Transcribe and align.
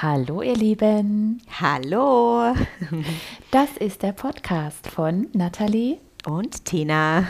Hallo 0.00 0.42
ihr 0.42 0.54
Lieben. 0.54 1.42
Hallo. 1.60 2.54
Das 3.50 3.76
ist 3.78 4.04
der 4.04 4.12
Podcast 4.12 4.86
von 4.86 5.26
Nathalie 5.32 5.98
und 6.24 6.64
Tina. 6.64 7.26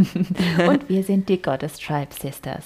und 0.68 0.88
wir 0.88 1.04
sind 1.04 1.28
die 1.28 1.40
Goddess 1.40 1.78
Tribe 1.78 2.12
Sisters. 2.12 2.64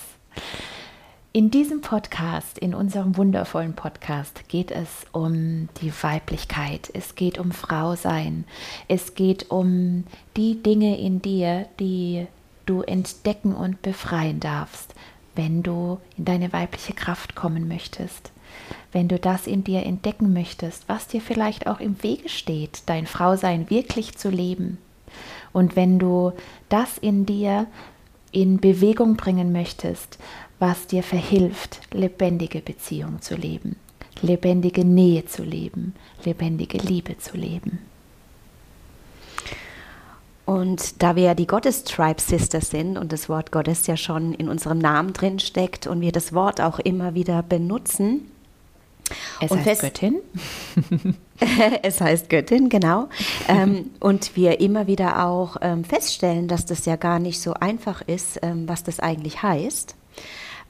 In 1.35 1.51
diesem 1.51 1.83
Podcast, 1.83 2.59
in 2.59 2.75
unserem 2.75 3.19
wundervollen 3.19 3.75
Podcast, 3.75 4.49
geht 4.49 4.71
es 4.71 5.05
um 5.13 5.69
die 5.83 5.93
Weiblichkeit, 6.03 6.91
es 6.95 7.15
geht 7.15 7.39
um 7.39 7.53
Frausein, 7.53 8.47
es 8.89 9.15
geht 9.15 9.51
um 9.51 10.05
die 10.35 10.63
Dinge 10.63 10.99
in 10.99 11.21
dir, 11.21 11.69
die 11.79 12.27
du 12.65 12.81
entdecken 12.81 13.55
und 13.55 13.83
befreien 13.83 14.41
darfst, 14.41 14.95
wenn 15.35 15.63
du 15.63 16.01
in 16.17 16.25
deine 16.25 16.55
weibliche 16.55 16.95
Kraft 16.95 17.35
kommen 17.35 17.69
möchtest 17.69 18.33
wenn 18.93 19.09
du 19.09 19.19
das 19.19 19.47
in 19.47 19.65
dir 19.65 19.85
entdecken 19.85 20.33
möchtest, 20.33 20.89
was 20.89 21.07
dir 21.07 21.21
vielleicht 21.21 21.67
auch 21.67 21.81
im 21.81 22.03
Wege 22.03 22.29
steht, 22.29 22.83
dein 22.87 23.07
Frausein 23.07 23.71
wirklich 23.71 24.17
zu 24.17 24.29
leben. 24.29 24.79
Und 25.53 25.77
wenn 25.77 25.99
du 25.99 26.33
das 26.69 26.99
in 26.99 27.27
dir 27.27 27.67
in 28.31 28.59
Bewegung 28.59 29.17
bringen 29.17 29.53
möchtest, 29.53 30.19
was 30.59 30.87
dir 30.87 31.03
verhilft, 31.03 31.81
lebendige 31.93 32.61
Beziehung 32.61 33.21
zu 33.21 33.35
leben, 33.35 33.77
lebendige 34.21 34.85
Nähe 34.85 35.27
zu 35.27 35.43
leben, 35.43 35.95
lebendige 36.25 36.79
Liebe 36.79 37.19
zu 37.19 37.37
leben. 37.37 37.79
Und 40.45 41.03
da 41.03 41.15
wir 41.15 41.23
ja 41.23 41.35
die 41.35 41.47
Goddess 41.47 41.85
Tribe 41.85 42.21
Sisters 42.21 42.71
sind 42.71 42.99
und 42.99 43.13
das 43.13 43.29
Wort 43.29 43.53
Goddess 43.53 43.87
ja 43.87 43.97
schon 43.97 44.35
in 44.35 44.49
unserem 44.49 44.79
Namen 44.79 45.13
drin 45.13 45.39
steckt 45.39 45.87
und 45.87 46.01
wir 46.01 46.13
das 46.13 46.33
Wort 46.33 46.61
auch 46.61 46.79
immer 46.79 47.15
wieder 47.15 47.43
benutzen, 47.43 48.32
es 49.41 49.51
und 49.51 49.65
heißt 49.65 49.83
Göttin. 49.83 50.21
es 51.83 52.01
heißt 52.01 52.29
Göttin, 52.29 52.69
genau. 52.69 53.09
ähm, 53.49 53.91
und 54.01 54.37
wir 54.37 54.61
immer 54.61 54.87
wieder 54.87 55.27
auch 55.27 55.57
ähm, 55.61 55.85
feststellen, 55.85 56.49
dass 56.49 56.67
das 56.67 56.85
ja 56.87 56.97
gar 56.97 57.19
nicht 57.19 57.41
so 57.41 57.55
einfach 57.55 58.03
ist, 58.03 58.39
ähm, 58.43 58.69
was 58.69 58.85
das 58.85 59.01
eigentlich 59.01 59.43
heißt. 59.43 59.97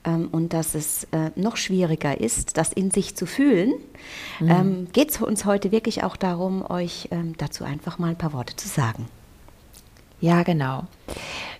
Ähm, 0.04 0.28
und 0.32 0.52
dass 0.52 0.74
es 0.74 1.04
äh, 1.12 1.30
noch 1.36 1.56
schwieriger 1.56 2.20
ist, 2.20 2.56
das 2.56 2.72
in 2.72 2.90
sich 2.90 3.16
zu 3.16 3.26
fühlen, 3.26 3.72
mhm. 4.40 4.50
Ähm, 4.50 4.88
geht 4.92 5.10
es 5.10 5.20
uns 5.20 5.44
heute 5.44 5.70
wirklich 5.70 6.02
auch 6.02 6.16
darum, 6.16 6.68
euch 6.68 7.08
ähm, 7.12 7.34
dazu 7.38 7.64
einfach 7.64 7.98
mal 7.98 8.10
ein 8.10 8.18
paar 8.18 8.32
Worte 8.32 8.56
zu 8.56 8.68
sagen. 8.68 9.06
Ja, 10.20 10.42
genau. 10.44 10.84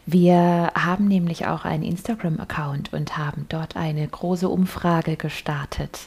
Wir 0.07 0.73
haben 0.75 1.07
nämlich 1.07 1.47
auch 1.47 1.65
einen 1.65 1.83
Instagram-Account 1.83 2.93
und 2.93 3.17
haben 3.17 3.47
dort 3.49 3.77
eine 3.77 4.07
große 4.07 4.49
Umfrage 4.49 5.17
gestartet. 5.17 6.01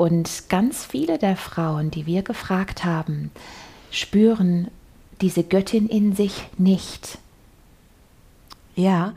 Und 0.00 0.48
ganz 0.48 0.86
viele 0.86 1.18
der 1.18 1.36
Frauen, 1.36 1.90
die 1.90 2.06
wir 2.06 2.22
gefragt 2.22 2.86
haben, 2.86 3.30
spüren 3.90 4.68
diese 5.20 5.44
Göttin 5.44 5.90
in 5.90 6.16
sich 6.16 6.48
nicht. 6.56 7.18
Ja, 8.74 9.12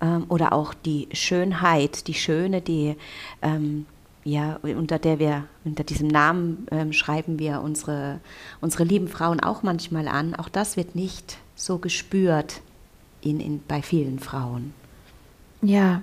ähm, 0.00 0.24
oder 0.28 0.52
auch 0.52 0.74
die 0.74 1.06
Schönheit, 1.12 2.08
die 2.08 2.14
Schöne, 2.14 2.60
die 2.60 2.96
ähm, 3.40 3.86
ja, 4.24 4.58
unter 4.64 4.98
der 4.98 5.20
wir, 5.20 5.44
unter 5.64 5.84
diesem 5.84 6.08
Namen 6.08 6.66
ähm, 6.72 6.92
schreiben 6.92 7.38
wir 7.38 7.60
unsere, 7.60 8.18
unsere 8.60 8.82
lieben 8.82 9.06
Frauen 9.06 9.38
auch 9.38 9.62
manchmal 9.62 10.08
an. 10.08 10.34
Auch 10.34 10.48
das 10.48 10.76
wird 10.76 10.96
nicht 10.96 11.38
so 11.54 11.78
gespürt 11.78 12.62
in, 13.20 13.38
in, 13.38 13.62
bei 13.68 13.80
vielen 13.80 14.18
Frauen. 14.18 14.74
Ja, 15.62 16.02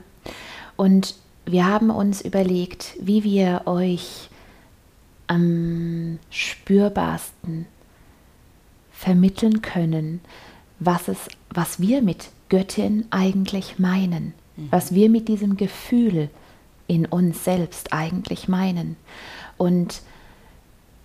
und 0.77 1.15
wir 1.45 1.65
haben 1.65 1.89
uns 1.89 2.21
überlegt, 2.21 2.95
wie 2.99 3.23
wir 3.23 3.63
euch 3.65 4.29
am 5.27 6.19
spürbarsten 6.29 7.65
vermitteln 8.91 9.61
können, 9.61 10.21
was, 10.79 11.07
es, 11.07 11.27
was 11.49 11.79
wir 11.79 12.01
mit 12.01 12.29
Göttin 12.49 13.05
eigentlich 13.09 13.79
meinen, 13.79 14.33
mhm. 14.55 14.67
was 14.69 14.93
wir 14.93 15.09
mit 15.09 15.27
diesem 15.27 15.57
Gefühl 15.57 16.29
in 16.87 17.05
uns 17.05 17.43
selbst 17.43 17.93
eigentlich 17.93 18.47
meinen. 18.47 18.95
Und 19.57 20.01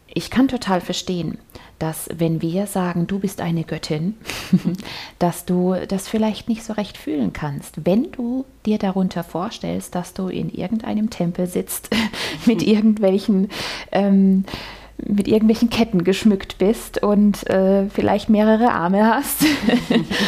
ich 0.06 0.30
kann 0.30 0.48
total 0.48 0.80
verstehen, 0.80 1.38
dass 1.78 2.08
wenn 2.16 2.42
wir 2.42 2.66
sagen, 2.66 3.06
du 3.06 3.18
bist 3.18 3.40
eine 3.40 3.64
Göttin, 3.64 4.16
dass 5.18 5.44
du 5.44 5.74
das 5.88 6.08
vielleicht 6.08 6.48
nicht 6.48 6.64
so 6.64 6.72
recht 6.72 6.96
fühlen 6.96 7.32
kannst. 7.32 7.84
Wenn 7.84 8.10
du 8.12 8.44
dir 8.66 8.78
darunter 8.78 9.24
vorstellst, 9.24 9.94
dass 9.94 10.14
du 10.14 10.28
in 10.28 10.50
irgendeinem 10.50 11.10
Tempel 11.10 11.46
sitzt, 11.46 11.90
mit 12.46 12.62
irgendwelchen 12.62 13.48
ähm, 13.92 14.44
mit 15.00 15.28
irgendwelchen 15.28 15.70
Ketten 15.70 16.02
geschmückt 16.02 16.58
bist 16.58 17.00
und 17.00 17.48
äh, 17.48 17.88
vielleicht 17.88 18.28
mehrere 18.28 18.72
Arme 18.72 19.06
hast. 19.06 19.44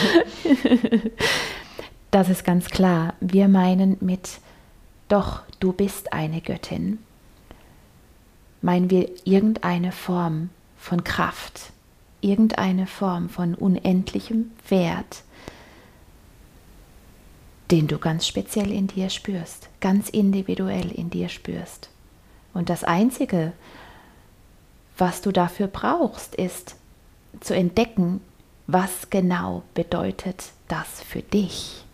das 2.13 2.29
ist 2.29 2.45
ganz 2.45 2.67
klar. 2.67 3.15
Wir 3.21 3.49
meinen 3.49 3.97
mit, 4.01 4.39
doch, 5.09 5.41
du 5.59 5.73
bist 5.73 6.13
eine 6.13 6.41
Göttin 6.41 7.01
meinen 8.63 8.91
wir 8.91 9.09
irgendeine 9.25 9.93
Form 9.93 10.51
von 10.81 11.05
Kraft, 11.05 11.73
irgendeine 12.21 12.87
Form 12.87 13.29
von 13.29 13.55
unendlichem 13.55 14.51
Wert, 14.69 15.23
den 17.71 17.87
du 17.87 17.99
ganz 17.99 18.27
speziell 18.27 18.73
in 18.73 18.89
dir 18.89 19.11
spürst, 19.11 19.69
ganz 19.81 20.09
individuell 20.09 20.91
in 20.91 21.11
dir 21.11 21.29
spürst. 21.29 21.91
Und 22.53 22.69
das 22.69 22.83
Einzige, 22.83 23.53
was 24.99 25.21
du 25.21 25.31
dafür 25.31 25.69
brauchst, 25.69 26.35
ist 26.35 26.75
zu 27.41 27.55
entdecken, 27.55 28.21
was 28.67 29.11
genau 29.11 29.63
bedeutet 29.75 30.47
das 30.67 31.03
für 31.03 31.23
dich. 31.23 31.85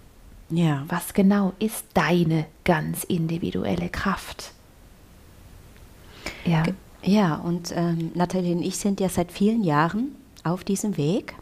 Ja. 0.48 0.84
Was 0.88 1.12
genau 1.12 1.52
ist 1.58 1.84
deine 1.94 2.46
ganz 2.64 3.04
individuelle 3.04 3.88
Kraft? 3.88 4.52
Ja, 6.44 6.64
ja 7.06 7.36
und 7.36 7.72
ähm, 7.74 8.10
Nathalie 8.14 8.54
und 8.54 8.62
ich 8.62 8.76
sind 8.76 9.00
ja 9.00 9.08
seit 9.08 9.32
vielen 9.32 9.64
Jahren 9.64 10.14
auf 10.44 10.64
diesem 10.64 10.96
Weg 10.96 11.34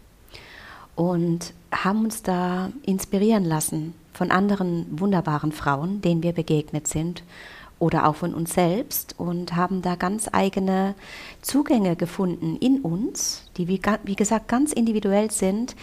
und 0.94 1.52
haben 1.72 2.04
uns 2.04 2.22
da 2.22 2.70
inspirieren 2.84 3.44
lassen 3.44 3.94
von 4.12 4.30
anderen 4.30 4.86
wunderbaren 4.90 5.52
Frauen, 5.52 6.00
denen 6.00 6.22
wir 6.22 6.32
begegnet 6.32 6.86
sind 6.86 7.24
oder 7.78 8.08
auch 8.08 8.14
von 8.14 8.32
uns 8.32 8.54
selbst 8.54 9.14
und 9.18 9.56
haben 9.56 9.82
da 9.82 9.96
ganz 9.96 10.28
eigene 10.32 10.94
Zugänge 11.42 11.96
gefunden 11.96 12.56
in 12.56 12.80
uns, 12.80 13.50
die 13.56 13.68
wie, 13.68 13.80
wie 14.04 14.16
gesagt 14.16 14.48
ganz 14.48 14.72
individuell 14.72 15.30
sind, 15.30 15.74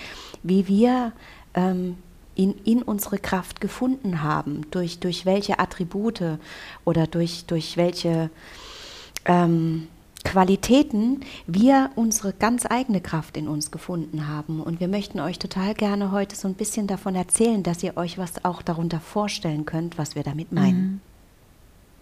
wie 0.42 0.68
wir 0.68 1.12
ähm, 1.54 1.98
in, 2.36 2.56
in 2.64 2.82
unsere 2.82 3.18
Kraft 3.18 3.60
gefunden 3.60 4.24
haben, 4.24 4.66
durch, 4.72 5.00
durch 5.00 5.26
welche 5.26 5.60
Attribute 5.60 6.40
oder 6.86 7.08
durch, 7.08 7.46
durch 7.46 7.76
welche 7.76 8.30
ähm, 9.26 9.88
Qualitäten 10.24 11.22
wir 11.48 11.90
unsere 11.96 12.32
ganz 12.32 12.66
eigene 12.66 13.02
Kraft 13.02 13.38
in 13.38 13.48
uns 13.48 13.72
gefunden 13.72 14.28
haben. 14.28 14.62
Und 14.62 14.80
wir 14.80 14.88
möchten 14.88 15.20
euch 15.20 15.40
total 15.40 15.74
gerne 15.74 16.12
heute 16.12 16.36
so 16.36 16.48
ein 16.48 16.54
bisschen 16.54 16.88
davon 16.88 17.16
erzählen, 17.16 17.64
dass 17.64 17.82
ihr 17.82 17.98
euch 17.98 18.18
was 18.18 18.46
auch 18.46 18.62
darunter 18.62 19.00
vorstellen 19.00 19.66
könnt, 19.66 19.98
was 19.98 20.16
wir 20.16 20.24
damit 20.24 20.52
meinen. 20.52 21.02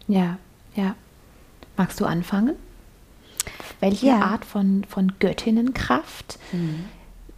Mhm. 0.08 0.16
Ja, 0.16 0.38
ja. 0.76 0.96
Magst 1.78 2.00
du 2.00 2.06
anfangen? 2.06 2.56
Welche 3.80 4.08
ja. 4.08 4.22
Art 4.22 4.44
von, 4.44 4.84
von 4.84 5.14
Göttinnenkraft 5.20 6.40
mhm. 6.52 6.86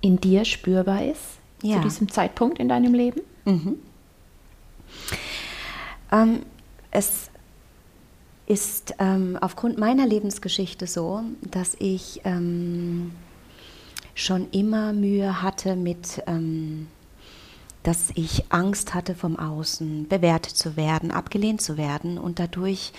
in 0.01 0.19
dir 0.19 0.45
spürbar 0.45 1.05
ist 1.05 1.37
ja. 1.61 1.77
zu 1.77 1.83
diesem 1.83 2.09
Zeitpunkt 2.09 2.57
in 2.57 2.67
deinem 2.67 2.93
Leben? 2.93 3.21
Mhm. 3.45 3.75
Ähm, 6.11 6.39
es 6.89 7.30
ist 8.47 8.95
ähm, 8.99 9.37
aufgrund 9.39 9.77
meiner 9.77 10.05
Lebensgeschichte 10.05 10.87
so, 10.87 11.21
dass 11.41 11.75
ich 11.79 12.21
ähm, 12.23 13.11
schon 14.13 14.49
immer 14.51 14.93
Mühe 14.93 15.41
hatte 15.41 15.75
mit, 15.75 16.21
ähm, 16.27 16.87
dass 17.83 18.11
ich 18.15 18.45
Angst 18.49 18.93
hatte 18.93 19.15
vom 19.15 19.37
Außen, 19.37 20.07
bewertet 20.07 20.55
zu 20.55 20.75
werden, 20.75 21.11
abgelehnt 21.11 21.61
zu 21.61 21.77
werden 21.77 22.17
und 22.17 22.39
dadurch 22.39 22.91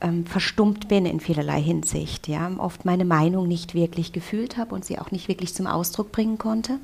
ähm, 0.00 0.26
verstummt 0.26 0.88
bin 0.88 1.06
in 1.06 1.20
vielerlei 1.20 1.60
Hinsicht. 1.60 2.28
Ja? 2.28 2.50
Oft 2.58 2.84
meine 2.84 3.04
Meinung 3.04 3.48
nicht 3.48 3.74
wirklich 3.74 4.12
gefühlt 4.12 4.56
habe 4.56 4.74
und 4.74 4.84
sie 4.84 4.98
auch 4.98 5.10
nicht 5.10 5.28
wirklich 5.28 5.54
zum 5.54 5.66
Ausdruck 5.66 6.12
bringen 6.12 6.38
konnte. 6.38 6.78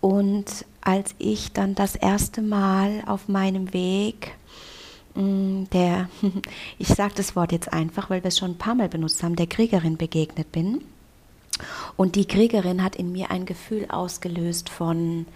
Und 0.00 0.64
als 0.80 1.14
ich 1.18 1.52
dann 1.52 1.74
das 1.74 1.94
erste 1.94 2.40
Mal 2.40 3.02
auf 3.06 3.28
meinem 3.28 3.74
Weg 3.74 4.32
der, 5.14 6.08
ich 6.78 6.88
sage 6.88 7.14
das 7.16 7.36
Wort 7.36 7.52
jetzt 7.52 7.72
einfach, 7.72 8.10
weil 8.10 8.22
wir 8.22 8.28
es 8.28 8.38
schon 8.38 8.52
ein 8.52 8.58
paar 8.58 8.74
Mal 8.74 8.88
benutzt 8.88 9.22
haben, 9.22 9.36
der 9.36 9.46
Kriegerin 9.46 9.96
begegnet 9.96 10.52
bin. 10.52 10.82
Und 11.96 12.16
die 12.16 12.26
Kriegerin 12.26 12.82
hat 12.82 12.96
in 12.96 13.12
mir 13.12 13.30
ein 13.30 13.44
Gefühl 13.44 13.86
ausgelöst 13.90 14.68
von 14.68 15.26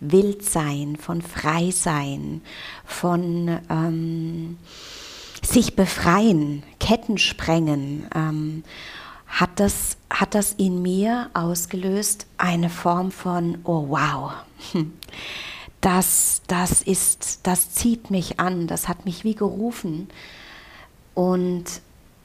Wildsein, 0.00 0.96
von 0.96 1.22
Freisein, 1.22 2.42
von 2.84 3.58
ähm, 3.68 4.58
sich 5.42 5.74
befreien, 5.74 6.62
Ketten 6.78 7.18
sprengen, 7.18 8.06
ähm, 8.14 8.64
hat, 9.26 9.58
das, 9.58 9.96
hat 10.10 10.34
das 10.34 10.52
in 10.52 10.82
mir 10.82 11.30
ausgelöst 11.34 12.26
eine 12.36 12.68
Form 12.68 13.10
von, 13.10 13.58
oh 13.64 13.86
wow, 13.88 14.32
das, 15.82 16.42
das 16.46 16.80
ist, 16.80 17.40
das 17.42 17.74
zieht 17.74 18.10
mich 18.10 18.40
an, 18.40 18.66
das 18.66 18.88
hat 18.88 19.04
mich 19.04 19.24
wie 19.24 19.34
gerufen. 19.34 20.08
Und 21.14 21.64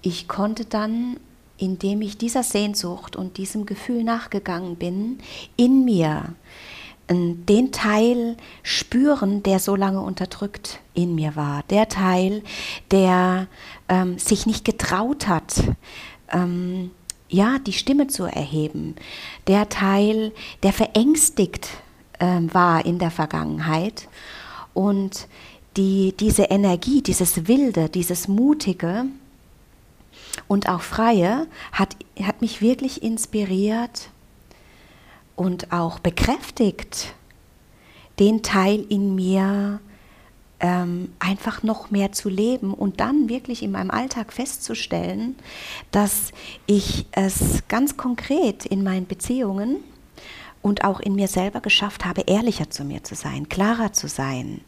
ich 0.02 0.28
konnte 0.30 0.64
dann, 0.64 1.18
indem 1.58 2.02
ich 2.02 2.18
dieser 2.18 2.44
Sehnsucht 2.44 3.16
und 3.16 3.38
diesem 3.38 3.66
Gefühl 3.66 4.04
nachgegangen 4.04 4.76
bin, 4.78 5.20
in 5.58 5.84
mir 5.84 6.36
den 7.10 7.72
Teil 7.72 8.36
spüren, 8.64 9.42
der 9.42 9.60
so 9.60 9.76
lange 9.76 10.02
unterdrückt 10.02 10.80
in 10.94 11.16
mir 11.16 11.36
war. 11.36 11.64
Der 11.70 11.88
Teil, 11.88 12.44
der 12.92 13.48
ähm, 13.88 14.20
sich 14.20 14.46
nicht 14.46 14.66
getraut 14.66 15.28
hat, 15.28 15.64
ähm, 16.32 16.92
ja, 17.30 17.60
die 17.60 17.74
Stimme 17.74 18.08
zu 18.08 18.26
erheben. 18.26 18.96
Der 19.48 19.70
Teil, 19.70 20.34
der 20.64 20.74
verängstigt 20.74 21.70
ähm, 22.20 22.54
war 22.54 22.86
in 22.86 23.00
der 23.00 23.12
Vergangenheit. 23.12 24.08
Und 24.74 25.28
die, 25.76 26.14
diese 26.20 26.44
Energie, 26.44 27.02
dieses 27.02 27.48
Wilde, 27.48 27.90
dieses 27.90 28.28
Mutige 28.28 29.06
und 30.48 30.70
auch 30.70 30.82
Freie 30.82 31.48
hat, 31.72 31.96
hat 32.22 32.42
mich 32.42 32.62
wirklich 32.62 33.04
inspiriert, 33.04 34.10
und 35.38 35.72
auch 35.72 36.00
bekräftigt, 36.00 37.14
den 38.20 38.42
Teil 38.42 38.84
in 38.90 39.16
mir 39.16 39.80
ähm, 40.60 41.14
einfach 41.20 41.62
noch 41.62 41.92
mehr 41.92 42.12
zu 42.12 42.28
leben 42.28 42.74
und 42.74 43.00
dann 43.00 43.30
wirklich 43.30 43.62
in 43.62 43.72
meinem 43.72 43.92
Alltag 43.92 44.34
festzustellen, 44.34 45.36
dass 45.92 46.32
ich 46.66 47.06
es 47.12 47.64
ganz 47.68 47.96
konkret 47.96 48.66
in 48.66 48.84
meinen 48.84 49.06
Beziehungen 49.06 49.78
und 50.68 50.84
auch 50.84 51.00
in 51.00 51.16
mir 51.16 51.30
selber 51.30 51.62
geschafft 51.62 52.04
habe, 52.04 52.22
ehrlicher 52.28 52.70
zu 52.70 52.84
mir 52.84 53.02
zu 53.02 53.16
sein, 53.16 53.48
klarer 53.48 53.94
zu 53.94 54.10
sein 54.10 54.60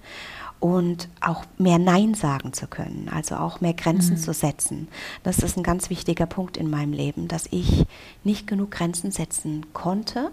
und 0.61 1.09
auch 1.19 1.43
mehr 1.57 1.77
Nein 1.77 2.13
sagen 2.13 2.53
zu 2.53 2.67
können, 2.67 3.09
also 3.13 3.35
auch 3.35 3.59
mehr 3.59 3.73
Grenzen 3.73 4.13
mhm. 4.15 4.19
zu 4.19 4.33
setzen. 4.33 4.87
Das 5.23 5.39
ist 5.39 5.57
ein 5.57 5.63
ganz 5.63 5.89
wichtiger 5.89 6.25
Punkt 6.25 6.55
in 6.55 6.69
meinem 6.69 6.93
Leben, 6.93 7.27
dass 7.27 7.47
ich 7.51 7.85
nicht 8.23 8.47
genug 8.47 8.71
Grenzen 8.71 9.11
setzen 9.11 9.65
konnte 9.73 10.31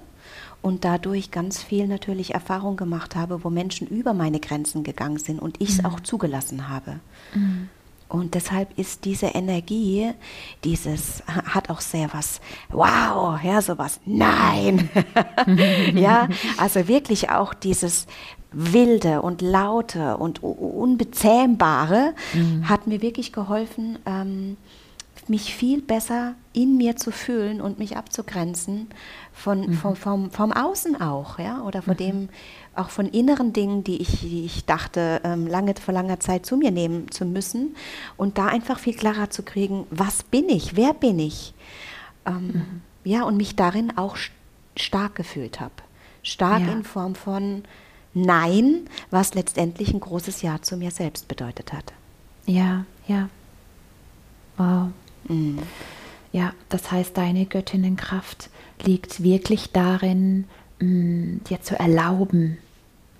und 0.62 0.84
dadurch 0.84 1.32
ganz 1.32 1.62
viel 1.62 1.88
natürlich 1.88 2.34
Erfahrung 2.34 2.76
gemacht 2.76 3.16
habe, 3.16 3.42
wo 3.42 3.50
Menschen 3.50 3.88
über 3.88 4.14
meine 4.14 4.38
Grenzen 4.38 4.84
gegangen 4.84 5.18
sind 5.18 5.40
und 5.40 5.60
ich 5.60 5.70
es 5.70 5.78
mhm. 5.78 5.86
auch 5.86 6.00
zugelassen 6.00 6.68
habe. 6.68 7.00
Mhm. 7.34 7.68
Und 8.08 8.34
deshalb 8.34 8.78
ist 8.78 9.04
diese 9.04 9.26
Energie, 9.26 10.12
dieses 10.62 11.24
hat 11.26 11.70
auch 11.70 11.80
sehr 11.80 12.12
was, 12.12 12.40
wow, 12.70 13.38
ja, 13.42 13.60
sowas, 13.60 14.00
nein. 14.04 14.88
ja, 15.94 16.28
also 16.56 16.86
wirklich 16.86 17.30
auch 17.30 17.52
dieses 17.52 18.06
wilde 18.52 19.22
und 19.22 19.42
laute 19.42 20.16
und 20.16 20.42
unbezähmbare 20.42 22.14
mhm. 22.32 22.68
hat 22.68 22.86
mir 22.86 23.02
wirklich 23.02 23.32
geholfen, 23.32 23.98
ähm, 24.06 24.56
mich 25.28 25.54
viel 25.54 25.82
besser 25.82 26.34
in 26.52 26.76
mir 26.76 26.96
zu 26.96 27.10
fühlen 27.10 27.60
und 27.60 27.78
mich 27.78 27.96
abzugrenzen 27.96 28.88
von, 29.32 29.60
mhm. 29.60 29.72
vom, 29.74 29.96
vom, 29.96 30.30
vom 30.30 30.52
Außen 30.52 31.00
auch, 31.00 31.38
ja, 31.38 31.62
oder 31.62 31.82
von 31.82 31.94
mhm. 31.94 31.98
dem, 31.98 32.28
auch 32.78 32.90
von 32.90 33.06
inneren 33.06 33.52
Dingen, 33.52 33.84
die 33.84 34.00
ich, 34.00 34.20
die 34.20 34.44
ich 34.44 34.64
dachte, 34.64 35.20
ähm, 35.24 35.46
lange, 35.46 35.74
vor 35.74 35.94
langer 35.94 36.20
Zeit 36.20 36.46
zu 36.46 36.56
mir 36.56 36.70
nehmen 36.70 37.10
zu 37.10 37.24
müssen 37.24 37.76
und 38.16 38.38
da 38.38 38.46
einfach 38.46 38.78
viel 38.78 38.94
klarer 38.94 39.30
zu 39.30 39.42
kriegen, 39.42 39.86
was 39.90 40.22
bin 40.22 40.48
ich, 40.48 40.76
wer 40.76 40.94
bin 40.94 41.18
ich, 41.18 41.54
ähm, 42.26 42.46
mhm. 42.46 42.80
ja, 43.04 43.22
und 43.22 43.36
mich 43.36 43.56
darin 43.56 43.96
auch 43.96 44.16
stark 44.76 45.14
gefühlt 45.14 45.60
habe. 45.60 45.74
Stark 46.22 46.62
ja. 46.62 46.72
in 46.72 46.84
Form 46.84 47.14
von 47.14 47.62
Nein, 48.18 48.88
was 49.10 49.34
letztendlich 49.34 49.92
ein 49.92 50.00
großes 50.00 50.40
Ja 50.40 50.62
zu 50.62 50.78
mir 50.78 50.90
selbst 50.90 51.28
bedeutet 51.28 51.74
hat. 51.74 51.92
Ja, 52.46 52.86
ja. 53.06 53.28
Wow. 54.56 54.88
Mhm. 55.28 55.58
Ja, 56.32 56.52
das 56.70 56.90
heißt, 56.90 57.16
deine 57.16 57.44
Göttinnenkraft 57.44 58.48
liegt 58.82 59.22
wirklich 59.22 59.72
darin, 59.72 60.44
mh, 60.80 60.86
mm, 60.86 61.40
dir 61.44 61.60
zu 61.60 61.78
erlauben, 61.78 62.58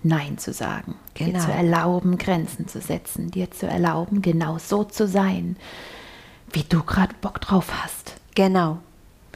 Nein 0.07 0.37
zu 0.37 0.53
sagen, 0.53 0.95
genau. 1.13 1.33
dir 1.33 1.39
zu 1.39 1.51
erlauben, 1.51 2.17
Grenzen 2.17 2.67
zu 2.67 2.81
setzen, 2.81 3.31
dir 3.31 3.51
zu 3.51 3.67
erlauben, 3.67 4.21
genau 4.21 4.57
so 4.57 4.83
zu 4.83 5.07
sein, 5.07 5.57
wie 6.51 6.63
du 6.63 6.83
gerade 6.83 7.13
Bock 7.21 7.41
drauf 7.41 7.67
hast. 7.83 8.15
Genau. 8.35 8.79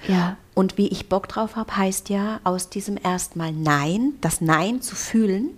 Ja. 0.07 0.37
Und 0.53 0.77
wie 0.77 0.87
ich 0.87 1.09
Bock 1.09 1.27
drauf 1.27 1.55
habe, 1.55 1.75
heißt 1.75 2.09
ja 2.09 2.39
aus 2.43 2.69
diesem 2.69 2.97
erstmal 3.01 3.51
Nein, 3.51 4.13
das 4.21 4.41
Nein 4.41 4.81
zu 4.81 4.95
fühlen, 4.95 5.51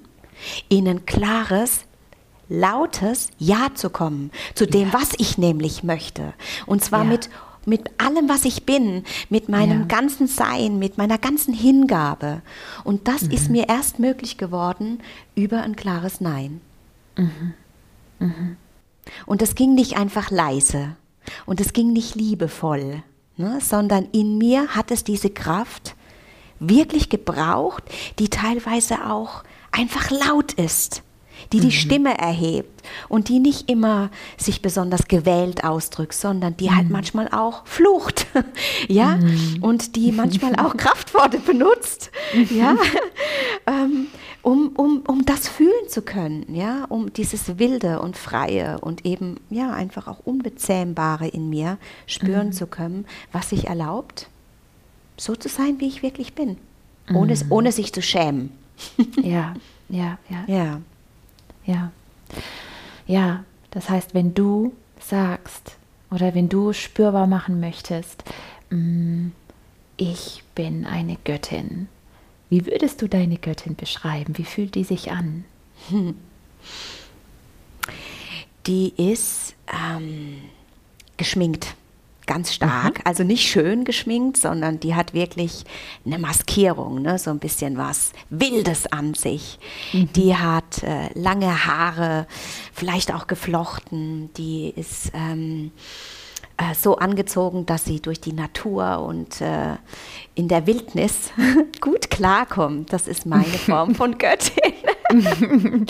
in 0.70 0.88
ein 0.88 1.06
klares, 1.06 1.86
lautes 2.50 3.30
Ja 3.40 3.70
zu 3.74 3.90
kommen, 3.90 4.32
zu 4.56 4.68
dem, 4.68 4.90
ja. 4.90 4.94
was 4.94 5.12
ich 5.18 5.38
nämlich 5.38 5.84
möchte. 5.84 6.34
Und 6.66 6.84
zwar 6.84 7.04
ja. 7.04 7.10
mit, 7.10 7.30
mit 7.66 7.90
allem, 8.00 8.30
was 8.30 8.46
ich 8.46 8.66
bin, 8.66 9.04
mit 9.30 9.50
meinem 9.50 9.82
ja. 9.82 9.86
ganzen 9.88 10.28
Sein, 10.28 10.80
mit 10.80 10.98
meiner 10.98 11.18
ganzen 11.18 11.54
Hingabe. 11.54 12.42
Und 12.84 13.08
das 13.08 13.24
mhm. 13.24 13.32
ist 13.32 13.50
mir 13.50 13.70
erst 13.70 14.00
möglich 14.00 14.38
geworden 14.38 15.00
über 15.36 15.62
ein 15.62 15.76
klares 15.76 16.22
Nein. 16.22 16.62
Mhm. 17.18 17.54
Mhm. 18.20 18.58
Und 19.26 19.42
es 19.42 19.56
ging 19.56 19.76
nicht 19.76 19.98
einfach 19.98 20.32
leise 20.32 20.96
und 21.46 21.60
es 21.62 21.74
ging 21.74 21.94
nicht 21.94 22.16
liebevoll, 22.16 23.04
ne, 23.38 23.60
sondern 23.62 24.08
in 24.12 24.38
mir 24.38 24.70
hat 24.70 24.92
es 24.92 25.04
diese 25.04 25.30
Kraft 25.30 25.96
wirklich 26.60 27.10
gebraucht, 27.10 27.84
die 28.20 28.30
teilweise 28.30 29.10
auch 29.10 29.44
einfach 29.72 30.10
laut 30.10 30.54
ist 30.54 31.04
die 31.54 31.60
die 31.60 31.68
mhm. 31.68 31.72
Stimme 31.72 32.18
erhebt 32.18 32.84
und 33.08 33.30
die 33.30 33.40
nicht 33.40 33.70
immer 33.70 34.10
sich 34.38 34.62
besonders 34.62 35.08
gewählt 35.08 35.64
ausdrückt, 35.64 36.14
sondern 36.14 36.58
die 36.58 36.72
halt 36.72 36.74
mhm. 36.74 36.78
halt 36.78 36.90
manchmal 36.90 37.28
auch 37.30 37.66
flucht, 37.66 38.26
ja, 38.88 39.18
mhm. 39.18 39.60
und 39.62 39.96
die 39.96 40.12
manchmal 40.12 40.56
auch 40.56 40.76
Kraftworte 40.78 41.40
benutzt, 41.40 42.12
ja, 42.50 42.76
ähm, 43.68 44.08
um, 44.42 44.70
um, 44.76 45.04
um 45.08 45.26
das 45.26 45.48
fühlen 45.48 45.88
zu 45.88 46.02
können, 46.02 46.54
ja, 46.54 46.86
um 46.90 47.14
dieses 47.14 47.60
Wilde 47.60 48.02
und 48.02 48.18
Freie 48.18 48.80
und 48.82 49.06
eben, 49.06 49.40
ja, 49.50 49.72
einfach 49.72 50.08
auch 50.08 50.20
Unbezähmbare 50.26 51.28
in 51.28 51.50
mir 51.50 51.78
spüren 52.08 52.48
mhm. 52.48 52.54
zu 52.54 52.66
können, 52.68 53.06
was 53.32 53.52
sich 53.52 53.68
erlaubt, 53.68 54.28
so 55.18 55.36
zu 55.36 55.48
sein, 55.48 55.80
wie 55.80 55.88
ich 55.88 56.02
wirklich 56.02 56.34
bin, 56.34 56.58
ohne, 57.14 57.36
mhm. 57.36 57.52
ohne 57.52 57.72
sich 57.72 57.94
zu 57.94 58.02
schämen. 58.02 58.52
ja, 59.22 59.54
ja, 59.88 60.18
ja. 60.30 60.44
Ja. 60.48 60.82
Ja. 61.66 61.92
Ja, 63.06 63.44
das 63.72 63.90
heißt, 63.90 64.14
wenn 64.14 64.34
du 64.34 64.74
sagst 65.00 65.78
oder 66.12 66.36
wenn 66.36 66.50
du 66.50 66.74
spürbar 66.74 67.28
machen 67.28 67.60
möchtest, 67.60 68.24
mm, 68.70 69.28
ich 69.98 70.44
bin 70.56 70.86
eine 70.86 71.18
Göttin, 71.24 71.88
wie 72.50 72.66
würdest 72.66 73.02
du 73.02 73.08
deine 73.08 73.38
Göttin 73.38 73.76
beschreiben? 73.76 74.38
Wie 74.38 74.46
fühlt 74.46 74.76
die 74.76 74.84
sich 74.84 75.12
an? 75.12 75.46
Die 78.68 78.94
ist 78.96 79.56
ähm, 79.68 80.38
geschminkt 81.18 81.76
ganz 82.26 82.54
stark, 82.54 83.00
mhm. 83.00 83.06
also 83.06 83.24
nicht 83.24 83.48
schön 83.48 83.84
geschminkt, 83.86 84.38
sondern 84.38 84.80
die 84.80 84.96
hat 84.96 85.14
wirklich 85.14 85.64
eine 86.06 86.20
Maskierung, 86.20 87.02
ne? 87.02 87.18
so 87.18 87.30
ein 87.30 87.40
bisschen 87.40 87.78
was 87.78 88.14
Wildes 88.30 88.92
an 88.92 89.14
sich. 89.14 89.60
Mhm. 89.92 90.14
Die 90.14 90.36
hat 90.36 90.84
äh, 90.84 91.10
lange 91.14 91.66
Haare, 91.66 92.28
vielleicht 92.74 93.14
auch 93.14 93.28
geflochten, 93.28 94.34
die 94.34 94.74
ist 94.76 95.12
ähm, 95.14 95.72
äh, 96.58 96.76
so 96.76 96.98
angezogen, 96.98 97.66
dass 97.66 97.86
sie 97.86 98.00
durch 98.00 98.22
die 98.22 98.34
Natur 98.34 99.00
und 99.00 99.42
äh, 99.42 99.76
in 100.36 100.48
der 100.48 100.68
Wildnis 100.68 101.32
gut 101.82 102.10
klarkommt. 102.10 102.94
Das 102.94 103.08
ist 103.08 103.26
meine 103.26 103.44
Form 103.46 103.96
von 103.96 104.18
Göttin. 104.18 104.73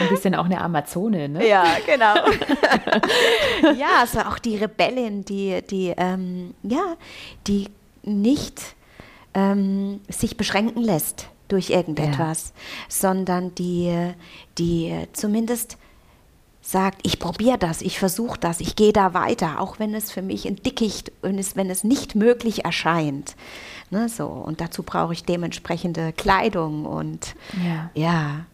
Ein 0.00 0.08
bisschen 0.08 0.34
auch 0.34 0.46
eine 0.46 0.60
Amazone, 0.60 1.28
ne? 1.28 1.46
Ja, 1.46 1.64
genau. 1.86 2.14
ja, 3.78 4.00
also 4.00 4.20
auch 4.20 4.38
die 4.38 4.56
Rebellin, 4.56 5.24
die, 5.24 5.62
die, 5.68 5.92
ähm, 5.96 6.54
ja, 6.62 6.96
die 7.46 7.68
nicht 8.02 8.74
ähm, 9.34 10.00
sich 10.08 10.36
beschränken 10.36 10.82
lässt 10.82 11.28
durch 11.48 11.70
irgendetwas, 11.70 12.52
ja. 12.54 12.62
sondern 12.88 13.54
die, 13.54 14.12
die 14.58 15.06
zumindest 15.12 15.76
sagt, 16.62 17.00
ich 17.02 17.18
probiere 17.18 17.58
das, 17.58 17.82
ich 17.82 17.98
versuche 17.98 18.40
das, 18.40 18.60
ich 18.60 18.74
gehe 18.74 18.92
da 18.92 19.12
weiter, 19.12 19.60
auch 19.60 19.78
wenn 19.78 19.94
es 19.94 20.10
für 20.10 20.22
mich 20.22 20.46
ein 20.46 20.56
Dickicht 20.56 21.12
ist, 21.22 21.56
wenn 21.56 21.68
es 21.68 21.84
nicht 21.84 22.14
möglich 22.14 22.64
erscheint. 22.64 23.36
Ne, 23.90 24.08
so. 24.08 24.26
Und 24.26 24.62
dazu 24.62 24.82
brauche 24.82 25.12
ich 25.12 25.24
dementsprechende 25.24 26.12
Kleidung 26.12 26.86
und 26.86 27.34
ja. 27.62 27.90
ja 27.94 28.46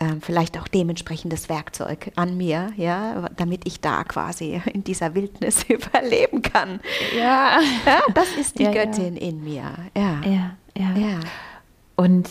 ähm, 0.00 0.20
vielleicht 0.22 0.58
auch 0.58 0.66
dementsprechendes 0.66 1.48
Werkzeug 1.48 2.10
an 2.16 2.36
mir, 2.36 2.72
ja, 2.76 3.28
damit 3.36 3.66
ich 3.66 3.80
da 3.80 4.02
quasi 4.04 4.60
in 4.72 4.82
dieser 4.82 5.14
Wildnis 5.14 5.64
überleben 5.68 6.42
kann. 6.42 6.80
Ja, 7.16 7.60
ja 7.86 8.00
das 8.14 8.28
ist 8.38 8.58
die 8.58 8.64
ja, 8.64 8.72
Göttin 8.72 9.16
ja. 9.16 9.22
in 9.22 9.44
mir. 9.44 9.72
Ja. 9.96 10.20
Ja, 10.24 10.94
ja. 10.94 11.20
Und 11.96 12.28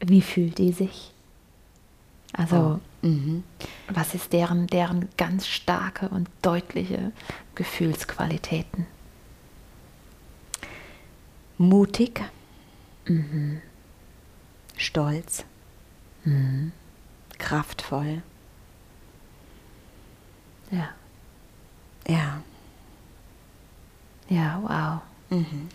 wie 0.00 0.22
fühlt 0.22 0.58
die 0.58 0.72
sich? 0.72 1.12
Also, 2.32 2.80
oh. 3.02 3.06
mhm. 3.06 3.44
was 3.88 4.14
ist 4.14 4.32
deren, 4.32 4.66
deren 4.66 5.08
ganz 5.16 5.46
starke 5.46 6.08
und 6.08 6.28
deutliche 6.40 7.12
Gefühlsqualitäten? 7.54 8.86
Mutig, 11.58 12.22
Mhm. 13.06 13.60
stolz, 14.76 15.44
Mhm. 16.24 16.72
kraftvoll. 17.38 18.22
Ja, 20.70 20.88
Ja. 22.08 22.42
ja, 24.28 24.60
wow. 24.62 25.38
Mhm. 25.38 25.68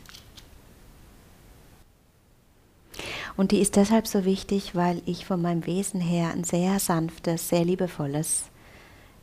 Und 3.36 3.52
die 3.52 3.60
ist 3.60 3.76
deshalb 3.76 4.08
so 4.08 4.26
wichtig, 4.26 4.74
weil 4.76 5.02
ich 5.06 5.26
von 5.26 5.42
meinem 5.42 5.66
Wesen 5.66 6.02
her 6.02 6.32
ein 6.32 6.44
sehr 6.44 6.80
sanftes, 6.80 7.50
sehr 7.50 7.64
liebevolles 7.66 8.46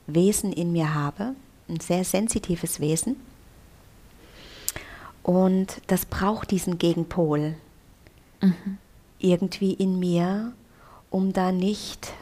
Wesen 0.07 0.53
in 0.53 0.73
mir 0.73 0.95
habe, 0.95 1.35
ein 1.69 1.81
sehr 1.81 2.05
sensitives 2.05 2.79
Wesen. 2.81 3.17
Und 5.23 5.81
das 5.87 6.05
braucht 6.07 6.51
diesen 6.51 6.79
Gegenpol 6.79 7.55
Mhm. 8.43 8.79
irgendwie 9.19 9.73
in 9.73 9.99
mir, 9.99 10.53
um 11.15 11.33
da 11.33 11.53
nicht 11.53 12.13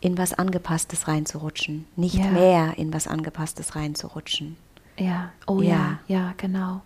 in 0.00 0.16
was 0.16 0.32
Angepasstes 0.32 1.08
reinzurutschen, 1.08 1.84
nicht 1.96 2.14
Ja. 2.14 2.26
mehr 2.30 2.78
in 2.78 2.92
was 2.94 3.08
Angepasstes 3.08 3.74
reinzurutschen. 3.74 4.56
Ja, 4.96 5.32
oh 5.48 5.60
ja. 5.60 5.98
Ja. 6.06 6.16
ja, 6.18 6.34
genau. 6.36 6.82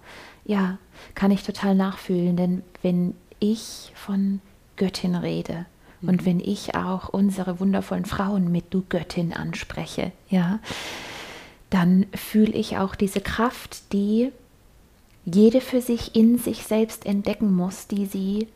Ja, 0.47 0.79
kann 1.15 1.31
ich 1.31 1.43
total 1.43 1.75
nachfühlen, 1.75 2.37
denn 2.37 2.63
wenn 2.81 3.15
ich 3.41 3.93
von 3.95 4.41
Göttin 4.77 5.15
rede 5.15 5.67
und 6.01 6.25
wenn 6.25 6.41
ich 6.41 6.75
auch 6.75 7.11
unsere 7.11 7.61
wundervollen 7.61 8.07
Frauen 8.07 8.51
mit 8.51 8.73
du 8.73 8.83
Göttin 8.89 9.35
anspreche, 9.35 10.13
ja, 10.31 10.59
dann 11.69 12.07
fühle 12.15 12.53
ich 12.53 12.79
auch 12.79 12.95
diese 12.95 13.21
Kraft, 13.21 13.93
die 13.93 14.33
jede 15.27 15.61
für 15.61 15.81
sich 15.83 16.17
in 16.17 16.39
sich 16.39 16.65
selbst 16.65 17.05
entdecken 17.07 17.55
muss, 17.55 17.87
die 17.87 18.07
sie, 18.07 18.49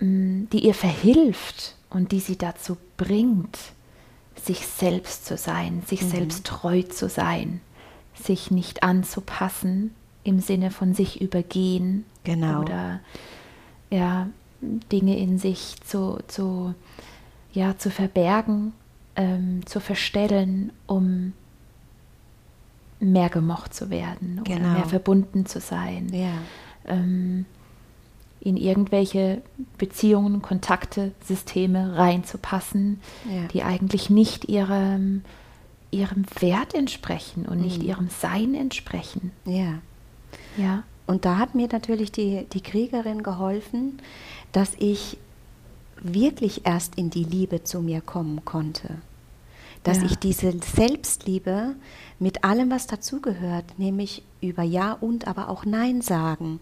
die 0.00 0.64
ihr 0.64 0.74
verhilft 0.74 1.76
und 1.90 2.12
die 2.12 2.20
sie 2.20 2.36
dazu 2.38 2.76
bringt, 2.96 3.58
sich 4.42 4.66
selbst 4.66 5.26
zu 5.26 5.36
sein, 5.36 5.82
sich 5.86 6.00
selbst 6.04 6.46
treu 6.46 6.82
zu 6.82 7.08
sein, 7.08 7.60
sich 8.14 8.50
nicht 8.50 8.82
anzupassen 8.82 9.94
im 10.24 10.40
Sinne 10.40 10.70
von 10.70 10.94
sich 10.94 11.20
übergehen 11.20 12.04
Genau. 12.24 12.60
oder 12.62 13.00
ja, 13.90 14.28
Dinge 14.92 15.18
in 15.18 15.38
sich 15.38 15.76
zu, 15.84 16.18
zu, 16.28 16.74
ja, 17.52 17.76
zu 17.78 17.90
verbergen, 17.90 18.72
ähm, 19.16 19.66
zu 19.66 19.80
verstellen, 19.80 20.72
um 20.86 21.32
mehr 23.00 23.28
gemocht 23.30 23.74
zu 23.74 23.90
werden 23.90 24.40
oder 24.40 24.54
Genau. 24.56 24.72
mehr 24.74 24.84
verbunden 24.86 25.46
zu 25.46 25.60
sein 25.60 26.08
Ja. 26.12 26.32
ähm, 26.86 27.46
in 28.40 28.56
irgendwelche 28.56 29.42
Beziehungen, 29.78 30.40
Kontakte, 30.42 31.12
Systeme 31.24 31.96
reinzupassen, 31.96 33.00
Ja. 33.30 33.46
die 33.48 33.62
eigentlich 33.62 34.08
nicht 34.10 34.46
ihrem, 34.46 35.22
ihrem 35.90 36.24
Wert 36.40 36.74
entsprechen 36.74 37.44
und 37.46 37.60
nicht 37.60 37.82
Mhm. 37.82 37.88
ihrem 37.88 38.08
Sein 38.08 38.54
entsprechen. 38.54 39.32
Ja. 39.44 39.74
Ja, 40.56 40.84
Und 41.06 41.24
da 41.24 41.38
hat 41.38 41.56
mir 41.56 41.66
natürlich 41.72 42.12
die, 42.12 42.46
die 42.52 42.60
Kriegerin 42.60 43.24
geholfen, 43.24 44.00
dass 44.52 44.74
ich 44.78 45.16
wirklich 46.00 46.66
erst 46.66 46.94
in 46.94 47.10
die 47.10 47.24
Liebe 47.24 47.64
zu 47.64 47.80
mir 47.82 48.00
kommen 48.00 48.44
konnte. 48.44 48.96
Dass 49.82 49.98
Ja. 49.98 50.04
ich 50.04 50.16
diese 50.16 50.52
Selbstliebe 50.60 51.74
mit 52.20 52.44
allem, 52.44 52.70
was 52.70 52.86
dazugehört, 52.86 53.64
nämlich 53.78 54.22
über 54.40 54.62
Ja 54.62 54.92
und 54.92 55.26
aber 55.26 55.48
auch 55.48 55.64
Nein 55.64 56.00
sagen, 56.00 56.60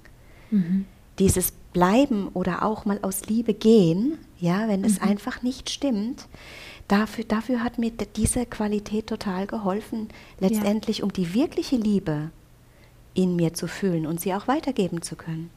mhm. 0.51 0.87
dieses 1.19 1.53
Bleiben 1.79 2.29
oder 2.35 2.65
auch 2.65 2.85
mal 2.87 2.99
aus 3.03 3.27
Liebe 3.27 3.55
gehen, 3.55 4.19
ja, 4.41 4.67
wenn 4.67 4.83
es 4.85 5.01
einfach 5.01 5.43
nicht 5.43 5.71
stimmt, 5.71 6.27
dafür, 6.89 7.23
dafür 7.23 7.63
hat 7.63 7.79
mir 7.79 7.93
diese 8.17 8.47
Qualität 8.47 9.07
total 9.07 9.47
geholfen, 9.47 10.09
letztendlich 10.41 11.05
um 11.05 11.13
die 11.13 11.35
wirkliche 11.35 11.77
Liebe 11.77 12.31
in 13.15 13.37
mir 13.37 13.55
zu 13.55 13.69
fühlen 13.69 14.07
und 14.07 14.21
sie 14.21 14.35
auch 14.35 14.49
weitergeben 14.49 15.03
zu 15.03 15.15
können. 15.15 15.51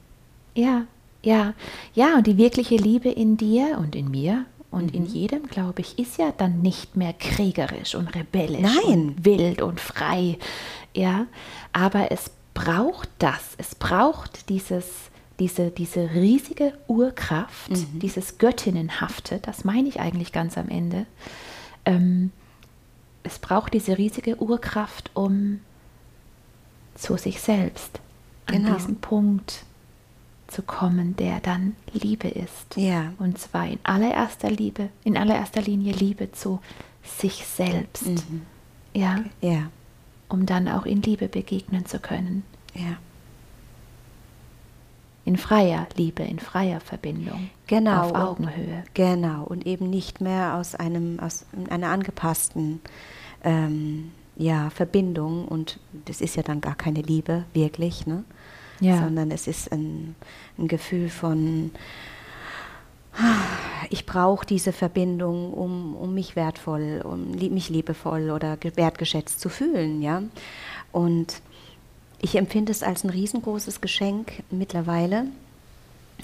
ja, 0.56 0.84
ja, 1.24 1.54
ja, 1.96 2.18
und 2.18 2.26
die 2.28 2.38
wirkliche 2.38 2.76
Liebe 2.78 3.10
in 3.10 3.38
dir 3.38 3.78
und 3.80 3.96
in 3.96 4.10
mir 4.12 4.46
und 4.72 4.94
in 4.96 5.04
Mhm. 5.04 5.10
jedem, 5.10 5.48
glaube 5.48 5.82
ich, 5.82 5.98
ist 6.00 6.18
ja 6.18 6.32
dann 6.36 6.62
nicht 6.62 6.96
mehr 6.96 7.14
kriegerisch 7.14 7.94
und 7.96 8.14
rebellisch 8.16 8.62
Nein. 8.62 9.10
und 9.10 9.26
wild 9.26 9.62
und 9.62 9.80
frei, 9.80 10.38
ja, 10.96 11.26
aber 11.74 12.12
es 12.12 12.32
braucht 12.56 13.10
das, 13.20 13.54
es 13.60 13.76
braucht 13.76 14.50
dieses, 14.50 15.11
diese, 15.42 15.72
diese 15.72 16.12
riesige 16.12 16.72
Urkraft, 16.88 17.72
Mhm. 17.72 18.00
dieses 18.00 18.38
Göttinnenhafte, 18.38 19.40
das 19.40 19.66
meine 19.66 19.90
ich 19.90 20.00
eigentlich 20.00 20.32
ganz 20.32 20.56
am 20.56 20.70
Ende, 20.70 21.08
ähm, 21.86 22.32
es 23.24 23.40
braucht 23.40 23.74
diese 23.74 23.98
riesige 23.98 24.40
Urkraft, 24.40 25.10
um 25.16 25.60
zu 26.94 27.18
sich 27.18 27.42
selbst 27.42 28.00
an 28.46 28.64
Genau. 28.64 28.76
diesen 28.76 28.98
Punkt 28.98 29.64
zu 30.48 30.62
kommen, 30.62 31.16
der 31.16 31.40
dann 31.40 31.76
Liebe 31.92 32.28
ist. 32.28 32.76
Ja. 32.76 33.14
Und 33.18 33.40
zwar 33.40 33.68
in 33.68 33.80
allererster 33.82 34.52
Liebe, 34.52 34.90
in 35.04 35.18
allererster 35.18 35.62
Linie 35.62 35.94
Liebe 35.94 36.32
zu 36.34 36.60
sich 37.04 37.46
selbst. 37.48 38.06
Mhm. 38.06 38.44
Ja, 38.94 39.24
Ja, 39.42 39.72
um 40.30 40.46
dann 40.46 40.68
auch 40.68 40.86
in 40.86 41.02
Liebe 41.02 41.28
begegnen 41.30 41.88
zu 41.88 41.98
können. 42.00 42.44
ja. 42.76 42.98
In 45.24 45.38
freier 45.38 45.88
Liebe, 45.98 46.24
in 46.24 46.40
freier 46.40 46.80
Verbindung. 46.80 47.50
Genau. 47.68 48.02
Auf 48.02 48.12
und- 48.12 48.18
Augenhöhe. 48.18 48.84
Genau, 48.96 49.44
und 49.44 49.66
eben 49.68 49.90
nicht 49.90 50.20
mehr 50.20 50.56
aus, 50.56 50.74
einem, 50.76 51.20
aus 51.20 51.46
einer 51.70 51.90
angepassten 51.90 52.82
ähm, 53.44 54.12
ja, 54.36 54.70
Verbindung. 54.72 55.48
Und 55.48 55.80
das 56.06 56.22
ist 56.22 56.36
ja 56.36 56.44
dann 56.44 56.60
gar 56.62 56.76
keine 56.76 57.02
Liebe, 57.02 57.44
wirklich, 57.54 58.08
ne? 58.08 58.24
Ja. 58.80 58.98
sondern 58.98 59.30
es 59.30 59.46
ist 59.46 59.72
ein, 59.72 60.16
ein 60.58 60.68
Gefühl 60.68 61.10
von, 61.10 61.70
"Ah, 63.16 63.36
ich 63.92 64.08
brauche 64.08 64.44
diese 64.44 64.72
Verbindung, 64.74 65.54
um, 65.54 65.96
um 65.96 66.16
mich 66.16 66.36
wertvoll, 66.36 67.02
um 67.04 67.30
mich 67.32 67.70
liebevoll 67.70 68.32
oder 68.32 68.58
ge- 68.58 68.72
wertgeschätzt 68.76 69.40
zu 69.40 69.50
fühlen. 69.50 70.02
Ja? 70.02 70.24
Und 70.92 71.42
ich 72.22 72.36
empfinde 72.36 72.72
es 72.72 72.84
als 72.84 73.04
ein 73.04 73.10
riesengroßes 73.10 73.82
Geschenk 73.82 74.44
mittlerweile, 74.52 75.26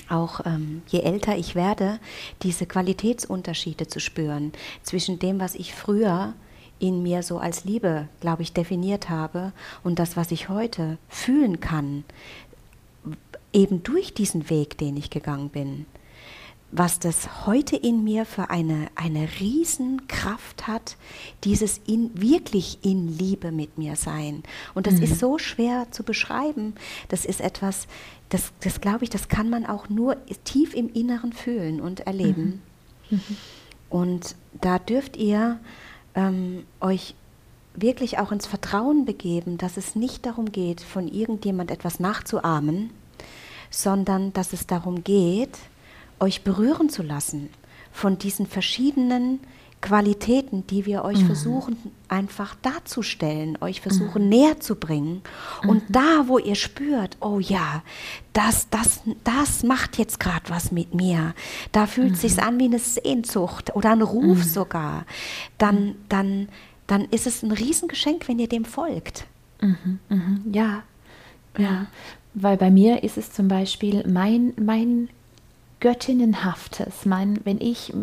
auch 0.09 0.41
ähm, 0.45 0.83
je 0.87 1.01
älter 1.01 1.35
ich 1.35 1.55
werde, 1.55 1.99
diese 2.43 2.67
Qualitätsunterschiede 2.67 3.87
zu 3.87 3.99
spüren 3.99 4.53
zwischen 4.83 5.17
dem, 5.17 5.39
was 5.39 5.55
ich 5.55 5.73
früher 5.73 6.33
in 6.79 7.01
mir 7.01 7.23
so 7.23 7.39
als 7.39 7.65
Liebe, 7.65 8.07
glaube 8.21 8.43
ich, 8.43 8.53
definiert 8.53 9.09
habe 9.09 9.51
und 9.83 9.97
das, 9.97 10.15
was 10.15 10.31
ich 10.31 10.49
heute 10.49 10.99
fühlen 11.09 11.59
kann, 11.59 12.03
eben 13.51 13.81
durch 13.81 14.13
diesen 14.13 14.51
Weg, 14.51 14.77
den 14.77 14.95
ich 14.97 15.09
gegangen 15.09 15.49
bin, 15.49 15.87
was 16.71 16.99
das 16.99 17.45
heute 17.45 17.75
in 17.77 18.03
mir 18.03 18.25
für 18.25 18.49
eine, 18.49 18.87
eine 18.95 19.29
Riesenkraft 19.39 20.67
hat, 20.67 20.97
dieses 21.43 21.79
in, 21.87 22.11
wirklich 22.19 22.79
in 22.81 23.17
Liebe 23.17 23.51
mit 23.51 23.77
mir 23.77 23.95
sein. 23.95 24.43
Und 24.73 24.85
das 24.85 24.99
ist 24.99 25.19
so 25.19 25.37
schwer 25.37 25.87
zu 25.91 26.03
beschreiben. 26.03 26.75
Das 27.07 27.23
ist 27.23 27.39
etwas, 27.39 27.87
das, 28.29 28.51
das 28.59 28.81
glaube 28.81 29.05
ich, 29.05 29.09
das 29.09 29.29
kann 29.29 29.49
man 29.49 29.65
auch 29.65 29.87
nur 29.87 30.17
tief 30.43 30.73
im 30.73 30.91
Inneren 30.91 31.31
fühlen 31.31 31.79
und 31.79 32.01
erleben. 32.01 32.61
Und 33.89 34.35
da 34.59 34.79
dürft 34.79 35.15
ihr 35.15 35.59
ähm, 36.15 36.65
euch 36.81 37.15
wirklich 37.73 38.19
auch 38.19 38.31
ins 38.31 38.47
Vertrauen 38.47 39.05
begeben, 39.05 39.57
dass 39.57 39.77
es 39.77 39.95
nicht 39.95 40.25
darum 40.25 40.51
geht, 40.51 40.81
von 40.81 41.07
irgendjemand 41.07 41.71
etwas 41.71 41.99
nachzuahmen, 41.99 42.89
sondern 43.69 44.33
dass 44.33 44.51
es 44.51 44.67
darum 44.67 45.03
geht, 45.03 45.57
euch 46.19 46.43
berühren 46.43 46.89
zu 46.89 47.03
lassen 47.03 47.49
von 47.91 48.17
diesen 48.17 48.45
verschiedenen 48.45 49.39
Qualitäten, 49.79 50.65
die 50.65 50.85
wir 50.85 51.05
euch 51.05 51.21
mhm. 51.21 51.27
versuchen 51.27 51.77
einfach 52.07 52.55
darzustellen, 52.55 53.57
euch 53.61 53.79
versuchen 53.79 54.23
mhm. 54.23 54.29
näher 54.29 54.59
zu 54.59 54.75
bringen. 54.75 55.21
Und 55.67 55.89
mhm. 55.89 55.93
da, 55.93 56.23
wo 56.27 56.39
ihr 56.39 56.55
spürt, 56.55 57.17
oh 57.19 57.39
ja, 57.39 57.83
das, 58.33 58.69
das, 58.69 59.01
das 59.23 59.63
macht 59.63 59.97
jetzt 59.99 60.19
gerade 60.19 60.49
was 60.49 60.71
mit 60.71 60.95
mir, 60.95 61.35
da 61.73 61.85
fühlt 61.85 62.13
es 62.13 62.21
sich 62.21 62.37
mhm. 62.37 62.43
an 62.43 62.59
wie 62.59 62.65
eine 62.65 62.79
Sehnsucht 62.79 63.75
oder 63.75 63.91
ein 63.91 64.01
Ruf 64.01 64.39
mhm. 64.39 64.43
sogar, 64.43 65.05
dann, 65.59 65.95
dann, 66.09 66.49
dann 66.87 67.05
ist 67.05 67.27
es 67.27 67.43
ein 67.43 67.51
Riesengeschenk, 67.51 68.27
wenn 68.27 68.39
ihr 68.39 68.49
dem 68.49 68.65
folgt. 68.65 69.27
Ja, 70.51 70.83
ja. 71.57 71.85
Weil 72.33 72.57
bei 72.57 72.69
mir 72.69 73.03
ist 73.03 73.17
es 73.17 73.31
zum 73.31 73.47
Beispiel 73.47 74.03
mein, 74.07 74.53
mein 74.59 75.09
Göttinnenhaftes, 75.79 77.05
mein, 77.05 77.39
wenn 77.43 77.61
ich 77.61 77.93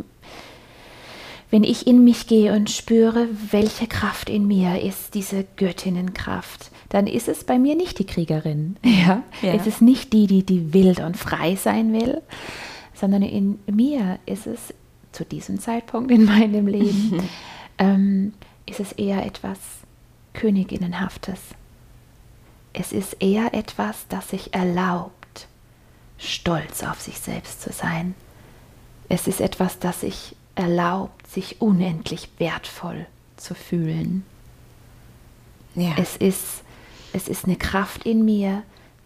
wenn 1.55 1.63
ich 1.63 1.87
in 1.87 2.03
mich 2.03 2.27
gehe 2.27 2.53
und 2.53 2.69
spüre, 2.69 3.29
welche 3.53 3.87
Kraft 3.87 4.29
in 4.29 4.49
mir 4.49 4.83
ist, 4.83 5.15
diese 5.15 5.45
Göttinnenkraft, 5.57 6.73
dann 6.89 7.07
ist 7.07 7.29
es 7.29 7.45
bei 7.45 7.61
mir 7.61 7.77
nicht 7.77 8.01
die 8.01 8.07
Kriegerin. 8.07 8.77
Ja? 8.85 9.23
ja. 9.41 9.53
Es 9.53 9.67
ist 9.67 9.81
nicht 9.81 10.13
die, 10.13 10.27
die, 10.27 10.43
die 10.43 10.73
wild 10.73 10.99
und 10.99 11.17
frei 11.17 11.55
sein 11.55 11.93
will, 11.93 12.23
sondern 12.93 13.23
in 13.23 13.61
mir 13.71 14.19
ist 14.27 14.49
es 14.49 14.75
zu 15.13 15.25
diesem 15.25 15.61
Zeitpunkt 15.61 16.11
in 16.11 16.25
meinem 16.25 16.67
Leben, 16.67 17.23
ähm, 17.79 18.33
ist 18.67 18.81
es 18.81 18.91
eher 18.91 19.25
etwas 19.25 19.59
Königinnenhaftes. 20.33 21.39
Es 22.73 22.93
ist 22.93 23.19
eher 23.21 23.55
etwas, 23.55 24.07
das 24.09 24.31
sich 24.31 24.53
erlaubt, 24.55 25.24
stolz 26.25 26.83
auf 26.83 27.01
sich 27.01 27.19
selbst 27.19 27.63
zu 27.63 27.73
sein. 27.73 28.15
Es 29.09 29.27
ist 29.27 29.41
etwas, 29.41 29.79
das 29.79 30.01
sich 30.01 30.37
erlaubt, 30.55 31.27
sich 31.27 31.61
unendlich 31.61 32.29
wertvoll 32.39 33.07
zu 33.37 33.55
fühlen. 33.55 34.25
Ja. 35.75 35.93
Es, 35.99 36.17
ist, 36.17 36.63
es 37.13 37.29
ist 37.29 37.45
eine 37.45 37.57
Kraft 37.57 38.07
in 38.07 38.25
mir, 38.25 38.63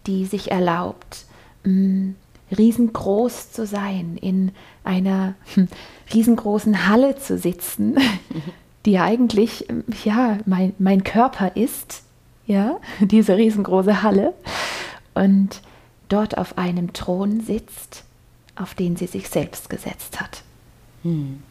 die 0.07 0.25
sich 0.25 0.51
erlaubt, 0.51 1.25
mh, 1.63 1.71
mm, 1.71 2.15
riesengroß 2.57 3.51
zu 3.51 3.65
sein, 3.65 4.17
in 4.19 4.51
einer 4.83 5.35
hm, 5.53 5.67
riesengroßen 6.13 6.87
Halle 6.87 7.17
zu 7.17 7.37
sitzen, 7.37 7.97
die 8.85 8.97
eigentlich 8.97 9.67
ja 10.03 10.37
mein, 10.45 10.73
mein 10.79 11.03
Körper 11.03 11.55
ist, 11.55 12.03
ja, 12.47 12.77
diese 12.99 13.37
riesengroße 13.37 14.01
Halle, 14.01 14.33
und 15.13 15.61
dort 16.09 16.37
auf 16.37 16.57
einem 16.57 16.93
Thron 16.93 17.41
sitzt, 17.41 18.03
auf 18.55 18.75
den 18.75 18.97
sie 18.97 19.07
sich 19.07 19.29
selbst 19.29 19.69
gesetzt 19.69 20.19
hat 20.19 20.43
hm. 21.03 21.41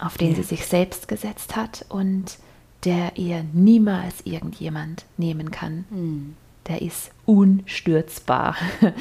auf 0.00 0.16
den 0.18 0.30
ja. 0.30 0.36
sie 0.36 0.42
sich 0.42 0.66
selbst 0.66 1.08
gesetzt 1.08 1.56
hat 1.56 1.84
und 1.88 2.38
der 2.84 3.16
ihr 3.16 3.44
niemals 3.52 4.20
irgendjemand 4.24 5.04
nehmen 5.16 5.50
kann. 5.50 5.84
Hm. 5.90 6.36
Der 6.68 6.82
ist 6.82 7.10
unstürzbar, 7.24 8.56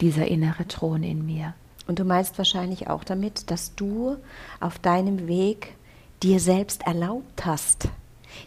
dieser 0.00 0.26
innere 0.26 0.66
Thron 0.66 1.02
in 1.02 1.26
mir. 1.26 1.54
Und 1.86 1.98
du 1.98 2.04
meinst 2.04 2.38
wahrscheinlich 2.38 2.88
auch 2.88 3.04
damit, 3.04 3.50
dass 3.50 3.74
du 3.74 4.16
auf 4.58 4.78
deinem 4.78 5.26
Weg 5.28 5.74
dir 6.22 6.40
selbst 6.40 6.86
erlaubt 6.86 7.44
hast, 7.44 7.88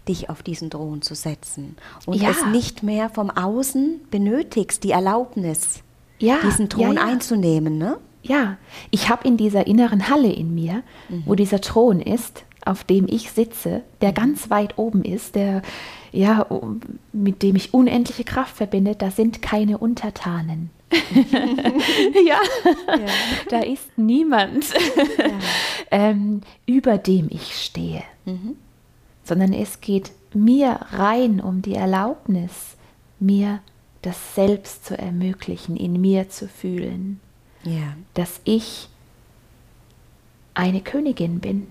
dich 0.08 0.30
auf 0.30 0.44
diesen 0.44 0.70
Thron 0.70 1.02
zu 1.02 1.14
setzen 1.14 1.76
und 2.06 2.22
ja. 2.22 2.30
es 2.30 2.46
nicht 2.48 2.84
mehr 2.84 3.10
vom 3.10 3.30
Außen 3.30 4.02
benötigst, 4.10 4.84
die 4.84 4.92
Erlaubnis, 4.92 5.84
ja, 6.24 6.38
diesen 6.44 6.70
Thron 6.70 6.96
ja, 6.96 7.06
einzunehmen, 7.06 7.78
ne? 7.78 7.98
Ja, 8.22 8.58
ich 8.90 9.10
habe 9.10 9.28
in 9.28 9.36
dieser 9.36 9.68
inneren 9.68 10.10
Halle 10.10 10.32
in 10.32 10.56
mir, 10.56 10.84
mhm. 11.10 11.24
wo 11.26 11.36
dieser 11.36 11.60
Thron 11.60 12.00
ist, 12.00 12.46
auf 12.66 12.86
dem 12.86 13.06
ich 13.10 13.32
sitze, 13.32 13.82
der 14.02 14.12
mhm. 14.12 14.16
ganz 14.16 14.50
weit 14.50 14.78
oben 14.78 15.04
ist, 15.04 15.36
der 15.36 15.62
ja, 16.14 16.46
mit 17.12 17.42
dem 17.42 17.56
ich 17.56 17.74
unendliche 17.74 18.24
Kraft 18.24 18.56
verbinde, 18.56 18.96
da 18.96 19.10
sind 19.10 19.42
keine 19.42 19.80
Untertanen. 19.80 20.70
ja. 22.14 22.38
ja. 22.88 23.06
da 23.50 23.60
ist 23.62 23.98
niemand, 23.98 24.66
ja. 25.18 25.26
ähm, 25.90 26.42
über 26.68 27.00
dem 27.00 27.28
ich 27.32 27.56
stehe, 27.56 28.04
mhm. 28.26 28.56
sondern 29.24 29.54
es 29.54 29.82
geht 29.82 30.12
mir 30.36 30.80
rein 30.92 31.42
um 31.42 31.64
die 31.64 31.74
Erlaubnis, 31.74 32.78
mir 33.20 33.60
das 34.04 34.36
Selbst 34.36 34.86
zu 34.86 34.98
ermöglichen, 34.98 35.76
in 35.76 36.00
mir 36.00 36.30
zu 36.30 36.48
fühlen 36.48 37.20
ja. 37.64 37.96
dass 38.14 38.42
ich 38.44 38.90
eine 40.54 40.82
Königin 40.82 41.40
bin. 41.40 41.68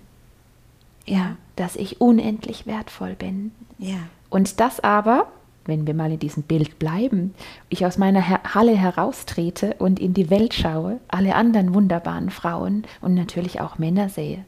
Ja, 1.04 1.36
dass 1.56 1.76
ich 1.76 2.00
unendlich 2.00 2.66
wertvoll 2.66 3.14
bin. 3.14 3.52
Ja. 3.78 3.98
Und 4.30 4.60
das 4.60 4.78
aber, 4.80 5.26
wenn 5.64 5.86
wir 5.86 5.94
mal 5.94 6.12
in 6.12 6.18
diesem 6.18 6.44
Bild 6.44 6.78
bleiben, 6.78 7.34
ich 7.68 7.84
aus 7.84 7.98
meiner 7.98 8.28
Halle 8.54 8.76
heraustrete 8.76 9.74
und 9.78 9.98
in 9.98 10.14
die 10.14 10.30
Welt 10.30 10.54
schaue, 10.54 11.00
alle 11.08 11.34
anderen 11.34 11.74
wunderbaren 11.74 12.30
Frauen 12.30 12.84
und 13.00 13.14
natürlich 13.14 13.60
auch 13.60 13.78
Männer 13.78 14.08
sehe. 14.08 14.44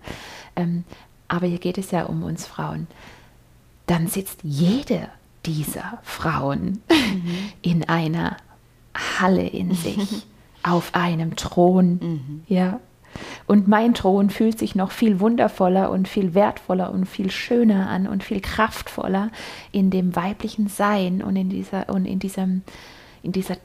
Ähm, 0.55 0.85
aber 1.27 1.47
hier 1.47 1.59
geht 1.59 1.79
es 1.79 1.91
ja 1.91 2.05
um 2.05 2.23
uns 2.23 2.47
Frauen. 2.47 2.87
Dann 3.87 4.07
sitzt 4.07 4.41
jede 4.45 5.09
dieser 5.47 5.99
Frauen 6.03 6.83
mhm. 6.91 7.37
in 7.63 7.89
einer 7.89 8.37
Halle 8.95 9.47
in 9.47 9.75
sich 9.75 10.27
auf 10.63 10.95
einem 10.95 11.37
Thron. 11.37 11.99
Mhm. 12.01 12.43
Ja. 12.49 12.81
Und 13.47 13.69
mein 13.69 13.95
Thron 13.95 14.31
fühlt 14.31 14.59
sich 14.59 14.75
noch 14.75 14.91
viel 14.91 15.21
wundervoller 15.21 15.91
und 15.91 16.09
viel 16.09 16.35
wertvoller 16.35 16.93
und 16.93 17.07
viel 17.07 17.31
schöner 17.31 17.89
an 17.89 18.09
und 18.09 18.25
viel 18.25 18.41
kraftvoller 18.41 19.31
in 19.71 19.91
dem 19.91 20.17
weiblichen 20.17 20.67
Sein 20.67 21.23
und 21.23 21.37
in 21.37 21.49
dieser 21.49 21.89
und 21.89 22.07
in 22.07 22.19
diesem 22.19 22.63
in 23.23 23.31
dieser 23.31 23.57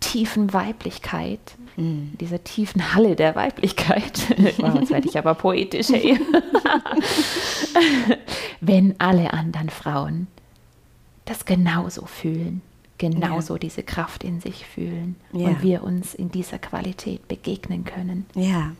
tiefen 0.00 0.52
Weiblichkeit, 0.52 1.40
mhm. 1.76 2.12
dieser 2.20 2.44
tiefen 2.44 2.94
Halle 2.94 3.16
der 3.16 3.34
Weiblichkeit. 3.34 4.20
wow, 4.58 4.74
jetzt 4.78 4.90
werde 4.90 5.08
ich 5.08 5.16
aber 5.16 5.34
poetisch. 5.34 5.88
Hey. 5.88 6.20
Wenn 8.60 8.94
alle 8.98 9.32
anderen 9.32 9.70
Frauen 9.70 10.26
das 11.32 11.44
genauso 11.44 12.06
fühlen 12.06 12.62
genauso 13.02 13.54
ja. 13.54 13.58
diese 13.58 13.82
Kraft 13.82 14.22
in 14.22 14.40
sich 14.40 14.64
fühlen 14.64 15.16
ja. 15.32 15.48
und 15.48 15.62
wir 15.62 15.82
uns 15.82 16.14
in 16.14 16.30
dieser 16.30 16.60
Qualität 16.60 17.26
begegnen 17.26 17.84
können. 17.84 18.26
Ja. 18.34 18.72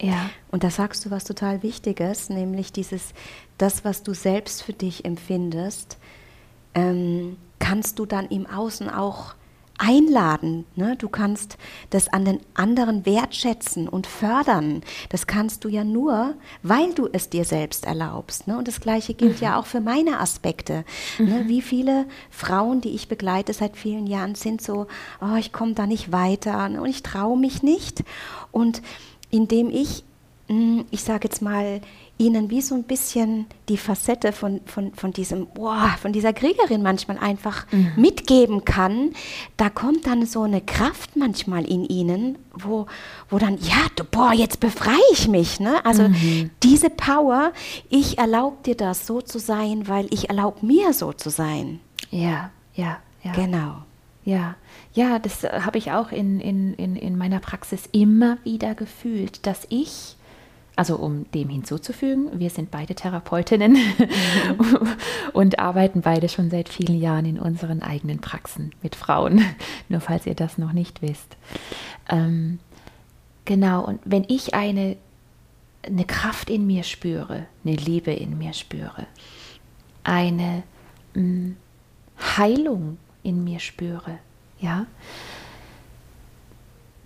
Ja. 0.00 0.28
Und 0.50 0.64
da 0.64 0.70
sagst 0.70 1.06
du 1.06 1.10
was 1.10 1.24
total 1.24 1.62
Wichtiges, 1.62 2.28
nämlich 2.28 2.72
dieses, 2.72 3.14
das, 3.56 3.82
was 3.84 4.02
du 4.02 4.12
selbst 4.12 4.62
für 4.62 4.74
dich 4.74 5.06
empfindest, 5.06 5.96
ähm, 6.74 7.38
kannst 7.58 7.98
du 7.98 8.04
dann 8.04 8.26
im 8.26 8.46
Außen 8.46 8.90
auch 8.90 9.34
einladen. 9.78 10.64
Ne? 10.76 10.96
Du 10.96 11.08
kannst 11.08 11.58
das 11.90 12.08
an 12.08 12.24
den 12.24 12.40
anderen 12.54 13.06
wertschätzen 13.06 13.88
und 13.88 14.06
fördern. 14.06 14.82
Das 15.08 15.26
kannst 15.26 15.64
du 15.64 15.68
ja 15.68 15.84
nur, 15.84 16.34
weil 16.62 16.92
du 16.94 17.08
es 17.12 17.28
dir 17.28 17.44
selbst 17.44 17.86
erlaubst. 17.86 18.46
Ne? 18.46 18.56
Und 18.56 18.68
das 18.68 18.80
Gleiche 18.80 19.14
gilt 19.14 19.40
mhm. 19.40 19.46
ja 19.46 19.58
auch 19.58 19.66
für 19.66 19.80
meine 19.80 20.20
Aspekte. 20.20 20.84
Ne? 21.18 21.24
Mhm. 21.24 21.32
Ne? 21.34 21.48
Wie 21.48 21.62
viele 21.62 22.06
Frauen, 22.30 22.80
die 22.80 22.90
ich 22.90 23.08
begleite 23.08 23.52
seit 23.52 23.76
vielen 23.76 24.06
Jahren, 24.06 24.34
sind 24.34 24.62
so, 24.62 24.86
oh, 25.20 25.36
ich 25.36 25.52
komme 25.52 25.74
da 25.74 25.86
nicht 25.86 26.12
weiter 26.12 26.68
ne? 26.68 26.80
und 26.80 26.88
ich 26.88 27.02
traue 27.02 27.38
mich 27.38 27.62
nicht. 27.62 28.04
Und 28.52 28.82
indem 29.30 29.70
ich, 29.70 30.04
hm, 30.48 30.84
ich 30.90 31.02
sage 31.02 31.28
jetzt 31.28 31.42
mal, 31.42 31.80
ihnen 32.16 32.48
wie 32.50 32.60
so 32.60 32.74
ein 32.74 32.84
bisschen 32.84 33.46
die 33.68 33.76
Facette 33.76 34.32
von, 34.32 34.60
von, 34.66 34.94
von, 34.94 35.12
diesem, 35.12 35.46
boah, 35.48 35.96
von 36.00 36.12
dieser 36.12 36.32
Kriegerin 36.32 36.82
manchmal 36.82 37.18
einfach 37.18 37.66
mhm. 37.72 37.92
mitgeben 37.96 38.64
kann, 38.64 39.10
da 39.56 39.68
kommt 39.68 40.06
dann 40.06 40.24
so 40.24 40.42
eine 40.42 40.60
Kraft 40.60 41.16
manchmal 41.16 41.64
in 41.64 41.84
ihnen, 41.84 42.38
wo, 42.52 42.86
wo 43.30 43.38
dann, 43.38 43.58
ja, 43.58 43.86
du, 43.96 44.04
boah, 44.04 44.32
jetzt 44.32 44.60
befreie 44.60 44.96
ich 45.12 45.26
mich. 45.26 45.58
Ne? 45.58 45.84
Also 45.84 46.08
mhm. 46.08 46.50
diese 46.62 46.88
Power, 46.88 47.52
ich 47.90 48.18
erlaube 48.18 48.58
dir 48.64 48.76
das 48.76 49.06
so 49.06 49.20
zu 49.20 49.38
sein, 49.40 49.88
weil 49.88 50.06
ich 50.10 50.28
erlaube 50.28 50.64
mir 50.64 50.92
so 50.92 51.12
zu 51.12 51.30
sein. 51.30 51.80
Ja, 52.10 52.50
ja, 52.74 52.98
ja. 53.24 53.32
Genau. 53.32 53.82
Ja, 54.24 54.54
ja, 54.94 55.18
das 55.18 55.42
habe 55.42 55.76
ich 55.76 55.90
auch 55.90 56.10
in, 56.10 56.40
in, 56.40 56.74
in, 56.74 56.96
in 56.96 57.18
meiner 57.18 57.40
Praxis 57.40 57.82
immer 57.92 58.38
wieder 58.44 58.74
gefühlt, 58.74 59.46
dass 59.46 59.66
ich 59.68 60.16
also 60.76 60.96
um 60.96 61.30
dem 61.32 61.48
hinzuzufügen, 61.48 62.38
wir 62.38 62.50
sind 62.50 62.70
beide 62.70 62.94
Therapeutinnen 62.94 63.72
mhm. 63.72 64.88
und 65.32 65.58
arbeiten 65.58 66.00
beide 66.00 66.28
schon 66.28 66.50
seit 66.50 66.68
vielen 66.68 67.00
Jahren 67.00 67.26
in 67.26 67.38
unseren 67.38 67.82
eigenen 67.82 68.20
Praxen 68.20 68.72
mit 68.82 68.96
Frauen, 68.96 69.44
nur 69.88 70.00
falls 70.00 70.26
ihr 70.26 70.34
das 70.34 70.58
noch 70.58 70.72
nicht 70.72 71.00
wisst. 71.00 71.36
Ähm, 72.08 72.58
genau, 73.44 73.84
und 73.84 74.00
wenn 74.04 74.24
ich 74.28 74.54
eine, 74.54 74.96
eine 75.86 76.04
Kraft 76.04 76.50
in 76.50 76.66
mir 76.66 76.82
spüre, 76.82 77.46
eine 77.64 77.76
Liebe 77.76 78.12
in 78.12 78.36
mir 78.36 78.52
spüre, 78.52 79.06
eine 80.02 80.64
mh, 81.14 81.22
mm, 81.22 81.56
Heilung 82.36 82.98
in 83.22 83.44
mir 83.44 83.60
spüre, 83.60 84.18
ja, 84.60 84.86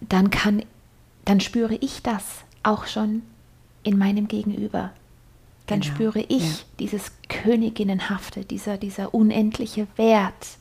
dann 0.00 0.30
kann, 0.30 0.62
dann 1.24 1.40
spüre 1.40 1.74
ich 1.74 2.02
das 2.02 2.44
auch 2.62 2.86
schon 2.86 3.22
in 3.88 3.98
meinem 3.98 4.28
Gegenüber. 4.28 4.92
dann 5.66 5.80
Genau, 5.80 5.94
spüre 5.94 6.20
ich 6.20 6.42
ja. 6.42 6.64
dieses 6.78 7.12
Königinnenhafte, 7.28 8.44
dieser, 8.44 8.78
dieser 8.78 9.12
unendliche 9.12 9.86
Wert, 9.96 10.56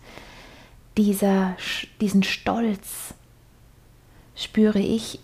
dieser, 0.97 1.55
diesen 2.01 2.23
Stolz, 2.23 3.13
spüre 4.35 4.79
ich 4.79 5.19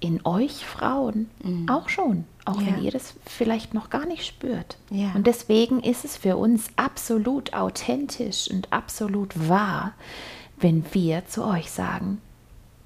in 0.00 0.24
euch 0.24 0.64
Frauen 0.64 1.28
auch 1.68 1.88
schon, 1.88 2.24
auch 2.44 2.56
Mhm. 2.58 2.66
Ja. 2.66 2.72
wenn 2.76 2.84
ihr 2.84 2.90
das 2.90 3.14
vielleicht 3.26 3.72
noch 3.74 3.88
gar 3.90 4.06
nicht 4.06 4.26
spürt. 4.26 4.78
Ja. 4.90 5.12
Und 5.14 5.26
deswegen 5.28 5.80
ist 5.80 6.04
es 6.04 6.16
für 6.16 6.36
uns 6.36 6.66
absolut 6.76 7.52
authentisch 7.52 8.48
und 8.50 8.72
absolut 8.72 9.48
wahr, 9.48 9.92
wenn 10.58 10.84
wir 10.92 11.26
zu 11.26 11.44
euch 11.44 11.70
sagen, 11.70 12.18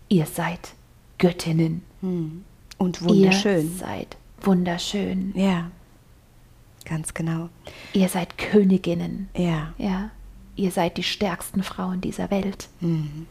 ihr 0.09 0.27
seid 0.27 0.75
Göttinnen. 1.19 1.83
Hm. 2.03 2.45
Und 2.77 3.01
wunderschön. 3.03 3.71
Ihr 3.73 3.79
seid 3.79 4.17
wunderschön. 4.47 5.33
Ja, 5.37 5.71
ganz 6.85 7.15
genau. 7.15 7.49
Ihr 7.93 8.09
seid 8.09 8.37
Königinnen. 8.39 9.29
Ja. 9.37 9.73
Ja. 9.79 10.11
Ihr 10.57 10.71
seid 10.71 10.97
die 10.97 11.03
stärksten 11.03 11.63
Frauen 11.63 12.01
dieser 12.01 12.31
Welt, 12.31 12.69
Mhm. 12.81 13.27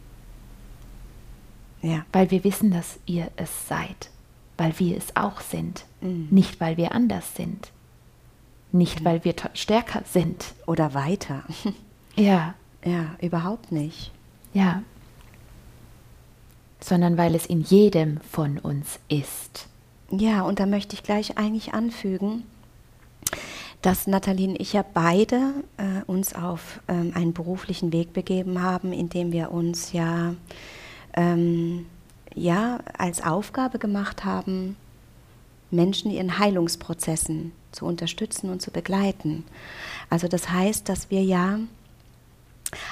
Ja. 1.81 2.05
weil 2.11 2.31
wir 2.31 2.43
wissen, 2.43 2.71
dass 2.71 2.99
ihr 3.05 3.29
es 3.35 3.67
seid, 3.67 4.09
weil 4.57 4.77
wir 4.79 4.97
es 4.97 5.15
auch 5.15 5.41
sind, 5.41 5.85
Mhm. 6.01 6.27
nicht 6.31 6.59
weil 6.59 6.77
wir 6.77 6.93
anders 6.93 7.35
sind, 7.35 7.71
nicht 8.71 9.03
weil 9.05 9.23
wir 9.23 9.35
stärker 9.53 10.03
sind. 10.05 10.53
Oder 10.67 10.93
weiter. 10.93 11.43
Ja, 12.15 12.53
ja, 12.85 13.15
überhaupt 13.21 13.71
nicht. 13.71 14.11
ja. 14.53 14.83
Sondern 16.79 17.17
weil 17.17 17.33
es 17.33 17.45
in 17.47 17.61
jedem 17.61 18.19
von 18.21 18.59
uns 18.59 18.99
ist. 19.07 19.67
Ja, 20.15 20.43
und 20.43 20.59
da 20.59 20.67
möchte 20.67 20.95
ich 20.95 21.01
gleich 21.01 21.39
eigentlich 21.39 21.73
anfügen, 21.73 22.43
dass 23.81 24.05
Nathalie 24.05 24.49
und 24.49 24.61
ich 24.61 24.73
ja 24.73 24.85
beide 24.93 25.55
äh, 25.77 26.03
uns 26.05 26.35
auf 26.35 26.81
ähm, 26.87 27.13
einen 27.15 27.33
beruflichen 27.33 27.91
Weg 27.91 28.13
begeben 28.13 28.61
haben, 28.61 28.93
in 28.93 29.09
dem 29.09 29.31
wir 29.31 29.51
uns 29.51 29.91
ja, 29.91 30.35
ähm, 31.15 31.87
ja 32.35 32.79
als 32.95 33.23
Aufgabe 33.23 33.79
gemacht 33.79 34.23
haben, 34.23 34.75
Menschen 35.71 36.11
in 36.11 36.17
ihren 36.17 36.37
Heilungsprozessen 36.37 37.51
zu 37.71 37.85
unterstützen 37.85 38.51
und 38.51 38.61
zu 38.61 38.69
begleiten. 38.69 39.43
Also 40.11 40.27
das 40.27 40.51
heißt, 40.51 40.87
dass 40.89 41.09
wir 41.09 41.23
ja 41.23 41.57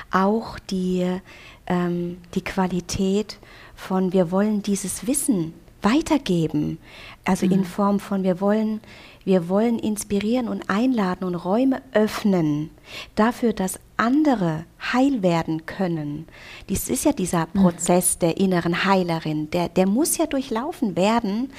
auch 0.10 0.58
die, 0.58 1.20
ähm, 1.68 2.18
die 2.34 2.44
Qualität 2.44 3.38
von 3.76 4.12
wir 4.12 4.32
wollen 4.32 4.64
dieses 4.64 5.06
Wissen 5.06 5.54
weitergeben, 5.82 6.78
also 7.26 7.46
in 7.46 7.66
Form 7.66 8.00
von 8.00 8.24
wir 8.24 8.42
wollen, 8.42 8.82
wir 9.26 9.50
wollen 9.50 9.80
inspirieren 9.80 10.48
und 10.48 10.70
einladen 10.70 11.26
und 11.26 11.36
Räume 11.36 11.82
öffnen 11.94 12.70
dafür, 13.16 13.54
dass 13.54 13.80
andere 13.98 14.66
heil 14.94 15.22
werden 15.22 15.66
können. 15.66 16.28
Dies 16.70 16.90
ist 16.90 17.06
ja 17.06 17.14
dieser 17.14 17.46
Prozess 17.46 18.18
der 18.18 18.38
inneren 18.38 18.86
Heilerin, 18.86 19.50
der, 19.52 19.70
der 19.70 19.88
muss 19.88 20.18
ja 20.18 20.26
durchlaufen 20.26 20.96
werden. 20.96 21.52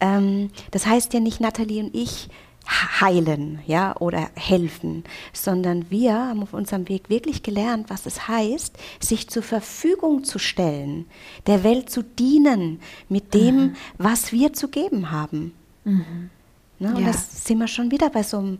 Ähm, 0.00 0.50
das 0.70 0.86
heißt 0.86 1.12
ja 1.14 1.20
nicht, 1.20 1.40
Nathalie 1.40 1.82
und 1.82 1.94
ich 1.94 2.28
heilen, 3.00 3.60
ja, 3.66 3.96
oder 3.98 4.30
helfen, 4.36 5.04
sondern 5.32 5.90
wir 5.90 6.14
haben 6.14 6.42
auf 6.42 6.54
unserem 6.54 6.88
Weg 6.88 7.10
wirklich 7.10 7.42
gelernt, 7.42 7.90
was 7.90 8.06
es 8.06 8.28
heißt, 8.28 8.76
sich 9.00 9.28
zur 9.28 9.42
Verfügung 9.42 10.24
zu 10.24 10.38
stellen, 10.38 11.06
der 11.46 11.64
Welt 11.64 11.90
zu 11.90 12.02
dienen 12.02 12.80
mit 13.08 13.34
dem, 13.34 13.74
was 13.98 14.32
wir 14.32 14.52
zu 14.52 14.68
geben 14.68 15.10
haben. 15.10 15.52
Ne, 16.80 16.88
und 16.94 17.02
Ja. 17.02 17.08
das 17.08 17.44
sind 17.44 17.58
wir 17.58 17.68
schon 17.68 17.90
wieder 17.90 18.08
bei 18.08 18.22
so 18.22 18.38
einem 18.38 18.58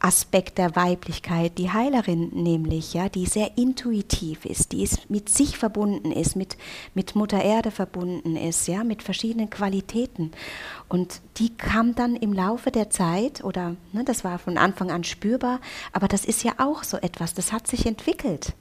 Aspekt 0.00 0.58
der 0.58 0.74
Weiblichkeit, 0.74 1.56
die 1.58 1.70
Heilerin 1.72 2.30
nämlich, 2.34 2.92
ja, 2.92 3.08
die 3.08 3.24
sehr 3.24 3.56
intuitiv 3.56 4.44
ist, 4.44 4.72
die 4.72 4.82
ist 4.82 5.08
mit 5.08 5.28
sich 5.28 5.56
verbunden 5.56 6.10
ist, 6.10 6.34
mit, 6.34 6.56
mit 6.94 7.14
Mutter 7.14 7.40
Erde 7.42 7.70
verbunden 7.70 8.36
ist, 8.36 8.66
ja, 8.66 8.82
mit 8.84 9.02
verschiedenen 9.04 9.48
Qualitäten. 9.48 10.32
Und 10.88 11.20
die 11.38 11.50
kam 11.56 11.94
dann 11.94 12.16
im 12.16 12.32
Laufe 12.32 12.70
der 12.72 12.90
Zeit, 12.90 13.42
oder 13.44 13.76
ne, 13.92 14.02
das 14.04 14.24
war 14.24 14.38
von 14.40 14.58
Anfang 14.58 14.90
an 14.90 15.04
spürbar, 15.04 15.60
aber 15.92 16.08
das 16.08 16.24
ist 16.24 16.42
ja 16.42 16.54
auch 16.58 16.82
so 16.82 16.96
etwas, 16.98 17.32
das 17.32 17.52
hat 17.52 17.66
sich 17.68 17.86
entwickelt. 17.86 18.54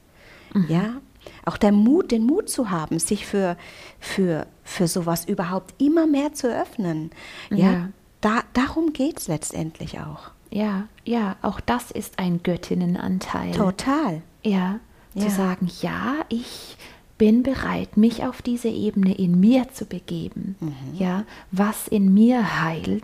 Ja, 0.70 1.02
auch 1.44 1.58
der 1.58 1.72
Mut, 1.74 2.12
den 2.12 2.24
Mut 2.24 2.50
zu 2.50 2.70
haben, 2.70 3.00
sich 3.00 3.26
für, 3.26 3.58
für, 4.00 4.46
für 4.64 4.88
sowas 4.88 5.26
überhaupt 5.26 5.74
immer 5.82 6.06
mehr 6.08 6.34
zu 6.34 6.48
öffnen. 6.48 7.10
Ja, 7.50 7.72
Ja. 7.72 7.90
Da, 8.22 8.42
darum 8.54 8.94
geht 8.94 9.20
es 9.20 9.28
letztendlich 9.28 10.00
auch. 10.00 10.32
Ja, 10.52 10.88
ja, 11.04 11.36
auch 11.42 11.60
das 11.60 11.92
ist 11.92 12.18
ein 12.20 12.42
Göttinnenanteil. 12.44 13.52
Total. 13.52 14.22
Ja, 14.44 14.80
zu 15.16 15.26
Ja. 15.26 15.30
sagen, 15.30 15.70
ja, 15.82 16.16
ich 16.30 16.78
bin 17.18 17.44
bereit, 17.44 17.98
mich 17.98 18.24
auf 18.26 18.42
diese 18.42 18.68
Ebene 18.70 19.14
in 19.16 19.40
mir 19.40 19.70
zu 19.74 19.86
begeben. 19.86 20.56
Mhm. 20.60 20.74
Ja, 20.98 21.24
was 21.52 21.88
in 21.88 22.14
mir 22.14 22.62
heilt, 22.64 23.04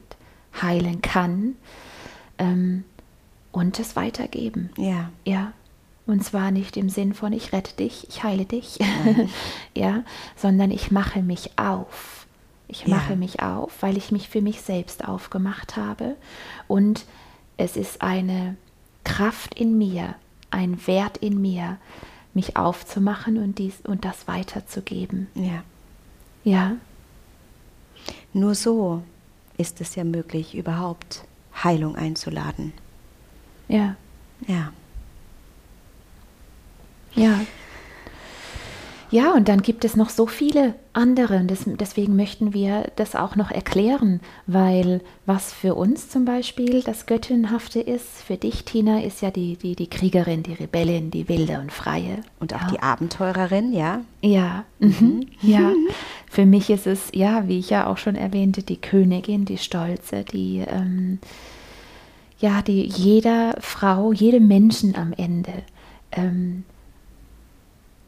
heilen 0.61 1.01
kann 1.01 1.55
ähm, 2.37 2.83
und 3.51 3.79
es 3.79 3.95
weitergeben. 3.95 4.69
Ja. 4.77 5.09
Ja, 5.25 5.53
und 6.07 6.23
zwar 6.23 6.51
nicht 6.51 6.75
im 6.77 6.89
Sinn 6.89 7.13
von 7.13 7.31
ich 7.31 7.53
rette 7.53 7.75
dich, 7.75 8.07
ich 8.09 8.23
heile 8.23 8.45
dich, 8.45 8.79
Mhm. 8.79 9.29
ja, 9.75 10.03
sondern 10.35 10.71
ich 10.71 10.91
mache 10.91 11.21
mich 11.21 11.51
auf. 11.57 12.10
Ich 12.71 12.87
Ja. 12.87 12.95
mache 12.95 13.15
mich 13.17 13.41
auf, 13.41 13.81
weil 13.83 13.97
ich 13.97 14.11
mich 14.13 14.29
für 14.29 14.41
mich 14.41 14.61
selbst 14.61 15.05
aufgemacht 15.05 15.75
habe 15.75 16.15
und 16.69 17.05
es 17.57 17.75
ist 17.75 18.01
eine 18.01 18.55
Kraft 19.03 19.53
in 19.55 19.77
mir, 19.77 20.15
ein 20.51 20.87
Wert 20.87 21.17
in 21.17 21.41
mir, 21.41 21.77
mich 22.33 22.55
aufzumachen 22.55 23.37
und 23.37 23.57
dies 23.59 23.81
und 23.81 24.05
das 24.05 24.27
weiterzugeben. 24.27 25.27
Ja. 25.35 25.63
Ja, 26.45 26.71
Nur 28.33 28.55
so 28.55 29.03
ist 29.57 29.79
es 29.81 29.93
ja 29.95 30.03
möglich, 30.05 30.55
überhaupt 30.55 31.25
Heilung 31.63 31.95
einzuladen. 31.97 32.71
ja, 33.67 33.95
Ja. 34.47 34.71
Ja. 37.13 37.41
Ja, 39.11 39.33
und 39.33 39.49
dann 39.49 39.61
gibt 39.61 39.83
es 39.83 39.97
noch 39.97 40.09
so 40.09 40.25
viele 40.25 40.73
andere. 40.93 41.35
Und 41.35 41.51
das, 41.51 41.65
deswegen 41.65 42.15
möchten 42.15 42.53
wir 42.53 42.89
das 42.95 43.13
auch 43.13 43.35
noch 43.35 43.51
erklären, 43.51 44.21
weil 44.47 45.01
was 45.25 45.51
für 45.51 45.75
uns 45.75 46.09
zum 46.09 46.23
Beispiel 46.23 46.81
das 46.81 47.05
Göttinhafte 47.07 47.81
ist, 47.81 48.23
für 48.25 48.37
dich, 48.37 48.63
Tina, 48.63 49.01
ist 49.01 49.21
ja 49.21 49.29
die, 49.29 49.57
die, 49.57 49.75
die 49.75 49.89
Kriegerin, 49.89 50.43
die 50.43 50.53
Rebellin, 50.53 51.11
die 51.11 51.27
Wilde 51.27 51.59
und 51.59 51.73
Freie. 51.73 52.21
Und 52.39 52.55
auch 52.55 52.61
ja. 52.61 52.67
die 52.71 52.79
Abenteurerin, 52.79 53.73
ja. 53.73 54.01
Ja, 54.21 54.63
mhm. 54.79 55.27
ja. 55.41 55.73
Für 56.29 56.45
mich 56.45 56.69
ist 56.69 56.87
es, 56.87 57.09
ja, 57.13 57.49
wie 57.49 57.59
ich 57.59 57.69
ja 57.69 57.87
auch 57.87 57.97
schon 57.97 58.15
erwähnte, 58.15 58.63
die 58.63 58.79
Königin, 58.79 59.43
die 59.43 59.57
Stolze, 59.57 60.23
die, 60.23 60.63
ähm, 60.65 61.19
ja, 62.39 62.61
die 62.61 62.85
jeder 62.85 63.55
Frau, 63.59 64.13
jedem 64.13 64.47
Menschen 64.47 64.95
am 64.95 65.11
Ende 65.11 65.51
ähm, 66.13 66.63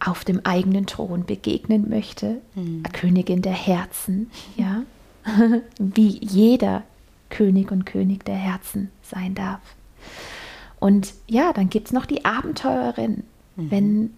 auf 0.06 0.24
dem 0.26 0.46
eigenen 0.46 0.86
Thron 0.86 1.26
begegnen 1.26 1.90
möchte. 1.90 2.42
Königin 2.92 3.42
der 3.42 3.54
Herzen, 3.54 4.30
ja. 4.56 4.84
wie 5.80 6.20
jeder 6.20 6.84
König 7.30 7.72
und 7.72 7.86
König 7.86 8.26
der 8.26 8.36
Herzen 8.36 8.92
sein 9.02 9.36
darf. 9.36 9.62
Und 10.80 11.14
ja, 11.28 11.54
dann 11.54 11.70
gibt 11.70 11.88
es 11.88 11.94
noch 11.94 12.06
die 12.06 12.26
Abenteurerin. 12.26 13.24
Wenn, 13.70 14.14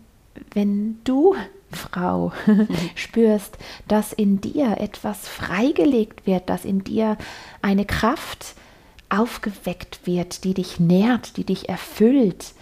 wenn 0.54 0.98
du, 1.04 1.36
Frau, 1.72 2.32
spürst, 2.96 3.58
dass 3.88 4.14
in 4.14 4.42
dir 4.42 4.78
etwas 4.80 5.28
freigelegt 5.28 6.26
wird, 6.26 6.50
dass 6.50 6.66
in 6.66 6.84
dir 6.84 7.18
eine 7.62 7.86
Kraft 7.86 8.56
aufgeweckt 9.10 10.00
wird, 10.06 10.44
die 10.44 10.54
dich 10.54 10.80
nährt, 10.80 11.38
die 11.38 11.44
dich 11.44 11.70
erfüllt, 11.70 12.54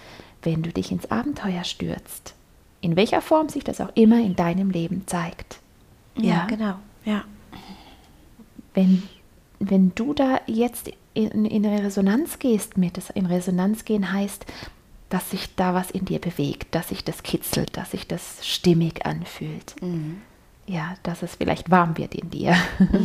wenn 0.42 0.64
du 0.64 0.72
dich 0.72 0.92
ins 0.92 1.10
Abenteuer 1.10 1.64
stürzt. 1.64 2.34
In 2.84 2.98
welcher 2.98 3.22
Form 3.22 3.48
sich 3.48 3.64
das 3.64 3.80
auch 3.80 3.92
immer 3.96 4.20
in 4.20 4.36
deinem 4.36 4.70
Leben 4.70 5.08
zeigt. 5.08 5.60
Ja, 6.18 6.46
genau. 6.48 6.76
Ja. 7.06 7.24
wenn, 8.74 9.04
wenn 9.60 9.96
du 9.96 10.14
da 10.14 10.42
jetzt 10.48 10.92
in, 11.14 11.46
in 11.46 11.66
Resonanz 11.66 12.40
gehst 12.40 12.78
mit, 12.78 12.98
das 12.98 13.10
in 13.10 13.26
Resonanz 13.26 13.86
gehen 13.86 14.12
heißt, 14.12 14.46
dass 15.08 15.32
sich 15.32 15.56
da 15.56 15.74
was 15.74 15.92
in 15.92 16.04
dir 16.04 16.20
bewegt, 16.20 16.76
dass 16.76 16.90
sich 16.90 17.06
das 17.06 17.24
kitzelt, 17.24 17.78
dass 17.78 17.92
sich 17.92 18.06
das 18.06 18.46
stimmig 18.46 19.06
anfühlt. 19.06 19.76
Ja, 20.66 20.96
dass 21.04 21.24
es 21.24 21.36
vielleicht 21.36 21.72
warm 21.72 21.98
wird 21.98 22.14
in 22.14 22.32
dir. 22.32 22.54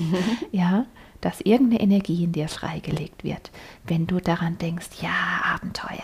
ja, 0.50 0.86
dass 1.20 1.40
irgendeine 1.40 1.82
Energie 1.82 2.24
in 2.24 2.32
dir 2.32 2.48
freigelegt 2.48 3.22
wird, 3.22 3.52
wenn 3.84 4.08
du 4.08 4.18
daran 4.18 4.58
denkst, 4.58 4.88
ja, 5.02 5.54
Abenteuer. 5.54 5.98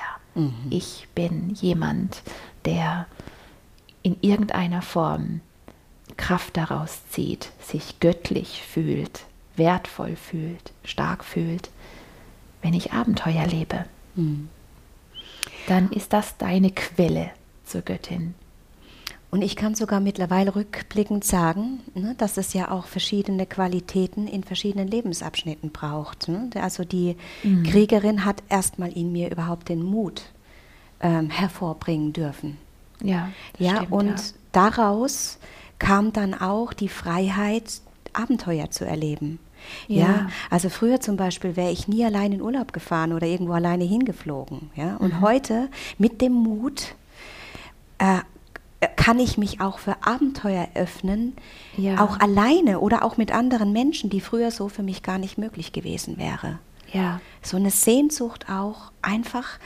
Ich 0.71 1.09
bin 1.15 1.51
jemand, 1.51 2.23
der 2.65 3.07
in 4.05 4.17
irgendeiner 4.21 4.83
Form 4.83 5.41
Kraft 6.17 6.57
daraus 6.57 7.09
zieht, 7.09 7.51
sich 7.61 7.99
göttlich 7.99 8.63
fühlt, 8.63 9.25
wertvoll 9.57 10.15
fühlt, 10.15 10.73
stark 10.85 11.25
fühlt, 11.25 11.71
wenn 12.63 12.75
ich 12.75 12.93
Abenteuer 12.93 13.47
lebe. 13.47 13.87
Mhm. 14.15 14.49
Dann 15.67 15.91
ist 15.91 16.13
das 16.13 16.37
deine 16.37 16.71
Quelle 16.71 17.31
zur 17.65 17.81
Göttin. 17.81 18.35
Und 19.31 19.43
ich 19.43 19.57
kann 19.57 19.75
sogar 19.75 19.99
mittlerweile 19.99 20.55
rückblickend 20.55 21.25
sagen, 21.25 21.81
ne, 21.95 22.15
dass 22.17 22.37
es 22.37 22.53
ja 22.53 22.71
auch 22.71 22.87
verschiedene 22.87 23.47
Qualitäten 23.47 24.29
in 24.29 24.45
verschiedenen 24.45 24.87
Lebensabschnitten 24.87 25.71
braucht. 25.71 26.29
Ne? 26.29 26.51
Also 26.55 26.85
die 26.85 27.17
mhm. 27.43 27.65
Kriegerin 27.65 28.25
hat 28.25 28.45
erstmal 28.49 28.93
in 28.93 29.11
mir 29.11 29.33
überhaupt 29.33 29.71
den 29.71 29.83
Mut 29.83 30.23
ähm, 31.01 31.31
hervorbringen 31.31 32.13
dürfen. 32.13 32.59
Ja, 33.05 33.29
ja 33.59 33.77
stimmt, 33.77 33.93
und 33.93 34.09
ja. 34.09 34.25
daraus 34.53 35.39
kam 35.79 36.13
dann 36.13 36.35
auch 36.35 36.73
die 36.73 36.89
Freiheit, 36.89 37.81
Abenteuer 38.13 38.71
zu 38.71 38.85
erleben. 38.85 39.41
Ja. 39.89 40.05
ja. 40.05 40.27
also 40.51 40.69
früher 40.69 41.01
zum 41.01 41.17
Beispiel 41.17 41.57
wäre 41.57 41.71
ich 41.71 41.89
nie 41.89 42.05
allein 42.05 42.33
in 42.33 42.43
Urlaub 42.43 42.73
gefahren 42.73 43.13
oder 43.13 43.27
irgendwo 43.27 43.53
alleine 43.53 43.85
hingeflogen. 43.85 44.71
Ja, 44.77 44.97
und 44.97 45.15
mhm. 45.15 45.21
heute 45.21 45.69
mit 45.99 46.21
dem 46.21 46.33
Mut 46.33 46.95
äh, 47.99 48.19
kann 48.97 49.19
ich 49.19 49.39
mich 49.39 49.61
auch 49.61 49.79
für 49.79 49.97
Abenteuer 50.05 50.69
öffnen, 50.75 51.35
ja. 51.77 52.01
auch 52.01 52.21
alleine 52.21 52.81
oder 52.81 53.03
auch 53.03 53.17
mit 53.17 53.33
anderen 53.33 53.73
Menschen, 53.73 54.11
die 54.11 54.21
früher 54.21 54.51
so 54.51 54.69
für 54.69 54.83
mich 54.83 55.03
gar 55.03 55.19
nicht 55.19 55.39
möglich 55.39 55.73
gewesen 55.73 56.19
wäre. 56.19 56.59
Ja. 56.93 57.21
So 57.43 57.57
eine 57.57 57.71
Sehnsucht 57.71 58.49
auch 58.49 58.93
einfach 59.03 59.59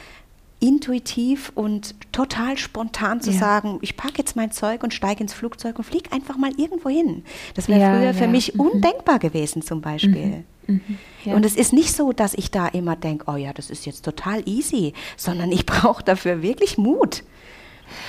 intuitiv 0.61 1.53
und 1.55 1.95
total 2.13 2.59
spontan 2.59 3.21
zu 3.21 3.31
ja. 3.31 3.39
sagen, 3.39 3.79
ich 3.81 3.97
packe 3.97 4.19
jetzt 4.19 4.35
mein 4.35 4.51
Zeug 4.51 4.83
und 4.83 4.93
steige 4.93 5.21
ins 5.21 5.33
Flugzeug 5.33 5.79
und 5.79 5.85
fliege 5.85 6.13
einfach 6.13 6.37
mal 6.37 6.51
irgendwo 6.57 6.89
hin. 6.89 7.23
Das 7.55 7.69
wäre 7.69 7.81
ja, 7.81 7.97
früher 7.97 8.15
für 8.15 8.27
mich 8.27 8.55
mhm. 8.55 8.61
undenkbar 8.61 9.19
gewesen 9.19 9.63
zum 9.63 9.81
Beispiel. 9.81 10.45
Mhm. 10.67 10.81
Mhm. 11.25 11.33
Und 11.33 11.45
es 11.45 11.57
ist 11.57 11.73
nicht 11.73 11.95
so, 11.95 12.13
dass 12.13 12.35
ich 12.35 12.51
da 12.51 12.67
immer 12.67 12.97
denke, 12.97 13.25
oh 13.31 13.37
ja, 13.37 13.53
das 13.53 13.71
ist 13.71 13.87
jetzt 13.87 14.05
total 14.05 14.47
easy, 14.49 14.93
sondern 15.17 15.53
ich 15.53 15.65
brauche 15.67 16.03
dafür 16.03 16.43
wirklich 16.43 16.77
Mut. 16.77 17.23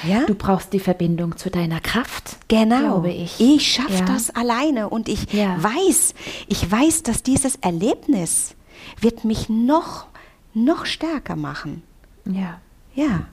Ja? 0.06 0.26
Du 0.26 0.36
brauchst 0.36 0.74
die 0.74 0.80
Verbindung 0.80 1.38
zu 1.38 1.50
deiner 1.50 1.80
Kraft, 1.80 2.38
genau. 2.48 2.80
glaube 2.80 3.12
ich. 3.12 3.40
Ich 3.40 3.72
schaffe 3.72 4.00
ja. 4.00 4.06
das 4.06 4.30
alleine 4.30 4.90
und 4.90 5.08
ich 5.08 5.32
ja. 5.32 5.56
weiß, 5.62 6.14
ich 6.48 6.70
weiß, 6.70 7.04
dass 7.04 7.24
dieses 7.24 7.56
Erlebnis 7.58 8.56
wird 9.00 9.24
mich 9.24 9.48
noch, 9.48 10.08
noch 10.54 10.86
stärker 10.86 11.38
machen. 11.38 11.84
Ja. 12.26 12.60
Ja. 12.94 13.26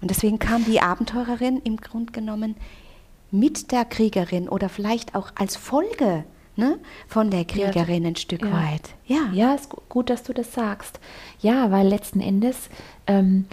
Und 0.00 0.10
deswegen 0.10 0.38
kam 0.38 0.64
die 0.64 0.80
Abenteurerin 0.80 1.60
im 1.64 1.78
Grunde 1.78 2.12
genommen 2.12 2.56
mit 3.30 3.72
der 3.72 3.84
Kriegerin 3.84 4.48
oder 4.48 4.68
vielleicht 4.68 5.14
auch 5.14 5.32
als 5.34 5.56
Folge 5.56 6.24
ne, 6.56 6.78
von 7.08 7.30
der 7.30 7.44
Kriegerin 7.44 8.02
ja, 8.02 8.08
ein 8.10 8.16
Stück 8.16 8.42
ja. 8.42 8.52
weit. 8.52 8.90
Ja. 9.06 9.30
ja, 9.32 9.54
ist 9.54 9.70
gut, 9.88 10.10
dass 10.10 10.22
du 10.22 10.32
das 10.32 10.52
sagst. 10.52 11.00
Ja, 11.40 11.70
weil 11.70 11.88
letzten 11.88 12.20
Endes 12.20 12.68
ähm, 13.06 13.46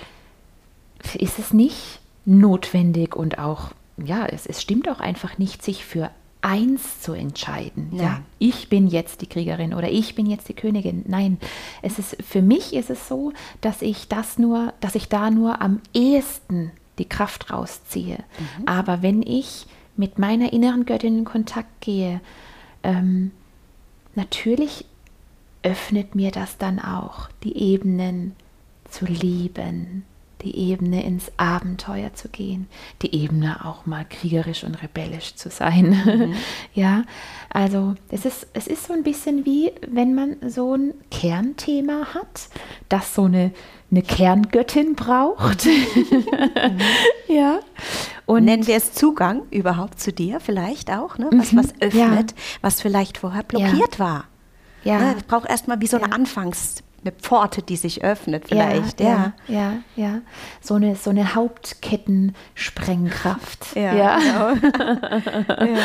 ist 1.16 1.40
es 1.40 1.54
nicht 1.54 2.00
notwendig 2.26 3.16
und 3.16 3.40
auch, 3.40 3.72
ja, 3.98 4.26
es, 4.26 4.46
es 4.46 4.62
stimmt 4.62 4.90
auch 4.90 5.00
einfach 5.00 5.38
nicht, 5.38 5.64
sich 5.64 5.86
für 5.86 6.12
eins 6.42 7.02
zu 7.02 7.14
entscheiden. 7.14 7.90
Ja. 7.94 8.04
ja. 8.04 8.22
ich 8.40 8.70
bin 8.70 8.88
jetzt 8.88 9.22
die 9.22 9.28
Kriegerin 9.28 9.74
oder 9.74 9.90
ich 9.90 10.16
bin 10.16 10.26
jetzt 10.26 10.50
die 10.50 10.54
Königin. 10.54 11.04
Nein, 11.08 11.38
es 11.82 12.00
ist 12.00 12.18
für 12.24 12.42
mich 12.42 12.74
ist 12.74 12.90
es 12.90 13.08
so, 13.08 13.32
dass 13.62 13.82
ich 13.82 14.08
das 14.08 14.38
nur, 14.38 14.74
dass 14.80 14.96
ich 14.96 15.08
da 15.08 15.30
nur 15.30 15.62
am 15.62 15.82
ehesten 15.94 16.72
die 16.98 17.08
Kraft 17.08 17.52
rausziehe. 17.52 18.18
Mhm. 18.18 18.68
Aber 18.68 19.02
wenn 19.02 19.22
ich 19.22 19.66
mit 19.96 20.20
meiner 20.20 20.52
inneren 20.54 20.86
Göttin 20.86 21.20
in 21.20 21.26
Kontakt 21.26 21.82
gehe, 21.82 22.22
ähm, 22.84 23.32
natürlich 24.16 24.86
öffnet 25.64 26.16
mir 26.16 26.32
das 26.32 26.58
dann 26.58 26.80
auch 26.80 27.30
die 27.44 27.56
Ebenen 27.58 28.36
zu 28.90 29.06
lieben, 29.06 30.04
die 30.44 30.56
Ebene 30.58 31.04
ins 31.04 31.32
Abenteuer 31.38 32.14
zu 32.14 32.30
gehen, 32.30 32.68
die 33.02 33.16
Ebene 33.16 33.66
auch 33.66 33.86
mal 33.86 34.06
kriegerisch 34.06 34.64
und 34.64 34.82
rebellisch 34.82 35.36
zu 35.36 35.50
sein. 35.50 35.90
Mhm. 36.06 36.34
ja, 36.74 37.04
also 37.50 37.96
es 38.10 38.26
ist, 38.26 38.48
es 38.54 38.68
ist 38.68 38.86
so 38.86 38.94
ein 38.94 39.04
bisschen 39.04 39.46
wie, 39.46 39.72
wenn 39.88 40.16
man 40.16 40.38
so 40.48 40.76
ein 40.76 40.94
Kernthema 41.10 42.14
hat, 42.14 42.50
das 42.90 43.16
so 43.16 43.26
eine, 43.26 43.52
eine 43.90 44.02
Kerngöttin 44.02 44.96
braucht. 44.96 45.66
Mhm. 45.66 46.26
ja. 47.28 47.60
Und 48.26 48.46
Nennen 48.46 48.66
wir 48.68 48.76
es 48.76 48.94
Zugang 48.94 49.44
überhaupt 49.52 50.00
zu 50.00 50.14
dir 50.14 50.40
vielleicht 50.40 50.92
auch, 50.92 51.18
ne? 51.18 51.30
was, 51.34 51.52
mhm. 51.52 51.58
was 51.58 51.74
öffnet, 51.82 52.32
ja. 52.32 52.38
was 52.62 52.82
vielleicht 52.82 53.18
vorher 53.18 53.44
blockiert 53.44 53.96
ja. 53.96 54.00
war. 54.00 54.26
Ja. 54.84 55.00
Ne? 55.00 55.16
Es 55.18 55.24
braucht 55.24 55.50
erstmal 55.50 55.82
wie 55.82 55.88
so 55.88 55.98
eine 55.98 56.08
ja. 56.08 56.16
Anfangs- 56.16 56.84
eine 57.04 57.12
Pforte, 57.12 57.62
die 57.62 57.76
sich 57.78 58.04
öffnet 58.04 58.48
vielleicht. 58.48 59.00
Ja, 59.00 59.34
ja, 59.48 59.56
ja. 59.56 59.78
ja. 59.96 60.22
So, 60.62 60.74
eine, 60.76 60.96
so 60.96 61.10
eine 61.10 61.34
Hauptkettensprengkraft. 61.36 63.76
ja, 63.76 63.94
ja. 63.94 64.20
Genau. 64.20 64.54
ja. 65.66 65.80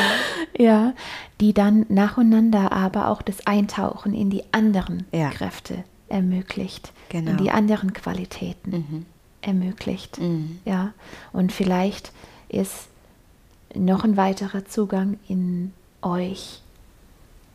ja, 0.59 0.92
die 1.40 1.55
dann 1.55 1.87
nacheinander 1.88 2.72
aber 2.72 3.09
auch 3.09 3.22
das 3.22 3.46
Eintauchen 3.46 4.12
in 4.14 4.31
die 4.31 4.42
anderen 4.52 5.07
ja. 5.12 5.31
Kräfte 5.31 5.85
ermöglicht, 6.09 6.92
genau. 7.09 7.33
in 7.33 7.38
die 7.38 7.50
anderen 7.50 7.92
Qualitäten 7.92 8.70
mhm. 8.70 9.07
ermöglicht. 9.40 10.20
Mhm. 10.20 10.61
Ja, 10.64 10.92
und 11.33 11.50
vielleicht 11.52 12.12
ist 12.48 12.87
noch 13.74 14.05
ein 14.05 14.16
weiterer 14.16 14.66
Zugang 14.66 15.18
in 15.29 15.72
euch, 16.02 16.62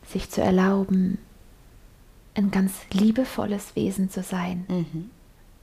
sich 0.06 0.28
zu 0.30 0.42
erlauben, 0.42 1.16
ein 2.34 2.50
ganz 2.50 2.72
liebevolles 2.92 3.76
Wesen 3.76 4.10
zu 4.10 4.22
sein, 4.22 4.64
mhm. 4.68 5.10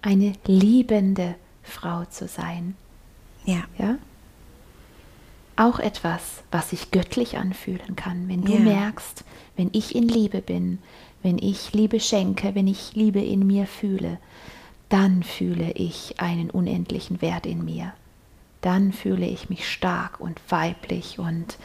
eine 0.02 0.34
liebende 0.46 1.36
Frau 1.64 2.06
zu 2.06 2.28
sein. 2.28 2.76
Ja. 3.46 3.64
ja. 3.78 3.98
Auch 5.56 5.80
etwas, 5.80 6.44
was 6.52 6.70
sich 6.70 6.92
göttlich 6.92 7.38
anfühlen 7.38 7.96
kann, 7.96 8.28
wenn 8.30 8.44
du 8.44 8.54
ja. 8.54 8.60
merkst, 8.60 9.24
wenn 9.56 9.70
ich 9.74 9.96
in 9.96 10.08
Liebe 10.08 10.42
bin, 10.42 10.80
wenn 11.22 11.38
ich 11.38 11.74
Liebe 11.74 12.00
schenke, 12.00 12.56
wenn 12.56 12.68
ich 12.68 12.96
Liebe 12.96 13.20
in 13.20 13.46
mir 13.46 13.66
fühle, 13.66 14.20
dann 14.88 15.24
fühle 15.24 15.72
ich 15.72 16.20
einen 16.20 16.50
unendlichen 16.50 17.22
Wert 17.22 17.46
in 17.46 17.66
mir. 17.66 17.94
Dann 18.62 18.94
fühle 18.94 19.26
ich 19.26 19.50
mich 19.50 19.70
stark 19.70 20.20
und 20.20 20.40
weiblich 20.50 21.20
und 21.20 21.58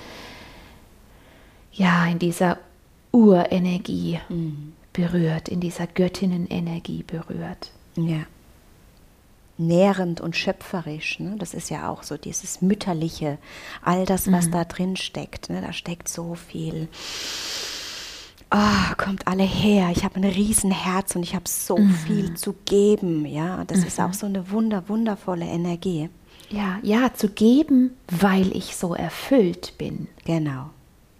ja, 1.72 2.06
in 2.06 2.18
dieser 2.18 2.58
Urenergie. 3.12 4.20
Mhm 4.28 4.74
berührt, 4.94 5.50
in 5.50 5.60
dieser 5.60 5.86
Göttinnenenergie 5.86 7.02
berührt. 7.02 7.70
Ja. 7.96 8.24
Nährend 9.58 10.20
und 10.20 10.34
schöpferisch, 10.34 11.20
ne? 11.20 11.36
das 11.38 11.52
ist 11.54 11.70
ja 11.70 11.88
auch 11.88 12.02
so 12.02 12.16
dieses 12.16 12.60
Mütterliche, 12.60 13.38
all 13.82 14.06
das, 14.06 14.32
was 14.32 14.46
mhm. 14.46 14.52
da 14.52 14.64
drin 14.64 14.96
steckt. 14.96 15.50
Ne? 15.50 15.60
Da 15.60 15.72
steckt 15.72 16.08
so 16.08 16.34
viel. 16.34 16.88
Oh, 18.50 18.94
kommt 18.96 19.26
alle 19.26 19.44
her. 19.44 19.90
Ich 19.94 20.04
habe 20.04 20.16
ein 20.16 20.24
Riesenherz 20.24 21.14
und 21.14 21.22
ich 21.22 21.34
habe 21.34 21.48
so 21.48 21.76
mhm. 21.76 21.90
viel 21.90 22.34
zu 22.34 22.54
geben. 22.64 23.26
Ja, 23.26 23.64
das 23.64 23.78
mhm. 23.78 23.86
ist 23.86 24.00
auch 24.00 24.12
so 24.12 24.26
eine 24.26 24.50
wunder, 24.50 24.88
wundervolle 24.88 25.44
Energie. 25.44 26.08
Ja, 26.50 26.78
ja, 26.82 27.12
zu 27.14 27.28
geben, 27.28 27.96
weil 28.08 28.56
ich 28.56 28.76
so 28.76 28.94
erfüllt 28.94 29.74
bin. 29.78 30.08
Genau. 30.24 30.70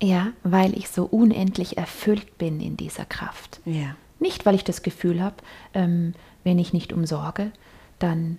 Ja, 0.05 0.33
weil 0.43 0.77
ich 0.77 0.88
so 0.88 1.05
unendlich 1.05 1.79
erfüllt 1.79 2.38
bin 2.38 2.61
in 2.61 2.77
dieser 2.77 3.05
Kraft. 3.05 3.61
Ja. 3.64 3.97
Nicht, 4.21 4.47
weil 4.47 4.55
ich 4.55 4.64
das 4.64 4.83
Gefühl 4.83 5.23
habe, 5.23 5.37
ähm, 5.75 6.14
wenn 6.45 6.59
ich 6.59 6.73
nicht 6.73 6.93
umsorge, 6.93 7.51
dann 7.99 8.38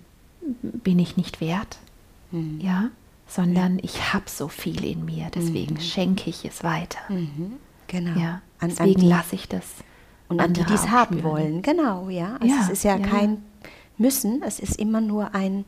bin 0.62 0.98
ich 0.98 1.16
nicht 1.16 1.40
wert. 1.40 1.78
Mhm. 2.30 2.60
Ja, 2.60 2.90
sondern 3.26 3.78
ja. 3.78 3.84
ich 3.84 4.12
habe 4.12 4.24
so 4.26 4.48
viel 4.48 4.84
in 4.84 5.04
mir, 5.04 5.28
deswegen 5.34 5.74
mhm. 5.74 5.80
schenke 5.80 6.30
ich 6.30 6.44
es 6.44 6.62
weiter. 6.62 6.98
Mhm. 7.08 7.54
Genau. 7.88 8.18
Ja, 8.18 8.42
deswegen 8.62 9.02
lasse 9.02 9.34
ich 9.34 9.48
das. 9.48 9.64
Und 10.28 10.40
an 10.40 10.52
die, 10.52 10.64
die 10.64 10.74
es 10.74 10.90
haben 10.90 11.22
wollen, 11.22 11.62
genau, 11.62 12.08
ja. 12.08 12.36
Also 12.40 12.54
ja, 12.54 12.60
es 12.62 12.68
ist 12.68 12.84
ja, 12.84 12.96
ja, 12.96 13.06
kein 13.06 13.42
Müssen, 13.96 14.42
es 14.42 14.58
ist 14.58 14.78
immer 14.78 15.00
nur 15.00 15.34
ein, 15.34 15.64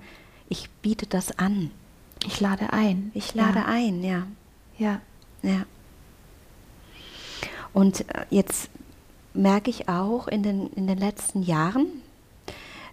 ich 0.49 0.69
biete 0.83 1.07
das 1.07 1.39
an. 1.39 1.71
Ich 2.27 2.41
lade 2.41 2.73
ein. 2.73 3.13
Ich 3.15 3.35
lade 3.35 3.65
ein, 3.67 4.03
ja. 4.03 4.27
Ja. 4.77 5.01
Ja. 5.43 5.65
Und 7.73 8.09
äh, 8.09 8.27
jetzt 8.31 8.71
merke 9.35 9.71
ich 9.71 9.89
auch 9.89 10.29
in 10.29 10.43
den, 10.43 10.69
in 10.75 10.87
den 10.87 10.99
letzten 10.99 11.43
Jahren, 11.43 11.87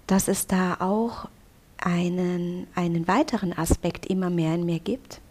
dass 0.08 0.28
es 0.28 0.48
da 0.48 0.76
auch 0.80 1.28
einen, 1.78 2.68
einen 2.76 3.08
weiteren 3.08 3.58
Aspekt 3.58 4.06
immer 4.06 4.30
mehr 4.30 4.56
in 4.56 4.66
mir 4.66 4.80
gibt, 4.80 5.22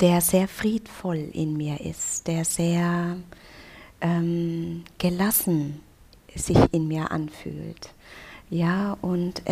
der 0.00 0.20
sehr 0.20 0.48
friedvoll 0.48 1.28
in 1.32 1.56
mir 1.56 1.80
ist, 1.80 2.26
der 2.26 2.44
sehr 2.44 3.16
ähm, 4.00 4.84
gelassen 4.98 5.80
sich 6.34 6.58
in 6.72 6.88
mir 6.88 7.10
anfühlt. 7.10 7.90
Ja, 8.50 8.96
und 9.00 9.42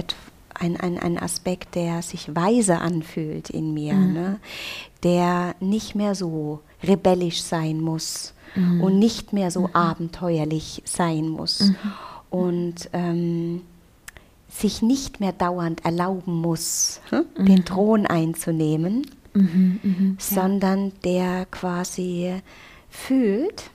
ein, 0.55 0.77
ein, 0.77 0.99
ein 0.99 1.19
Aspekt, 1.19 1.75
der 1.75 2.03
sich 2.03 2.35
weise 2.35 2.79
anfühlt 2.79 3.51
in 3.51 3.73
mir, 3.73 3.95
mhm. 3.95 4.13
ne? 4.13 4.41
der 5.03 5.55
nicht 5.61 5.95
mehr 5.95 6.15
so 6.15 6.61
rebellisch 6.83 7.43
sein 7.43 7.81
muss 7.81 8.35
mhm. 8.55 8.81
und 8.81 8.99
nicht 8.99 9.33
mehr 9.33 9.51
so 9.51 9.63
mhm. 9.69 9.75
abenteuerlich 9.75 10.83
sein 10.85 11.29
muss 11.29 11.61
mhm. 11.61 11.77
und 12.31 12.91
ähm, 12.93 13.63
sich 14.49 14.83
nicht 14.83 15.21
mehr 15.21 15.33
dauernd 15.33 15.85
erlauben 15.85 16.35
muss, 16.35 17.01
hm, 17.09 17.25
den 17.39 17.61
mhm. 17.61 17.65
Thron 17.65 18.07
einzunehmen, 18.07 19.07
mhm, 19.33 19.81
mhm, 19.83 20.17
sondern 20.21 20.87
ja. 20.87 20.93
der 21.05 21.47
quasi 21.47 22.43
fühlt, 22.91 23.71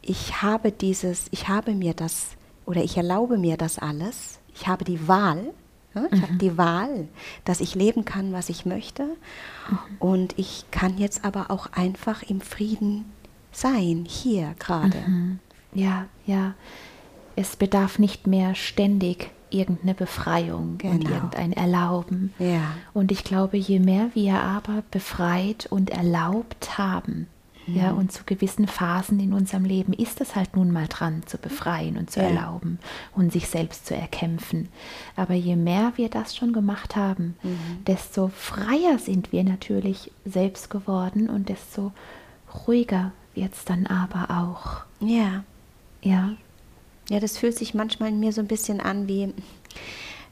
ich 0.00 0.40
habe 0.40 0.72
dieses, 0.72 1.26
ich 1.32 1.48
habe 1.48 1.74
mir 1.74 1.92
das 1.92 2.28
oder 2.64 2.82
ich 2.82 2.96
erlaube 2.96 3.36
mir 3.36 3.56
das 3.58 3.78
alles, 3.78 4.40
ich 4.54 4.66
habe 4.66 4.84
die 4.84 5.06
Wahl, 5.06 5.52
ich 6.12 6.22
habe 6.22 6.34
die 6.34 6.56
Wahl, 6.56 7.08
dass 7.44 7.60
ich 7.60 7.74
leben 7.74 8.04
kann, 8.04 8.32
was 8.32 8.48
ich 8.48 8.66
möchte 8.66 9.08
und 9.98 10.38
ich 10.38 10.64
kann 10.70 10.98
jetzt 10.98 11.24
aber 11.24 11.50
auch 11.50 11.72
einfach 11.72 12.22
im 12.22 12.40
Frieden 12.40 13.06
sein, 13.52 14.04
hier 14.06 14.54
gerade. 14.58 14.98
Ja, 15.72 16.06
ja. 16.26 16.54
Es 17.36 17.56
bedarf 17.56 17.98
nicht 17.98 18.26
mehr 18.26 18.54
ständig 18.54 19.30
irgendeine 19.50 19.94
Befreiung 19.94 20.78
genau. 20.78 20.94
und 20.94 21.08
irgendein 21.08 21.52
Erlauben. 21.52 22.34
Ja. 22.38 22.74
Und 22.94 23.12
ich 23.12 23.24
glaube, 23.24 23.56
je 23.56 23.78
mehr 23.78 24.10
wir 24.14 24.40
aber 24.40 24.82
befreit 24.90 25.66
und 25.70 25.90
erlaubt 25.90 26.78
haben, 26.78 27.28
mhm. 27.68 27.76
ja, 27.76 27.90
und 27.92 28.10
zu 28.12 28.24
gewissen 28.24 28.66
Phasen 28.66 29.20
in 29.20 29.32
unserem 29.32 29.64
Leben 29.64 29.92
ist 29.92 30.20
es 30.20 30.34
halt 30.34 30.56
nun 30.56 30.72
mal 30.72 30.86
dran, 30.88 31.22
zu 31.26 31.38
befreien 31.38 31.96
und 31.96 32.10
zu 32.10 32.20
ja. 32.20 32.26
erlauben 32.26 32.78
und 33.14 33.32
sich 33.32 33.48
selbst 33.48 33.86
zu 33.86 33.94
erkämpfen. 33.94 34.68
Aber 35.16 35.34
je 35.34 35.56
mehr 35.56 35.92
wir 35.96 36.08
das 36.08 36.34
schon 36.34 36.52
gemacht 36.52 36.96
haben, 36.96 37.36
mhm. 37.42 37.84
desto 37.86 38.28
freier 38.28 38.98
sind 38.98 39.32
wir 39.32 39.44
natürlich 39.44 40.10
selbst 40.24 40.70
geworden 40.70 41.28
und 41.28 41.48
desto 41.48 41.92
ruhiger 42.66 43.12
wird 43.34 43.54
es 43.54 43.64
dann 43.64 43.86
aber 43.86 44.30
auch. 44.30 44.84
Ja. 45.00 45.44
Ja. 46.02 46.32
Ja, 47.10 47.20
das 47.20 47.38
fühlt 47.38 47.56
sich 47.56 47.74
manchmal 47.74 48.10
in 48.10 48.20
mir 48.20 48.32
so 48.32 48.40
ein 48.40 48.48
bisschen 48.48 48.80
an 48.80 49.08
wie, 49.08 49.32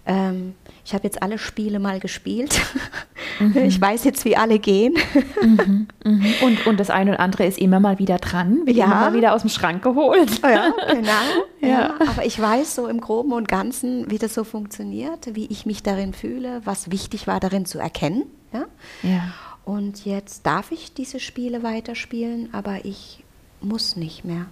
ähm, 0.05 0.55
ich 0.85 0.92
habe 0.92 1.05
jetzt 1.05 1.22
alle 1.22 1.38
Spiele 1.38 1.79
mal 1.79 2.01
gespielt. 2.01 2.61
Mhm. 3.38 3.57
Ich 3.59 3.81
weiß 3.81 4.05
jetzt, 4.05 4.25
wie 4.25 4.37
alle 4.37 4.59
gehen. 4.59 4.94
Mhm, 5.42 5.88
mhm. 6.05 6.27
Und, 6.42 6.66
und 6.66 6.81
das 6.81 6.90
eine 6.90 7.12
oder 7.12 7.20
andere 7.20 7.46
ist 7.46 7.59
immer 7.59 7.81
mal 7.81 7.99
wieder 7.99 8.18
dran, 8.18 8.66
wird 8.66 8.77
ja. 8.77 8.87
immer 8.87 8.94
mal 8.96 9.14
wieder 9.14 9.35
aus 9.35 9.42
dem 9.42 9.51
Schrank 9.51 9.83
geholt. 9.83 10.40
Ja, 10.42 10.72
genau. 10.90 11.11
ja. 11.61 11.68
ja. 11.68 11.94
Aber 12.01 12.25
ich 12.25 12.40
weiß 12.40 12.75
so 12.75 12.87
im 12.88 13.01
Groben 13.01 13.33
und 13.33 13.49
Ganzen, 13.49 14.11
wie 14.11 14.18
das 14.18 14.35
so 14.35 14.44
funktioniert, 14.44 15.35
wie 15.35 15.46
ich 15.46 15.66
mich 15.66 15.83
darin 15.83 16.12
fühle, 16.12 16.61
was 16.64 16.90
wichtig 16.90 17.27
war, 17.27 17.40
darin 17.40 17.66
zu 17.66 17.79
erkennen. 17.79 18.25
Ja? 18.53 18.64
ja. 19.03 19.20
Und 19.64 20.05
jetzt 20.05 20.46
darf 20.46 20.70
ich 20.72 20.94
diese 20.94 21.20
Spiele 21.20 21.62
weiterspielen, 21.62 22.51
aber 22.53 22.85
ich 22.85 23.25
muss 23.61 23.96
nicht 23.96 24.25
mehr. 24.25 24.46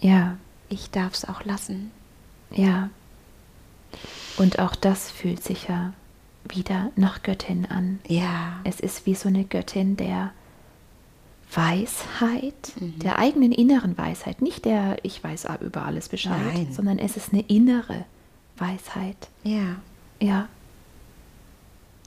Ja 0.00 0.36
ich 0.68 0.90
darf 0.90 1.14
es 1.14 1.24
auch 1.24 1.44
lassen. 1.44 1.90
Ja. 2.50 2.90
Und 4.36 4.58
auch 4.58 4.74
das 4.74 5.10
fühlt 5.10 5.42
sich 5.42 5.68
ja 5.68 5.92
wieder 6.48 6.90
nach 6.96 7.22
Göttin 7.22 7.66
an. 7.66 8.00
Ja. 8.06 8.60
Es 8.64 8.80
ist 8.80 9.06
wie 9.06 9.14
so 9.14 9.28
eine 9.28 9.44
Göttin 9.44 9.96
der 9.96 10.32
Weisheit, 11.52 12.72
mhm. 12.80 12.98
der 12.98 13.18
eigenen 13.18 13.52
inneren 13.52 13.96
Weisheit, 13.96 14.42
nicht 14.42 14.64
der 14.64 14.96
ich 15.02 15.22
weiß 15.22 15.46
über 15.60 15.84
alles 15.84 16.08
Bescheid, 16.08 16.54
Nein. 16.54 16.72
sondern 16.72 16.98
es 16.98 17.16
ist 17.16 17.32
eine 17.32 17.42
innere 17.42 18.04
Weisheit. 18.56 19.28
Ja. 19.44 19.76
Ja. 20.20 20.48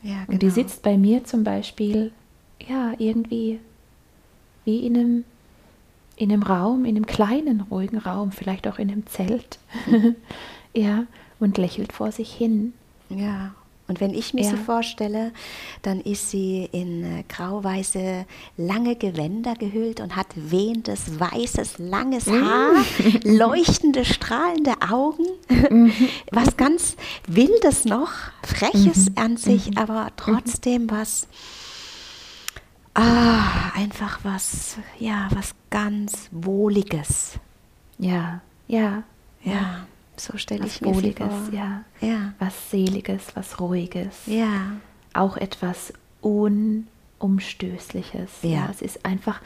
Ja, 0.01 0.13
genau. 0.13 0.33
Und 0.33 0.41
die 0.41 0.47
genau. 0.47 0.53
sitzt 0.53 0.81
bei 0.81 0.97
mir 0.97 1.23
zum 1.23 1.43
Beispiel, 1.43 2.11
ja, 2.67 2.93
irgendwie 2.97 3.59
wie 4.65 4.85
in 4.85 4.97
einem 4.97 5.23
in 6.15 6.33
einem 6.33 6.43
Raum, 6.43 6.83
in 6.83 6.97
einem 6.97 7.05
kleinen, 7.05 7.61
ruhigen 7.61 7.97
Raum, 7.97 8.33
vielleicht 8.33 8.67
auch 8.67 8.77
in 8.77 8.91
einem 8.91 9.07
Zelt, 9.07 9.57
ja, 10.73 11.05
und 11.39 11.57
lächelt 11.57 11.93
vor 11.93 12.11
sich 12.11 12.33
hin. 12.33 12.73
Ja. 13.07 13.55
Und 13.89 13.99
wenn 13.99 14.13
ich 14.13 14.33
mir 14.33 14.43
ja. 14.43 14.51
sie 14.51 14.55
vorstelle, 14.55 15.33
dann 15.81 15.99
ist 15.99 16.29
sie 16.29 16.69
in 16.71 17.03
äh, 17.03 17.23
grau-weiße, 17.27 18.25
lange 18.55 18.95
Gewänder 18.95 19.55
gehüllt 19.55 19.99
und 19.99 20.15
hat 20.15 20.27
wehendes, 20.35 21.19
weißes, 21.19 21.79
langes 21.79 22.27
mm. 22.27 22.41
Haar, 22.41 22.85
leuchtende, 23.23 24.05
strahlende 24.05 24.75
Augen, 24.89 25.25
mhm. 25.69 25.91
was 26.31 26.55
ganz 26.55 26.95
Wildes 27.27 27.83
noch, 27.85 28.11
Freches 28.43 29.09
mhm. 29.09 29.15
an 29.17 29.37
sich, 29.37 29.71
mhm. 29.71 29.77
aber 29.77 30.11
trotzdem 30.15 30.89
was 30.89 31.27
Ah, 32.93 33.71
einfach 33.75 34.19
was, 34.23 34.77
ja, 34.97 35.29
was 35.33 35.55
ganz 35.69 36.27
Wohliges. 36.31 37.39
Ja, 37.97 38.41
ja, 38.67 39.03
ja. 39.43 39.85
So 40.19 40.37
stelle 40.37 40.65
ich 40.65 40.81
mir 40.81 40.93
Wohliges, 40.93 41.27
vor. 41.27 41.53
Ja. 41.53 41.85
ja. 42.01 42.33
Was 42.39 42.71
Seliges, 42.71 43.27
was 43.35 43.59
Ruhiges. 43.59 44.25
Ja. 44.25 44.73
Auch 45.13 45.37
etwas 45.37 45.93
Unumstößliches. 46.21 48.29
Ja. 48.41 48.49
ja. 48.49 48.67
Es 48.69 48.81
ist 48.81 49.05
einfach, 49.05 49.41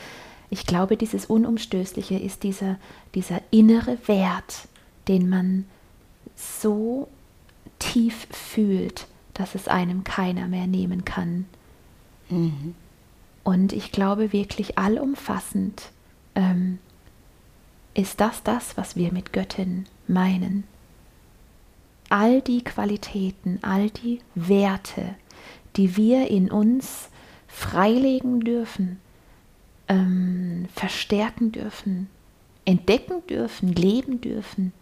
ich 0.50 0.66
glaube, 0.66 0.98
dieses 0.98 1.28
Unumstößliche 1.28 2.16
ist 2.16 2.42
dieser, 2.44 2.78
dieser 3.14 3.42
innere 3.52 4.00
Wert, 4.08 4.68
den 5.08 5.30
man 5.30 5.66
so 6.36 7.08
tief 7.80 8.28
fühlt, 8.32 9.08
dass 9.34 9.56
es 9.56 9.68
einem 9.68 10.04
keiner 10.04 10.48
mehr 10.48 10.68
nehmen 10.68 11.06
kann. 11.06 11.46
Mhm. 12.30 12.76
Und 13.44 13.74
ich 13.74 13.92
glaube 13.92 14.32
wirklich 14.32 14.78
allumfassend 14.78 15.90
ähm, 16.36 16.78
ist 17.94 18.22
das 18.22 18.44
das, 18.44 18.78
was 18.78 18.96
wir 18.96 19.12
mit 19.12 19.34
Göttin 19.34 19.86
meinen. 20.08 20.64
All 22.10 22.42
die 22.42 22.64
Qualitäten, 22.64 23.60
all 23.62 23.90
die 23.90 24.20
Werte, 24.36 25.16
die 25.76 25.96
wir 25.98 26.30
in 26.30 26.52
uns 26.52 27.10
freilegen 27.48 28.42
dürfen, 28.42 29.00
ähm, 29.88 30.68
verstärken 30.74 31.52
dürfen, 31.52 32.10
entdecken 32.66 33.26
dürfen, 33.28 33.74
leben 33.74 34.22
dürfen, 34.22 34.74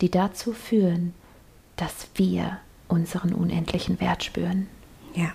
die 0.00 0.10
dazu 0.10 0.52
führen, 0.52 1.14
dass 1.76 2.08
wir 2.14 2.58
unseren 2.88 3.32
unendlichen 3.32 4.00
Wert 4.00 4.24
spüren. 4.24 4.68
Ja. 5.14 5.32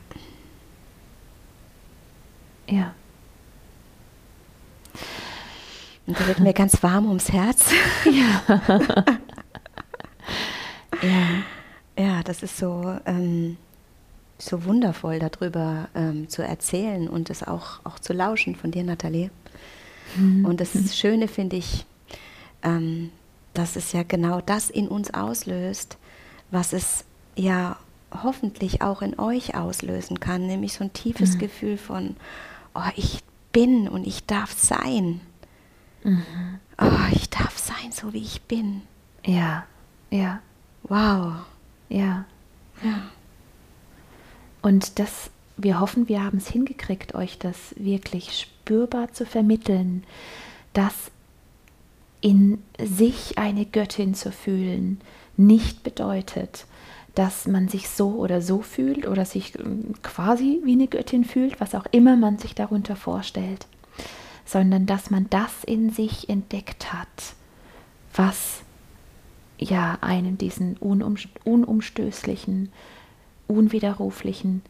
Ja. 2.68 2.94
Und 6.12 6.20
da 6.20 6.28
wird 6.28 6.42
mir 6.42 6.52
ganz 6.52 6.84
warm 6.84 7.08
ums 7.08 7.32
Herz. 7.32 7.72
Ja. 8.04 8.62
ja. 11.02 11.28
Ja, 11.98 12.22
das 12.24 12.44
ist 12.44 12.58
so, 12.58 13.00
ähm, 13.06 13.56
so 14.38 14.66
wundervoll, 14.66 15.20
darüber 15.20 15.88
ähm, 15.96 16.28
zu 16.28 16.42
erzählen 16.42 17.08
und 17.08 17.30
es 17.30 17.44
auch, 17.44 17.80
auch 17.86 17.98
zu 17.98 18.12
lauschen 18.12 18.58
von 18.58 18.72
dir, 18.72 18.84
Nathalie. 18.84 19.32
Mhm. 20.18 20.44
Und 20.44 20.60
das 20.60 20.98
Schöne 20.98 21.30
finde 21.30 21.56
ich, 21.56 21.86
ähm, 22.62 23.12
dass 23.54 23.78
es 23.78 23.94
ja 23.94 24.04
genau 24.04 24.42
das 24.42 24.70
in 24.70 24.90
uns 24.90 25.14
auslöst, 25.14 25.98
was 26.50 26.74
es 26.74 27.06
ja 27.38 27.78
hoffentlich 28.22 28.82
auch 28.82 29.02
in 29.02 29.18
euch 29.18 29.56
auslösen 29.56 30.20
kann, 30.20 30.46
nämlich 30.46 30.74
so 30.74 30.84
ein 30.84 30.92
tiefes 30.92 31.36
mhm. 31.36 31.40
Gefühl 31.40 31.78
von, 31.78 32.18
oh, 32.76 32.90
ich 32.98 33.20
bin 33.54 33.88
und 33.88 34.06
ich 34.06 34.26
darf 34.26 34.52
sein. 34.52 35.22
Mhm. 36.04 36.60
Oh, 36.80 37.12
ich 37.12 37.30
darf 37.30 37.58
sein, 37.58 37.92
so 37.92 38.14
wie 38.14 38.22
ich 38.22 38.42
bin. 38.44 38.82
Ja, 39.26 39.66
ja. 40.10 40.42
Wow. 40.84 41.46
Ja. 41.90 42.26
Ja. 42.84 43.12
Und 44.62 45.00
das, 45.00 45.30
wir 45.58 45.80
hoffen, 45.80 46.08
wir 46.08 46.24
haben 46.24 46.38
es 46.38 46.48
hingekriegt, 46.48 47.16
euch 47.16 47.38
das 47.38 47.76
wirklich 47.78 48.40
spürbar 48.40 49.12
zu 49.14 49.26
vermitteln, 49.26 50.04
dass 50.74 51.12
in 52.22 52.62
sich 52.80 53.38
eine 53.38 53.66
Göttin 53.66 54.14
zu 54.14 54.32
fühlen 54.32 55.02
nicht 55.38 55.84
bedeutet, 55.84 56.66
dass 57.16 57.48
man 57.48 57.68
sich 57.68 57.90
so 57.90 58.12
oder 58.12 58.42
so 58.42 58.62
fühlt 58.62 59.08
oder 59.08 59.26
sich 59.26 59.58
ähm, 59.60 59.96
quasi 60.02 60.62
wie 60.64 60.74
eine 60.74 60.88
Göttin 60.88 61.26
fühlt, 61.26 61.60
was 61.60 61.76
auch 61.76 61.86
immer 61.92 62.16
man 62.16 62.38
sich 62.38 62.56
darunter 62.56 62.96
vorstellt, 62.96 63.66
sondern 64.52 64.86
dass 64.86 65.10
man 65.10 65.28
das 65.30 65.64
in 65.64 65.92
sich 65.92 66.28
entdeckt 66.28 66.92
hat, 66.92 67.36
was 68.14 68.64
ja 69.58 69.98
einem 70.02 70.38
diesen 70.38 70.76
unum, 70.76 71.16
unumstößlichen, 71.46 72.70
unwiderruflichen 73.48 74.62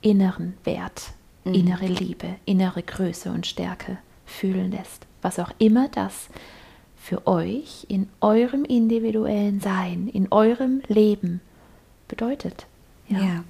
inneren 0.00 0.54
Wert, 0.64 1.12
mhm. 1.44 1.54
innere 1.54 1.86
Liebe, 1.86 2.34
innere 2.44 2.82
Größe 2.82 3.30
und 3.30 3.46
Stärke 3.46 3.98
fühlen 4.26 4.72
lässt, 4.72 5.06
was 5.20 5.38
auch 5.38 5.52
immer 5.58 5.88
das 5.88 6.28
für 6.96 7.28
euch 7.28 7.86
in 7.88 8.08
eurem 8.20 8.64
individuellen 8.64 9.60
Sein, 9.60 10.08
in 10.08 10.26
eurem 10.32 10.82
Leben 10.88 11.40
bedeutet. 12.08 12.66
Ja. 13.06 13.18
ja. 13.18 13.44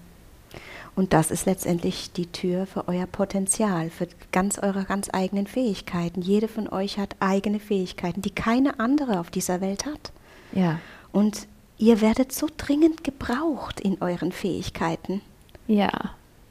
Und 0.95 1.15
das 1.15 1.31
ist 1.31 1.47
letztendlich 1.47 2.13
die 2.13 2.27
Tür 2.27 2.67
für 2.67 2.87
euer 2.87 3.07
Potenzial, 3.07 3.89
für 3.89 4.07
ganz 4.31 4.59
eure 4.59 4.85
ganz 4.85 5.09
eigenen 5.13 5.47
Fähigkeiten. 5.47 6.21
Jede 6.21 6.49
von 6.49 6.69
euch 6.69 6.99
hat 6.99 7.17
eigene 7.21 7.61
Fähigkeiten, 7.61 8.21
die 8.21 8.31
keine 8.31 8.79
andere 8.79 9.19
auf 9.19 9.31
dieser 9.31 9.61
Welt 9.63 9.87
hat. 9.87 10.13
Ja. 10.53 10.79
Und 11.11 11.47
ihr 11.79 12.01
werdet 12.03 12.33
so 12.33 12.47
dringend 12.57 13.05
gebraucht 13.05 13.81
in 13.81 14.03
euren 14.03 14.33
Fähigkeiten. 14.33 15.23
Ja. 15.67 15.91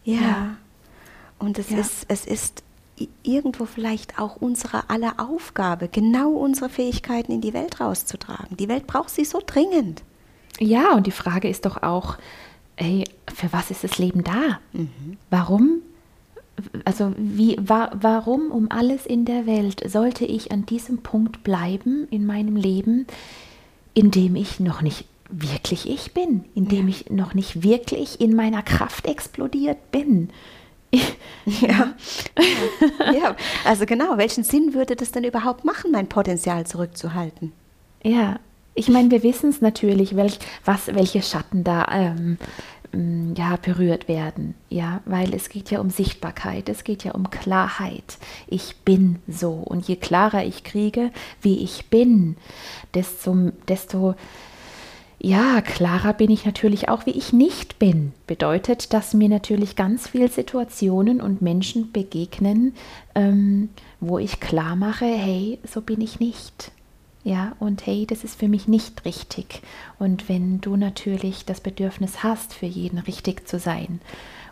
Ja. 0.03 0.21
Ja. 0.21 0.57
Und 1.37 1.59
es 1.59 1.69
Ja. 1.69 1.77
ist, 1.77 2.05
es 2.07 2.25
ist 2.25 2.63
irgendwo 3.23 3.65
vielleicht 3.65 4.19
auch 4.19 4.37
unsere 4.37 4.89
aller 4.89 5.13
Aufgabe, 5.19 5.87
genau 5.87 6.31
unsere 6.31 6.69
Fähigkeiten 6.69 7.31
in 7.31 7.41
die 7.41 7.53
Welt 7.53 7.79
rauszutragen. 7.79 8.57
Die 8.57 8.67
Welt 8.67 8.87
braucht 8.87 9.09
sie 9.11 9.25
so 9.25 9.39
dringend. 9.45 10.03
Ja, 10.59 10.93
und 10.93 11.07
die 11.07 11.11
Frage 11.11 11.47
ist 11.47 11.65
doch 11.65 11.81
auch, 11.81 12.17
ey, 12.77 13.03
für 13.33 13.51
was 13.53 13.71
ist 13.71 13.83
das 13.83 13.97
Leben 13.97 14.23
da? 14.23 14.59
Warum? 15.29 15.81
Also 16.85 17.13
wie, 17.17 17.57
wa, 17.59 17.91
warum 17.93 18.51
um 18.51 18.67
alles 18.69 19.05
in 19.05 19.25
der 19.25 19.45
Welt 19.45 19.81
sollte 19.89 20.25
ich 20.25 20.51
an 20.51 20.65
diesem 20.65 20.99
Punkt 20.99 21.43
bleiben 21.43 22.07
in 22.11 22.25
meinem 22.25 22.55
Leben, 22.55 23.07
in 23.93 24.11
dem 24.11 24.35
ich 24.35 24.59
noch 24.59 24.81
nicht 24.81 25.05
wirklich 25.29 25.89
ich 25.89 26.13
bin, 26.13 26.45
in 26.55 26.67
dem 26.67 26.87
ich 26.87 27.09
noch 27.09 27.33
nicht 27.33 27.63
wirklich 27.63 28.19
in 28.19 28.35
meiner 28.35 28.61
Kraft 28.61 29.07
explodiert 29.07 29.91
bin? 29.91 30.29
Ja. 31.45 31.95
ja, 33.13 33.35
also 33.65 33.85
genau, 33.85 34.17
welchen 34.17 34.43
Sinn 34.43 34.73
würde 34.73 34.95
das 34.95 35.11
denn 35.11 35.23
überhaupt 35.23 35.65
machen, 35.65 35.91
mein 35.91 36.07
Potenzial 36.07 36.67
zurückzuhalten? 36.67 37.51
Ja, 38.03 38.39
ich 38.73 38.89
meine, 38.89 39.11
wir 39.11 39.23
wissen 39.23 39.49
es 39.49 39.61
natürlich, 39.61 40.15
welch, 40.15 40.39
was, 40.65 40.87
welche 40.87 41.21
Schatten 41.21 41.63
da 41.63 41.87
ähm, 41.91 42.37
m, 42.93 43.33
ja, 43.35 43.57
berührt 43.57 44.07
werden. 44.07 44.55
Ja, 44.69 45.01
weil 45.05 45.33
es 45.33 45.49
geht 45.49 45.71
ja 45.71 45.79
um 45.79 45.89
Sichtbarkeit, 45.89 46.69
es 46.69 46.83
geht 46.83 47.03
ja 47.03 47.11
um 47.13 47.29
Klarheit. 47.29 48.17
Ich 48.47 48.77
bin 48.77 49.19
so. 49.27 49.51
Und 49.51 49.87
je 49.87 49.97
klarer 49.97 50.45
ich 50.45 50.63
kriege, 50.63 51.11
wie 51.41 51.63
ich 51.63 51.87
bin, 51.89 52.37
desto, 52.93 53.51
desto 53.67 54.15
ja, 55.23 55.61
klarer 55.61 56.13
bin 56.13 56.31
ich 56.31 56.45
natürlich 56.45 56.89
auch, 56.89 57.05
wie 57.05 57.11
ich 57.11 57.31
nicht 57.31 57.77
bin. 57.77 58.11
Bedeutet, 58.25 58.91
dass 58.91 59.13
mir 59.13 59.29
natürlich 59.29 59.75
ganz 59.75 60.07
viele 60.07 60.29
Situationen 60.29 61.21
und 61.21 61.43
Menschen 61.43 61.91
begegnen, 61.91 62.73
ähm, 63.13 63.69
wo 63.99 64.17
ich 64.17 64.39
klar 64.39 64.75
mache, 64.75 65.05
hey, 65.05 65.59
so 65.63 65.81
bin 65.81 66.01
ich 66.01 66.19
nicht. 66.19 66.71
Ja, 67.23 67.55
und 67.59 67.85
hey, 67.85 68.07
das 68.07 68.23
ist 68.23 68.39
für 68.39 68.47
mich 68.47 68.67
nicht 68.67 69.05
richtig. 69.05 69.61
Und 69.99 70.27
wenn 70.27 70.59
du 70.59 70.75
natürlich 70.75 71.45
das 71.45 71.61
Bedürfnis 71.61 72.23
hast, 72.23 72.53
für 72.53 72.65
jeden 72.65 72.97
richtig 72.97 73.47
zu 73.47 73.59
sein 73.59 74.01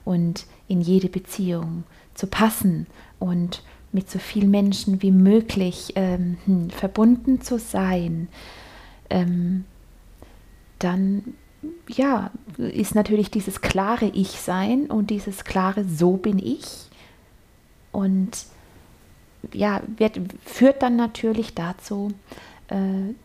und 0.05 0.45
in 0.67 0.82
jede 0.82 1.09
Beziehung 1.09 1.84
zu 2.13 2.28
passen 2.28 2.86
und 3.17 3.63
mit 3.91 4.09
so 4.09 4.20
vielen 4.20 4.51
Menschen 4.51 5.01
wie 5.01 5.11
möglich 5.11 5.93
ähm, 5.95 6.38
hm, 6.45 6.70
verbunden 6.70 7.41
zu 7.41 7.57
sein, 7.57 8.28
ähm, 9.09 9.65
dann 10.78 11.34
ja, 11.88 12.32
ist 12.57 12.95
natürlich 12.95 13.32
dieses 13.32 13.61
klare 13.61 14.05
Ich-Sein 14.05 14.86
und 14.86 15.09
dieses 15.09 15.43
klare 15.43 15.84
So 15.86 16.17
bin 16.17 16.39
ich. 16.39 16.88
Und 17.91 18.45
ja, 19.53 19.82
wird, 19.97 20.20
führt 20.45 20.82
dann 20.84 20.95
natürlich 20.95 21.55
dazu, 21.55 22.11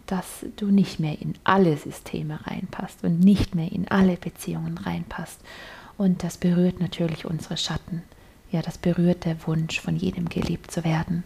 dass 0.06 0.46
du 0.56 0.66
nicht 0.70 1.00
mehr 1.00 1.20
in 1.20 1.34
alle 1.44 1.76
Systeme 1.76 2.38
reinpasst 2.46 3.04
und 3.04 3.20
nicht 3.20 3.54
mehr 3.54 3.70
in 3.70 3.88
alle 3.88 4.16
Beziehungen 4.16 4.78
reinpasst. 4.78 5.40
Und 5.98 6.22
das 6.22 6.38
berührt 6.38 6.80
natürlich 6.80 7.24
unsere 7.26 7.56
Schatten. 7.56 8.02
Ja, 8.50 8.62
das 8.62 8.78
berührt 8.78 9.24
der 9.24 9.36
Wunsch, 9.46 9.80
von 9.80 9.96
jedem 9.96 10.28
geliebt 10.28 10.70
zu 10.70 10.84
werden, 10.84 11.24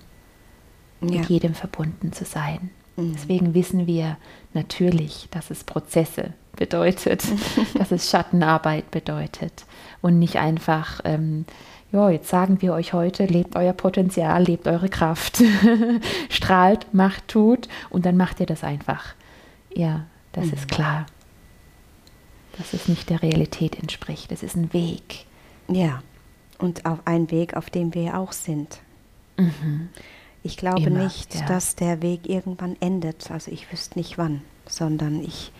Ja. 1.00 1.18
mit 1.20 1.28
jedem 1.28 1.54
verbunden 1.54 2.12
zu 2.12 2.24
sein. 2.24 2.70
Mhm. 2.96 3.12
Deswegen 3.14 3.54
wissen 3.54 3.86
wir 3.86 4.16
natürlich, 4.54 5.28
dass 5.30 5.50
es 5.50 5.62
Prozesse 5.64 6.32
bedeutet, 6.56 7.22
dass 7.78 7.92
es 7.92 8.10
Schattenarbeit 8.10 8.90
bedeutet 8.90 9.64
und 10.02 10.18
nicht 10.18 10.36
einfach, 10.36 11.00
ähm, 11.04 11.44
ja, 11.92 12.10
jetzt 12.10 12.28
sagen 12.28 12.60
wir 12.60 12.72
euch 12.74 12.92
heute, 12.92 13.24
lebt 13.26 13.56
euer 13.56 13.72
Potenzial, 13.72 14.42
lebt 14.44 14.66
eure 14.68 14.88
Kraft, 14.88 15.42
strahlt, 16.28 16.92
macht, 16.92 17.28
tut 17.28 17.68
und 17.90 18.04
dann 18.06 18.16
macht 18.16 18.40
ihr 18.40 18.46
das 18.46 18.62
einfach. 18.64 19.14
Ja, 19.74 20.04
das 20.32 20.46
Mhm. 20.46 20.52
ist 20.52 20.68
klar, 20.68 21.06
dass 22.58 22.72
es 22.74 22.88
nicht 22.88 23.08
der 23.10 23.22
Realität 23.22 23.78
entspricht. 23.78 24.32
Es 24.32 24.42
ist 24.42 24.56
ein 24.56 24.72
Weg. 24.72 25.24
Ja, 25.68 26.02
und 26.58 26.84
auf 26.86 26.98
einen 27.06 27.30
Weg, 27.30 27.54
auf 27.56 27.70
dem 27.70 27.94
wir 27.94 28.18
auch 28.18 28.32
sind. 28.32 28.80
Ich 30.42 30.56
glaube 30.56 30.82
Immer, 30.82 31.04
nicht, 31.04 31.34
ja. 31.34 31.46
dass 31.46 31.76
der 31.76 32.02
Weg 32.02 32.28
irgendwann 32.28 32.76
endet. 32.80 33.30
Also 33.30 33.50
ich 33.52 33.70
wüsste 33.70 33.98
nicht 33.98 34.18
wann, 34.18 34.42
sondern 34.66 35.22
ich 35.22 35.52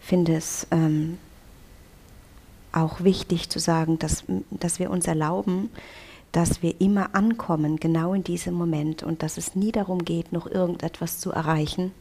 finde 0.00 0.34
es 0.36 0.66
ähm, 0.70 1.18
auch 2.72 3.02
wichtig 3.04 3.48
zu 3.50 3.58
sagen, 3.58 3.98
dass, 3.98 4.24
dass 4.50 4.78
wir 4.78 4.90
uns 4.90 5.06
erlauben, 5.06 5.70
dass 6.32 6.62
wir 6.62 6.80
immer 6.80 7.14
ankommen, 7.14 7.76
genau 7.76 8.14
in 8.14 8.24
diesem 8.24 8.54
Moment 8.54 9.02
und 9.02 9.22
dass 9.22 9.36
es 9.36 9.54
nie 9.54 9.72
darum 9.72 10.04
geht, 10.04 10.32
noch 10.32 10.46
irgendetwas 10.46 11.18
zu 11.18 11.30
erreichen, 11.30 11.92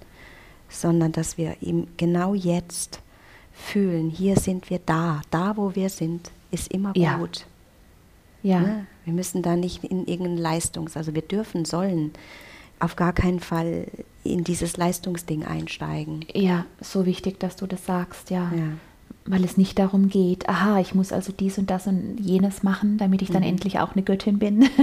sondern 0.69 1.11
dass 1.11 1.37
wir 1.37 1.57
ihm 1.61 1.87
genau 1.97 2.33
jetzt 2.33 3.01
fühlen, 3.53 4.09
hier 4.09 4.37
sind 4.37 4.69
wir 4.69 4.79
da, 4.79 5.21
da 5.29 5.57
wo 5.57 5.75
wir 5.75 5.89
sind, 5.89 6.31
ist 6.51 6.71
immer 6.71 6.93
Ja. 6.95 7.17
gut. 7.17 7.45
Ja, 8.43 8.59
Ne? 8.61 8.87
Wir 9.03 9.13
müssen 9.13 9.41
da 9.41 9.55
nicht 9.55 9.83
in 9.83 10.05
irgendeinen 10.07 10.37
Leistungs-, 10.37 10.95
also 10.95 11.13
wir 11.13 11.21
dürfen, 11.21 11.65
sollen 11.65 12.11
auf 12.79 12.95
gar 12.95 13.13
keinen 13.13 13.39
Fall 13.39 13.87
in 14.23 14.43
dieses 14.43 14.77
Leistungsding 14.77 15.43
einsteigen. 15.45 16.25
ja, 16.33 16.65
so 16.79 17.05
wichtig, 17.05 17.39
dass 17.39 17.55
du 17.55 17.67
das 17.67 17.85
sagst, 17.85 18.29
ja. 18.29 18.51
Ja. 18.55 18.63
Weil 19.25 19.43
es 19.43 19.55
nicht 19.55 19.77
darum 19.77 20.09
geht, 20.09 20.49
aha, 20.49 20.79
ich 20.79 20.95
muss 20.95 21.11
also 21.13 21.31
dies 21.31 21.59
und 21.59 21.69
das 21.69 21.85
und 21.85 22.17
jenes 22.19 22.63
machen, 22.63 22.97
damit 22.97 23.21
ich 23.21 23.29
dann 23.29 23.43
endlich 23.43 23.77
auch 23.79 23.93
eine 23.93 24.01
Göttin 24.03 24.39
bin. 24.39 24.59
Mhm. 24.59 24.69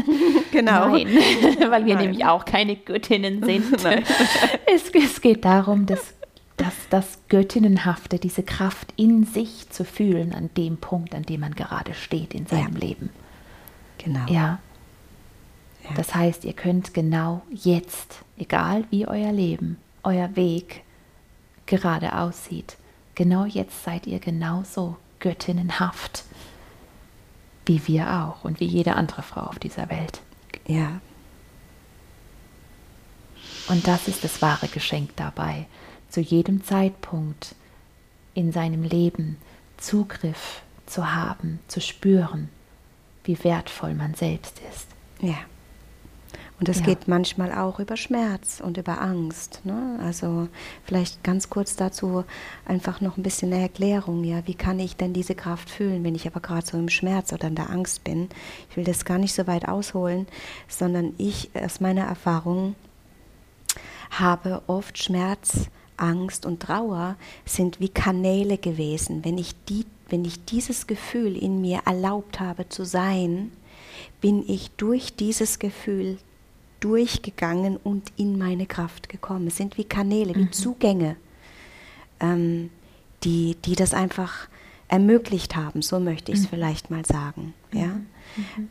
Genau. 0.50 0.88
Nein, 0.88 1.06
weil 1.70 1.84
wir 1.84 1.94
Nein. 1.96 2.04
nämlich 2.06 2.24
auch 2.24 2.44
keine 2.46 2.74
Göttinnen 2.74 3.44
sind. 3.44 3.66
es, 4.66 4.90
es 4.94 5.20
geht 5.20 5.44
darum, 5.44 5.84
dass, 5.84 6.14
dass 6.56 6.74
das 6.88 7.18
Göttinnenhafte, 7.28 8.18
diese 8.18 8.42
Kraft 8.42 8.94
in 8.96 9.24
sich 9.24 9.68
zu 9.68 9.84
fühlen 9.84 10.32
an 10.34 10.48
dem 10.56 10.78
Punkt, 10.78 11.14
an 11.14 11.24
dem 11.24 11.40
man 11.40 11.54
gerade 11.54 11.92
steht 11.92 12.32
in 12.34 12.46
seinem 12.46 12.74
Ja. 12.74 12.80
Leben. 12.80 13.10
Genau. 13.98 14.24
Ja. 14.28 14.58
Ja. 15.84 15.90
Das 15.96 16.14
heißt, 16.14 16.44
ihr 16.44 16.54
könnt 16.54 16.94
genau 16.94 17.42
jetzt, 17.50 18.20
egal 18.38 18.84
wie 18.90 19.06
euer 19.06 19.32
Leben, 19.32 19.76
euer 20.02 20.34
Weg 20.34 20.82
gerade 21.66 22.16
aussieht, 22.16 22.76
genau 23.18 23.44
jetzt 23.44 23.84
seid 23.84 24.06
ihr 24.06 24.18
genauso 24.18 24.96
göttinnenhaft 25.18 26.24
wie 27.68 27.86
wir 27.86 28.10
auch 28.10 28.44
und 28.44 28.60
wie 28.60 28.64
jede 28.64 28.96
andere 28.96 29.22
Frau 29.22 29.42
auf 29.42 29.58
dieser 29.58 29.88
Welt. 29.90 30.20
ja. 30.66 31.00
Und 33.68 33.86
das 33.86 34.08
ist 34.08 34.24
das 34.24 34.40
wahre 34.40 34.66
Geschenk 34.68 35.14
dabei, 35.16 35.66
zu 36.08 36.22
jedem 36.22 36.64
Zeitpunkt 36.64 37.54
in 38.32 38.50
seinem 38.50 38.82
Leben 38.82 39.36
Zugriff 39.76 40.62
zu 40.86 41.14
haben, 41.14 41.58
zu 41.68 41.82
spüren, 41.82 42.48
wie 43.24 43.44
wertvoll 43.44 43.92
man 43.92 44.14
selbst 44.14 44.58
ist. 44.70 44.86
Ja. 45.20 45.36
Und 46.58 46.66
das 46.68 46.80
Ja. 46.80 46.86
geht 46.86 47.06
manchmal 47.06 47.52
auch 47.52 47.78
über 47.78 47.96
Schmerz 47.96 48.60
und 48.60 48.78
über 48.78 49.00
Angst. 49.00 49.60
Ne? 49.64 50.00
Also 50.02 50.48
vielleicht 50.84 51.22
ganz 51.22 51.50
kurz 51.50 51.76
dazu 51.76 52.24
einfach 52.66 53.00
noch 53.00 53.16
ein 53.16 53.22
bisschen 53.22 53.52
eine 53.52 53.62
Erklärung. 53.62 54.24
Ja, 54.24 54.44
wie 54.46 54.54
kann 54.54 54.80
ich 54.80 54.96
denn 54.96 55.12
diese 55.12 55.36
Kraft 55.36 55.70
fühlen, 55.70 56.02
wenn 56.02 56.16
ich 56.16 56.26
aber 56.26 56.40
gerade 56.40 56.66
so 56.66 56.76
im 56.76 56.88
Schmerz 56.88 57.32
oder 57.32 57.46
in 57.46 57.54
der 57.54 57.70
Angst 57.70 58.02
bin? 58.02 58.28
Ich 58.70 58.76
will 58.76 58.84
das 58.84 59.04
gar 59.04 59.18
nicht 59.18 59.34
so 59.34 59.46
weit 59.46 59.68
ausholen, 59.68 60.26
sondern 60.66 61.14
ich 61.16 61.50
aus 61.54 61.78
meiner 61.80 62.02
Erfahrung 62.02 62.74
habe 64.10 64.62
oft 64.66 64.98
Schmerz, 64.98 65.66
Angst 65.96 66.46
und 66.46 66.60
Trauer 66.60 67.16
sind 67.44 67.80
wie 67.80 67.88
Kanäle 67.88 68.58
gewesen. 68.58 69.24
Wenn 69.24 69.38
ich, 69.38 69.54
die, 69.68 69.84
wenn 70.08 70.24
ich 70.24 70.44
dieses 70.44 70.86
Gefühl 70.86 71.36
in 71.36 71.60
mir 71.60 71.82
erlaubt 71.86 72.40
habe 72.40 72.68
zu 72.68 72.84
sein, 72.84 73.52
bin 74.20 74.44
ich 74.48 74.70
durch 74.72 75.14
dieses 75.14 75.58
Gefühl 75.58 76.18
durchgegangen 76.80 77.76
und 77.76 78.12
in 78.16 78.38
meine 78.38 78.66
Kraft 78.66 79.08
gekommen. 79.08 79.48
Es 79.48 79.56
sind 79.56 79.78
wie 79.78 79.84
Kanäle, 79.84 80.34
wie 80.34 80.50
Zugänge, 80.50 81.16
ähm, 82.20 82.70
die, 83.24 83.56
die 83.64 83.74
das 83.74 83.94
einfach 83.94 84.48
ermöglicht 84.88 85.54
haben, 85.54 85.82
so 85.82 86.00
möchte 86.00 86.32
ich 86.32 86.38
es 86.38 86.46
vielleicht 86.46 86.90
mal 86.90 87.04
sagen. 87.04 87.52
Ja? 87.72 88.00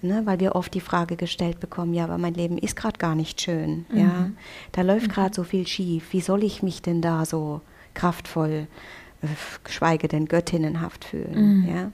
Ne, 0.01 0.21
weil 0.25 0.39
wir 0.39 0.55
oft 0.55 0.73
die 0.73 0.81
Frage 0.81 1.15
gestellt 1.15 1.59
bekommen, 1.59 1.93
ja, 1.93 2.05
aber 2.05 2.17
mein 2.17 2.33
Leben 2.33 2.57
ist 2.57 2.75
gerade 2.75 2.97
gar 2.97 3.15
nicht 3.15 3.41
schön. 3.41 3.85
Ja? 3.93 4.31
Da 4.71 4.81
läuft 4.81 5.09
gerade 5.09 5.35
so 5.35 5.43
viel 5.43 5.67
schief. 5.67 6.13
Wie 6.13 6.21
soll 6.21 6.43
ich 6.43 6.63
mich 6.63 6.81
denn 6.81 7.01
da 7.01 7.25
so 7.25 7.61
kraftvoll, 7.93 8.67
äh, 9.21 9.27
geschweige 9.63 10.07
denn 10.07 10.27
göttinnenhaft 10.27 11.05
fühlen? 11.05 11.67
Ja? 11.67 11.91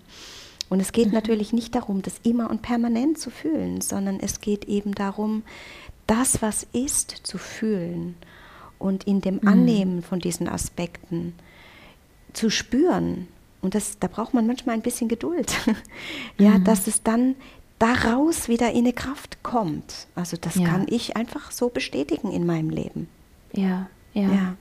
Und 0.70 0.80
es 0.80 0.92
geht 0.92 1.08
mhm. 1.08 1.14
natürlich 1.14 1.54
nicht 1.54 1.76
darum, 1.76 2.02
das 2.02 2.16
immer 2.24 2.50
und 2.50 2.62
permanent 2.62 3.18
zu 3.18 3.30
fühlen, 3.30 3.82
sondern 3.82 4.20
es 4.20 4.42
geht 4.42 4.66
eben 4.66 4.96
darum, 4.96 5.44
das, 6.08 6.42
was 6.42 6.68
ist, 6.74 7.12
zu 7.24 7.38
fühlen 7.38 8.16
und 8.80 9.06
in 9.06 9.22
dem 9.22 9.36
mhm. 9.36 9.48
Annehmen 9.48 10.04
von 10.04 10.20
diesen 10.20 10.48
Aspekten 10.48 11.34
zu 12.34 12.50
spüren. 12.50 13.28
Und 13.62 13.76
das, 13.76 13.98
da 14.00 14.08
braucht 14.08 14.34
man 14.34 14.46
manchmal 14.46 14.76
ein 14.76 14.82
bisschen 14.82 15.08
Geduld. 15.08 15.54
ja, 16.38 16.58
mhm. 16.58 16.64
dass 16.66 16.88
es 16.88 17.04
dann 17.04 17.36
daraus 17.80 18.48
wieder 18.48 18.72
in 18.72 18.80
eine 18.80 18.94
Kraft 18.94 19.42
kommt. 19.44 20.08
Also 20.16 20.38
das 20.40 20.56
ja. 20.56 20.68
kann 20.68 20.86
ich 20.90 21.16
einfach 21.16 21.52
so 21.52 21.70
bestätigen 21.70 22.32
in 22.32 22.46
meinem 22.46 22.70
Leben. 22.70 23.08
Ja, 23.54 23.88
ja. 24.14 24.32
ja. 24.32 24.56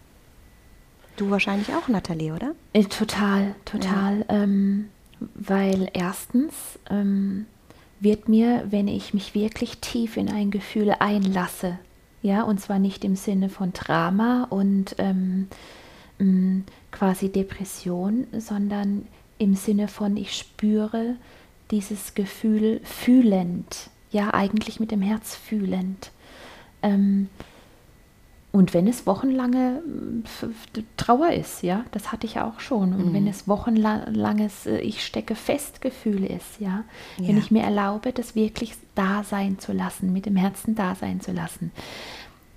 Du 1.16 1.30
wahrscheinlich 1.30 1.74
auch, 1.74 1.88
Nathalie, 1.88 2.32
oder? 2.32 2.54
Äh, 2.72 2.84
total, 2.84 3.54
total. 3.64 4.24
Ja. 4.28 4.42
Ähm, 4.42 4.88
weil 5.34 5.88
erstens 5.92 6.54
ähm, 6.90 7.46
wird 8.02 8.28
mir, 8.28 8.66
wenn 8.70 8.88
ich 8.88 9.14
mich 9.14 9.34
wirklich 9.34 9.78
tief 9.78 10.16
in 10.16 10.28
ein 10.28 10.50
Gefühl 10.50 10.94
einlasse, 10.98 11.78
ja, 12.22 12.42
und 12.42 12.60
zwar 12.60 12.78
nicht 12.78 13.04
im 13.04 13.16
Sinne 13.16 13.48
von 13.48 13.72
Drama 13.72 14.46
und 14.50 14.94
ähm, 14.98 15.48
mm, 16.18 16.60
quasi 16.90 17.30
Depression, 17.30 18.26
sondern 18.36 19.06
im 19.38 19.54
Sinne 19.54 19.88
von 19.88 20.16
ich 20.16 20.36
spüre 20.36 21.16
dieses 21.70 22.14
Gefühl 22.14 22.80
fühlend, 22.84 23.90
ja, 24.10 24.32
eigentlich 24.34 24.78
mit 24.78 24.90
dem 24.90 25.02
Herz 25.02 25.34
fühlend. 25.34 26.12
Ähm, 26.82 27.28
und 28.52 28.74
wenn 28.74 28.86
es 28.86 29.06
wochenlange 29.06 29.82
äh, 30.42 30.82
Trauer 30.98 31.32
ist, 31.32 31.62
ja, 31.62 31.84
das 31.90 32.12
hatte 32.12 32.26
ich 32.26 32.38
auch 32.38 32.60
schon. 32.60 32.92
Und 32.92 33.08
mhm. 33.08 33.14
wenn 33.14 33.26
es 33.26 33.48
wochenlanges 33.48 34.66
äh, 34.66 34.78
Ich 34.80 35.04
stecke 35.04 35.34
fest 35.34 35.80
Gefühl 35.80 36.24
ist, 36.24 36.60
ja, 36.60 36.84
ja, 37.16 37.28
wenn 37.28 37.38
ich 37.38 37.50
mir 37.50 37.62
erlaube, 37.62 38.12
das 38.12 38.34
wirklich 38.34 38.74
da 38.94 39.24
sein 39.24 39.58
zu 39.58 39.72
lassen, 39.72 40.12
mit 40.12 40.26
dem 40.26 40.36
Herzen 40.36 40.74
da 40.74 40.94
sein 40.94 41.22
zu 41.22 41.32
lassen, 41.32 41.72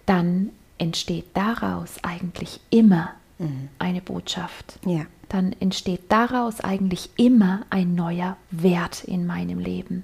dann 0.06 0.50
entsteht 0.78 1.28
daraus 1.34 2.04
eigentlich 2.04 2.60
immer 2.70 3.12
mhm. 3.40 3.70
eine 3.80 4.02
Botschaft. 4.02 4.80
Ja. 4.86 5.06
Dann 5.30 5.56
entsteht 5.62 6.02
daraus 6.10 6.60
eigentlich 6.60 7.10
immer 7.16 7.62
ein 7.70 7.96
neuer 7.96 8.36
Wert 8.52 9.06
in 9.06 9.26
meinem 9.26 9.60
Leben. 9.60 10.04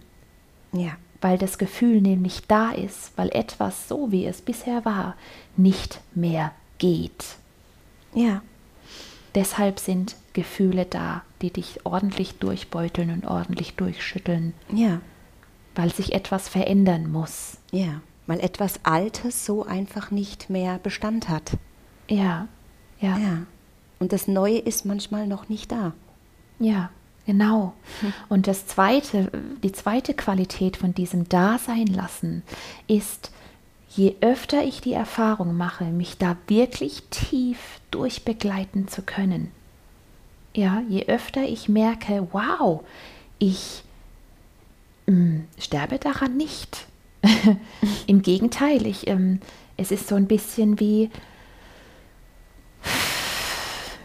Ja 0.72 0.94
weil 1.22 1.38
das 1.38 1.58
Gefühl 1.58 2.02
nämlich 2.02 2.48
da 2.48 2.72
ist, 2.72 3.12
weil 3.16 3.30
etwas 3.30 3.88
so 3.88 4.12
wie 4.12 4.26
es 4.26 4.42
bisher 4.42 4.84
war, 4.86 5.16
nicht 5.56 6.02
mehr 6.14 6.52
geht. 6.78 7.38
Ja. 8.14 8.42
Deshalb 9.36 9.80
sind 9.80 10.16
Gefühle 10.34 10.86
da, 10.86 11.24
die 11.42 11.52
dich 11.52 11.86
ordentlich 11.86 12.36
durchbeuteln 12.40 13.12
und 13.12 13.26
ordentlich 13.26 13.76
durchschütteln. 13.76 14.54
Ja. 14.74 15.00
Weil 15.76 15.94
sich 15.94 16.14
etwas 16.14 16.50
verändern 16.50 17.10
muss. 17.10 17.58
Ja, 17.72 18.02
weil 18.28 18.40
etwas 18.42 18.80
Altes 18.84 19.46
so 19.46 19.66
einfach 19.66 20.12
nicht 20.12 20.50
mehr 20.50 20.80
Bestand 20.80 21.30
hat. 21.30 21.58
Ja, 22.10 22.48
ja. 23.00 23.18
Ja. 23.18 23.38
Und 24.00 24.14
das 24.14 24.28
Neue 24.28 24.58
ist 24.58 24.86
manchmal 24.86 25.28
noch 25.28 25.48
nicht 25.50 25.72
da. 25.72 25.94
Ja. 26.60 26.90
Genau. 27.26 27.74
Und 28.30 28.48
das 28.48 28.66
zweite, 28.66 29.32
die 29.64 29.72
zweite 29.72 30.14
Qualität 30.14 30.78
von 30.78 30.94
diesem 30.94 31.30
Dasein 31.30 31.88
lassen 31.88 32.44
ist, 32.88 33.32
je 33.90 34.16
öfter 34.22 34.64
ich 34.64 34.82
die 34.82 34.94
Erfahrung 34.94 35.56
mache, 35.56 35.86
mich 35.86 36.18
da 36.18 36.36
wirklich 36.48 37.04
tief 37.10 37.80
durchbegleiten 37.92 38.88
zu 38.88 39.02
können. 39.04 39.52
Ja, 40.56 40.82
je 40.90 41.06
öfter 41.08 41.44
ich 41.44 41.70
merke, 41.70 42.28
wow, 42.32 42.84
ich 43.40 43.84
mh, 45.06 45.14
hm, 45.14 45.48
sterbe 45.58 46.00
daran 46.00 46.38
nicht. 46.38 46.88
Im 48.08 48.22
Gegenteil, 48.22 48.86
ich, 48.88 49.08
ähm, 49.08 49.40
es 49.78 49.92
ist 49.92 50.08
so 50.08 50.16
ein 50.16 50.28
bisschen 50.28 50.80
wie, 50.80 51.10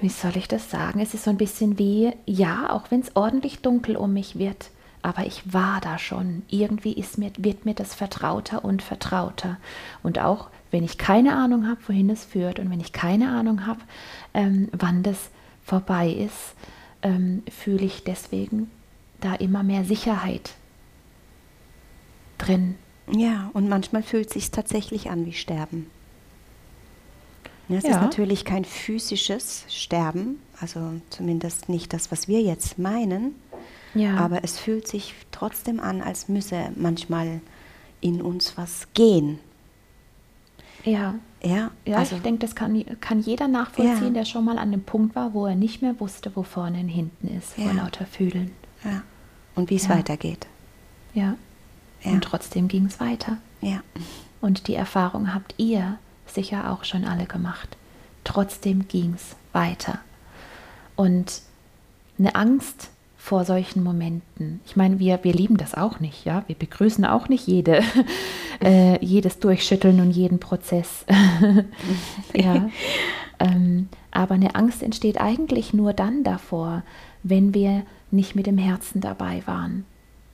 wie 0.01 0.09
soll 0.09 0.37
ich 0.37 0.49
das 0.49 0.71
sagen? 0.71 1.01
Es 1.01 1.15
ist 1.15 1.25
so 1.25 1.31
ein 1.31 1.37
bisschen 1.37 1.79
wie, 1.79 2.13
ja, 2.27 2.71
auch 2.71 2.91
wenn 2.91 3.01
es 3.01 3.15
ordentlich 3.15 3.61
dunkel 3.61 3.97
um 3.97 4.13
mich 4.13 4.39
wird, 4.39 4.71
aber 5.03 5.27
ich 5.27 5.53
war 5.53 5.81
da 5.81 5.99
schon. 5.99 6.43
Irgendwie 6.49 6.93
ist 6.93 7.19
mir, 7.19 7.31
wird 7.39 7.65
mir 7.65 7.75
das 7.75 7.95
vertrauter 7.95 8.65
und 8.65 8.83
vertrauter. 8.83 9.57
Und 10.03 10.19
auch 10.19 10.49
wenn 10.71 10.85
ich 10.85 10.99
keine 10.99 11.37
Ahnung 11.37 11.69
habe, 11.69 11.81
wohin 11.87 12.11
es 12.11 12.25
führt 12.25 12.59
und 12.59 12.71
wenn 12.71 12.81
ich 12.81 12.93
keine 12.93 13.31
Ahnung 13.31 13.67
habe, 13.67 13.81
ähm, 14.35 14.69
wann 14.73 15.03
das 15.03 15.31
vorbei 15.65 16.11
ist, 16.11 16.55
ähm, 17.03 17.43
fühle 17.51 17.85
ich 17.85 18.05
deswegen 18.05 18.71
da 19.21 19.35
immer 19.35 19.63
mehr 19.63 19.85
Sicherheit 19.85 20.55
drin. 22.39 22.75
Ja, 23.11 23.51
und 23.53 23.69
manchmal 23.69 24.03
fühlt 24.03 24.29
es 24.29 24.35
sich 24.35 24.51
tatsächlich 24.51 25.11
an 25.11 25.25
wie 25.27 25.33
Sterben. 25.33 25.87
Es 27.69 27.83
ja. 27.83 27.91
ist 27.91 28.01
natürlich 28.01 28.45
kein 28.45 28.65
physisches 28.65 29.65
Sterben, 29.69 30.41
also 30.61 31.01
zumindest 31.11 31.69
nicht 31.69 31.93
das, 31.93 32.13
was 32.13 32.29
wir 32.29 32.41
jetzt 32.41 32.79
meinen. 32.79 33.35
Ja. 33.95 34.17
Aber 34.17 34.45
es 34.45 34.59
fühlt 34.59 34.87
sich 34.87 35.15
trotzdem 35.33 35.81
an, 35.81 36.03
als 36.03 36.29
müsse 36.29 36.71
manchmal 36.77 37.41
in 38.01 38.23
uns 38.23 38.57
was 38.57 38.89
gehen. 38.95 39.39
Ja. 40.85 41.15
Ja, 41.43 41.71
ja 41.85 41.99
also, 41.99 42.17
ich 42.17 42.23
denke, 42.23 42.41
das 42.41 42.55
kann, 42.55 42.85
kann 43.01 43.21
jeder 43.21 43.49
nachvollziehen, 43.49 44.09
ja. 44.09 44.11
der 44.11 44.25
schon 44.25 44.45
mal 44.45 44.59
an 44.59 44.71
dem 44.71 44.83
Punkt 44.83 45.15
war, 45.15 45.35
wo 45.35 45.47
er 45.47 45.55
nicht 45.55 45.83
mehr 45.83 45.99
wusste, 46.01 46.31
wo 46.35 46.43
vorne 46.43 46.81
und 46.81 46.89
hinten 46.89 47.29
ist, 47.29 47.57
ja. 47.57 47.65
vor 47.65 47.75
lauter 47.75 48.07
Fühlen. 48.07 48.53
Ja. 48.85 49.03
Und 49.55 49.71
wie 49.71 49.77
es 49.77 49.89
weitergeht. 49.89 50.47
Ja. 51.15 51.37
Und 52.05 52.23
trotzdem 52.23 52.69
ging 52.69 52.87
es 52.87 53.01
weiter. 53.01 53.39
Ja. 53.61 53.81
Und 54.41 54.69
die 54.69 54.75
Erfahrung 54.75 55.35
habt 55.35 55.55
ihr 55.57 55.99
sicher 56.27 56.73
auch 56.73 56.85
schon 56.85 57.05
alle 57.05 57.27
gemacht. 57.27 57.77
Trotzdem 58.25 58.89
ging 58.89 59.15
es 59.15 59.37
weiter. 59.53 60.01
Und 60.97 61.43
eine 62.19 62.35
Angst 62.35 62.91
vor 63.17 63.45
solchen 63.45 63.83
Momenten. 63.83 64.61
Ich 64.67 64.77
meine, 64.77 65.01
wir, 65.01 65.25
wir 65.25 65.33
lieben 65.33 65.57
das 65.57 65.75
auch 65.75 65.99
nicht, 65.99 66.25
ja. 66.25 66.45
Wir 66.47 66.55
begrüßen 66.55 67.05
auch 67.05 67.29
nicht 67.29 67.47
jede, 67.47 67.83
äh, 68.63 69.05
jedes 69.05 69.41
Durchschütteln 69.41 70.01
und 70.01 70.13
jeden 70.13 70.39
Prozess. 70.39 71.05
ja. 72.35 72.69
Ähm, 73.41 73.89
aber 74.13 74.35
eine 74.35 74.55
Angst 74.55 74.83
entsteht 74.83 75.21
eigentlich 75.21 75.75
nur 75.75 75.93
dann 75.93 76.23
davor, 76.23 76.85
wenn 77.23 77.53
wir 77.53 77.83
nicht 78.11 78.37
mit 78.37 78.47
dem 78.47 78.59
Herzen 78.59 79.01
dabei 79.01 79.43
waren. 79.45 79.85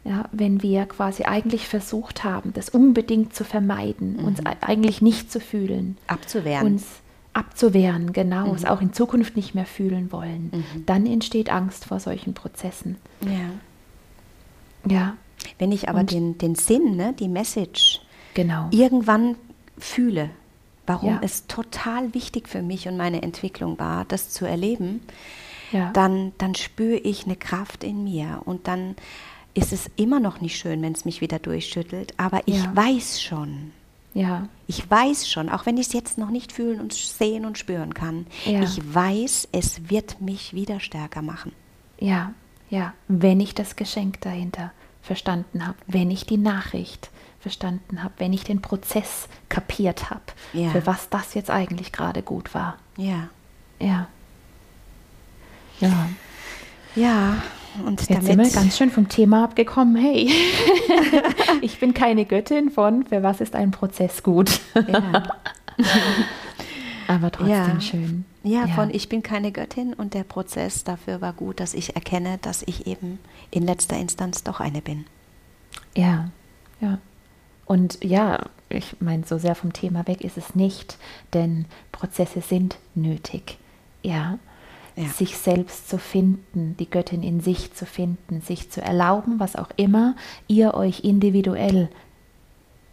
Ja, 0.05 0.29
wenn 0.33 0.63
wir 0.63 0.87
quasi 0.87 1.25
eigentlich 1.25 1.69
versucht 1.69 2.25
haben, 2.25 2.53
das 2.55 2.69
unbedingt 2.69 3.35
zu 3.35 3.45
vermeiden, 3.45 4.17
mhm. 4.17 4.25
uns 4.25 4.41
eigentlich 4.61 5.01
nicht 5.01 5.31
zu 5.31 5.39
fühlen. 5.39 5.97
Abzuwehren. 6.09 6.67
Uns 6.67 6.87
abzuwehren, 7.33 8.13
genau, 8.13 8.49
mhm. 8.49 8.55
es 8.55 8.65
auch 8.65 8.81
in 8.81 8.93
Zukunft 8.93 9.37
nicht 9.37 9.55
mehr 9.55 9.65
fühlen 9.65 10.13
wollen. 10.13 10.51
Mhm. 10.53 10.87
Dann 10.87 11.07
entsteht 11.07 11.51
Angst 11.51 11.85
vor 11.87 12.01
solchen 12.01 12.35
Prozessen. 12.35 12.97
Ja. 13.25 14.91
Ja. 14.91 15.17
Wenn 15.59 15.73
ich 15.73 15.89
aber 15.89 16.05
den, 16.05 16.39
den 16.39 16.55
Sinn, 16.55 16.97
ne, 16.97 17.15
die 17.19 17.29
Message, 17.29 18.01
genau. 18.35 18.69
irgendwann 18.71 19.37
fühle, 19.79 20.31
warum 20.87 21.11
ja. 21.11 21.21
es 21.23 21.47
total 21.47 22.15
wichtig 22.15 22.49
für 22.49 22.63
mich 22.63 22.89
und 22.89 22.97
meine 22.97 23.23
Entwicklung 23.23 23.79
war, 23.79 24.05
das 24.05 24.31
zu 24.31 24.45
erleben, 24.45 25.01
ja. 25.71 25.91
dann, 25.93 26.33
dann 26.39 26.55
spüre 26.55 26.97
ich 26.97 27.25
eine 27.25 27.37
Kraft 27.37 27.85
in 27.85 28.05
mir 28.05 28.43
und 28.45 28.69
dann 28.69 28.97
ist 29.55 29.73
es 29.73 29.91
immer 29.97 30.21
noch 30.21 30.41
nicht 30.41 30.57
schön, 30.57 30.83
wenn 30.83 30.93
es 30.93 31.05
mich 31.05 31.21
wieder 31.21 31.39
durchschüttelt, 31.39 32.15
aber 32.17 32.41
ich 32.47 32.63
ja. 32.63 32.75
weiß 32.75 33.21
schon. 33.23 33.73
Ja. 34.15 34.49
Ich 34.67 34.91
weiß 34.91 35.29
schon, 35.29 35.49
auch 35.49 35.65
wenn 35.67 35.79
ich 35.79 35.89
es 35.89 35.93
jetzt 35.93 36.19
noch 36.19 36.31
nicht 36.31 36.53
fühlen 36.53 36.81
und 36.81 36.93
sehen 36.93 37.45
und 37.45 37.59
spüren 37.59 37.95
kann, 37.95 38.27
ja. 38.45 38.63
ich 38.63 38.95
weiß, 38.95 39.49
es 39.53 39.91
wird 39.91 40.21
mich 40.21 40.55
wieder 40.55 40.81
stärker 40.81 41.23
machen. 41.23 41.53
Ja, 41.99 42.35
ja, 42.69 42.95
wenn 43.09 43.41
ich 43.41 43.55
das 43.55 43.77
Geschenk 43.77 44.21
dahinter 44.21 44.73
verstanden 45.03 45.67
habe, 45.67 45.79
wenn 45.87 46.11
ich 46.11 46.27
die 46.27 46.39
Nachricht 46.39 47.11
verstanden 47.41 48.03
habe, 48.03 48.15
wenn 48.19 48.33
ich 48.33 48.45
den 48.45 48.63
Prozess 48.63 49.29
kapiert 49.49 50.11
habe, 50.11 50.23
ja. 50.53 50.71
für 50.71 50.87
was 50.87 51.09
das 51.09 51.35
jetzt 51.35 51.51
eigentlich 51.51 51.93
gerade 51.93 52.23
gut 52.23 52.55
war. 52.55 52.79
Ja. 52.97 53.29
Ja. 53.79 54.09
Ja. 55.81 56.09
Ja. 56.95 57.43
Und 57.87 58.01
Jetzt 58.01 58.11
damit 58.11 58.25
sind 58.27 58.39
wir 58.39 58.51
ganz 58.51 58.77
schön 58.77 58.91
vom 58.91 59.09
Thema 59.09 59.45
abgekommen. 59.45 59.97
Hey, 59.97 60.31
ich 61.63 61.79
bin 61.81 61.95
keine 61.95 62.25
Göttin 62.25 62.71
von, 62.71 63.05
für 63.05 63.23
was 63.23 63.41
ist 63.41 63.55
ein 63.55 63.71
Prozess 63.71 64.23
gut? 64.23 64.61
Ja. 64.75 65.23
Aber 67.09 67.31
trotzdem 67.31 67.55
ja. 67.55 67.81
schön. 67.81 68.25
Ja, 68.43 68.67
ja, 68.67 68.69
von 68.69 68.91
ich 68.91 69.09
bin 69.09 69.23
keine 69.23 69.53
Göttin 69.53 69.95
und 69.95 70.15
der 70.15 70.25
Prozess 70.25 70.85
dafür 70.85 71.21
war 71.21 71.33
gut, 71.33 71.61
dass 71.61 71.75
ich 71.75 71.95
erkenne, 71.95 72.39
dass 72.43 72.63
ich 72.63 72.87
eben 72.87 73.19
in 73.51 73.65
letzter 73.65 73.97
Instanz 73.97 74.43
doch 74.43 74.61
eine 74.61 74.83
bin. 74.83 75.05
Ja, 75.97 76.31
ja. 76.81 76.99
Und 77.67 78.03
ja, 78.03 78.47
ich 78.69 78.97
meine, 79.01 79.25
so 79.25 79.39
sehr 79.39 79.55
vom 79.55 79.73
Thema 79.73 80.07
weg 80.07 80.23
ist 80.23 80.37
es 80.37 80.55
nicht, 80.55 80.99
denn 81.33 81.67
Prozesse 81.93 82.41
sind 82.41 82.77
nötig. 82.95 83.59
Ja, 84.03 84.39
ja. 84.97 85.09
sich 85.09 85.37
selbst 85.37 85.89
zu 85.89 85.99
finden, 85.99 86.77
die 86.79 86.89
Göttin 86.89 87.23
in 87.23 87.41
sich 87.41 87.73
zu 87.73 87.87
finden, 87.87 88.41
sich 88.41 88.71
zu 88.71 88.83
erlauben, 88.83 89.41
was 89.41 89.57
auch 89.57 89.71
immer 89.77 90.15
ihr 90.49 90.75
euch 90.75 91.01
individuell 91.05 91.89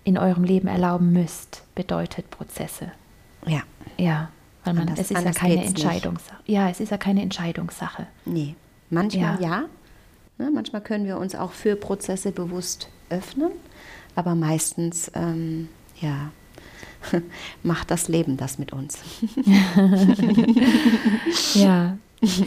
in 0.03 0.17
eurem 0.17 0.43
Leben 0.43 0.67
erlauben 0.67 1.11
müsst, 1.11 1.63
bedeutet 1.75 2.29
Prozesse. 2.31 2.91
Ja. 3.45 3.61
Ja, 3.97 4.29
weil 4.63 4.73
man, 4.73 4.89
anders, 4.89 4.99
es 4.99 5.11
ist 5.11 5.23
ja 5.23 5.31
keine 5.31 5.65
Entscheidungssache. 5.65 6.41
Ja, 6.45 6.69
es 6.69 6.79
ist 6.79 6.89
ja 6.89 6.97
keine 6.97 7.21
Entscheidungssache. 7.21 8.07
Nee, 8.25 8.55
manchmal 8.89 9.41
ja. 9.41 9.49
ja. 9.49 9.63
Ne, 10.37 10.51
manchmal 10.53 10.81
können 10.81 11.05
wir 11.05 11.17
uns 11.17 11.35
auch 11.35 11.51
für 11.51 11.75
Prozesse 11.75 12.31
bewusst 12.31 12.89
öffnen, 13.09 13.51
aber 14.15 14.35
meistens, 14.35 15.11
ähm, 15.15 15.67
ja, 15.99 16.31
macht 17.63 17.91
das 17.91 18.07
Leben 18.07 18.37
das 18.37 18.59
mit 18.59 18.73
uns. 18.73 18.99
ja. 21.53 21.97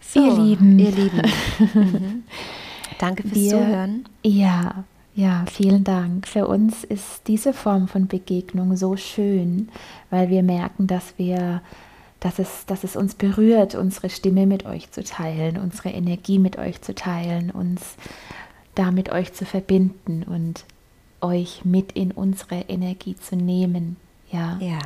So, 0.00 0.24
ihr 0.24 0.44
Lieben. 0.44 0.78
Ihr 0.78 0.92
Lieben. 0.92 1.22
Mhm. 1.58 2.22
Danke 3.00 3.24
fürs 3.24 3.34
wir, 3.34 3.50
Zuhören. 3.50 4.04
Ja, 4.22 4.84
ja, 5.16 5.44
vielen 5.50 5.82
Dank. 5.82 6.28
Für 6.28 6.46
uns 6.46 6.84
ist 6.84 7.22
diese 7.26 7.52
Form 7.52 7.88
von 7.88 8.06
Begegnung 8.06 8.76
so 8.76 8.96
schön, 8.96 9.68
weil 10.10 10.28
wir 10.28 10.42
merken, 10.42 10.86
dass 10.86 11.14
wir, 11.16 11.62
dass 12.20 12.38
es, 12.38 12.66
dass 12.66 12.84
es 12.84 12.96
uns 12.96 13.14
berührt, 13.14 13.74
unsere 13.74 14.08
Stimme 14.08 14.46
mit 14.46 14.66
euch 14.66 14.90
zu 14.92 15.02
teilen, 15.02 15.56
unsere 15.56 15.90
Energie 15.90 16.38
mit 16.38 16.58
euch 16.58 16.80
zu 16.80 16.94
teilen, 16.94 17.50
uns 17.50 17.96
da 18.74 18.90
mit 18.90 19.10
euch 19.10 19.32
zu 19.32 19.44
verbinden 19.44 20.24
und 20.24 20.64
euch 21.24 21.64
mit 21.64 21.92
in 21.92 22.12
unsere 22.12 22.60
Energie 22.68 23.16
zu 23.16 23.34
nehmen, 23.34 23.96
ja, 24.30 24.58
ja. 24.60 24.78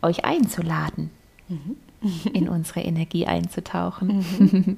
euch 0.00 0.24
einzuladen. 0.24 1.10
Mhm 1.48 1.76
in 2.32 2.48
unsere 2.48 2.80
Energie 2.80 3.26
einzutauchen. 3.26 4.24
Mhm. 4.38 4.76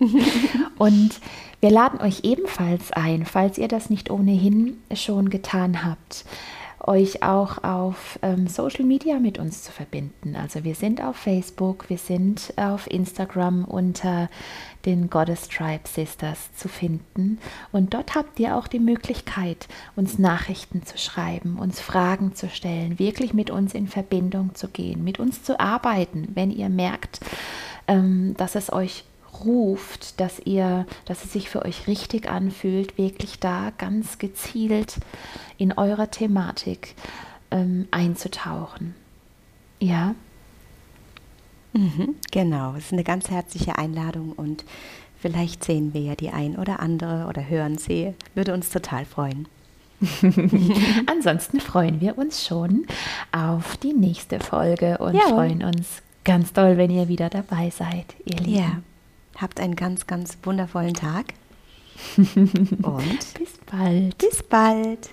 Und 0.78 1.20
wir 1.60 1.70
laden 1.70 2.00
euch 2.00 2.24
ebenfalls 2.24 2.92
ein, 2.92 3.26
falls 3.26 3.58
ihr 3.58 3.68
das 3.68 3.90
nicht 3.90 4.10
ohnehin 4.10 4.78
schon 4.94 5.28
getan 5.28 5.84
habt, 5.84 6.24
euch 6.86 7.22
auch 7.22 7.62
auf 7.62 8.18
ähm, 8.22 8.46
Social 8.46 8.84
Media 8.84 9.18
mit 9.18 9.38
uns 9.38 9.62
zu 9.62 9.72
verbinden. 9.72 10.36
Also 10.36 10.64
wir 10.64 10.74
sind 10.74 11.02
auf 11.02 11.16
Facebook, 11.16 11.88
wir 11.88 11.98
sind 11.98 12.52
auf 12.56 12.90
Instagram 12.90 13.64
unter 13.64 14.28
den 14.86 15.10
Goddess 15.10 15.48
Tribe 15.48 15.86
Sisters 15.86 16.54
zu 16.54 16.68
finden. 16.68 17.38
Und 17.72 17.94
dort 17.94 18.14
habt 18.14 18.40
ihr 18.40 18.56
auch 18.56 18.66
die 18.66 18.78
Möglichkeit, 18.78 19.68
uns 19.96 20.18
Nachrichten 20.18 20.84
zu 20.84 20.96
schreiben, 20.96 21.58
uns 21.58 21.80
Fragen 21.80 22.34
zu 22.34 22.48
stellen, 22.48 22.98
wirklich 22.98 23.34
mit 23.34 23.50
uns 23.50 23.74
in 23.74 23.88
Verbindung 23.88 24.54
zu 24.54 24.68
gehen, 24.68 25.04
mit 25.04 25.18
uns 25.18 25.42
zu 25.42 25.60
arbeiten, 25.60 26.28
wenn 26.34 26.50
ihr 26.50 26.68
merkt, 26.68 27.20
ähm, 27.88 28.34
dass 28.36 28.54
es 28.54 28.72
euch 28.72 29.04
ruft, 29.44 30.20
dass 30.20 30.38
ihr, 30.40 30.86
dass 31.04 31.24
es 31.24 31.32
sich 31.32 31.48
für 31.48 31.64
euch 31.64 31.86
richtig 31.86 32.28
anfühlt, 32.28 32.98
wirklich 32.98 33.38
da 33.38 33.72
ganz 33.78 34.18
gezielt 34.18 34.96
in 35.58 35.72
eurer 35.72 36.10
Thematik 36.10 36.94
ähm, 37.50 37.88
einzutauchen. 37.90 38.94
Ja. 39.78 40.14
Mhm, 41.72 42.16
genau, 42.30 42.74
es 42.74 42.86
ist 42.86 42.92
eine 42.92 43.04
ganz 43.04 43.30
herzliche 43.30 43.78
Einladung 43.78 44.32
und 44.32 44.64
vielleicht 45.20 45.64
sehen 45.64 45.94
wir 45.94 46.00
ja 46.00 46.14
die 46.16 46.30
ein 46.30 46.56
oder 46.56 46.80
andere 46.80 47.26
oder 47.28 47.48
hören 47.48 47.78
sie. 47.78 48.14
Würde 48.34 48.54
uns 48.54 48.70
total 48.70 49.04
freuen. 49.04 49.46
Ansonsten 51.06 51.60
freuen 51.60 52.00
wir 52.00 52.18
uns 52.18 52.44
schon 52.44 52.86
auf 53.32 53.76
die 53.76 53.92
nächste 53.92 54.40
Folge 54.40 54.98
und 54.98 55.14
ja. 55.14 55.28
freuen 55.28 55.62
uns 55.62 56.02
ganz 56.24 56.52
doll, 56.52 56.76
wenn 56.76 56.90
ihr 56.90 57.08
wieder 57.08 57.28
dabei 57.28 57.70
seid, 57.70 58.06
ihr 58.24 58.38
Lieben. 58.38 58.58
Ja, 58.58 58.82
habt 59.40 59.60
einen 59.60 59.76
ganz, 59.76 60.06
ganz 60.06 60.38
wundervollen 60.42 60.94
Tag. 60.94 61.34
und 62.16 63.34
bis 63.38 63.58
bald. 63.70 64.18
Bis 64.18 64.42
bald. 64.42 65.10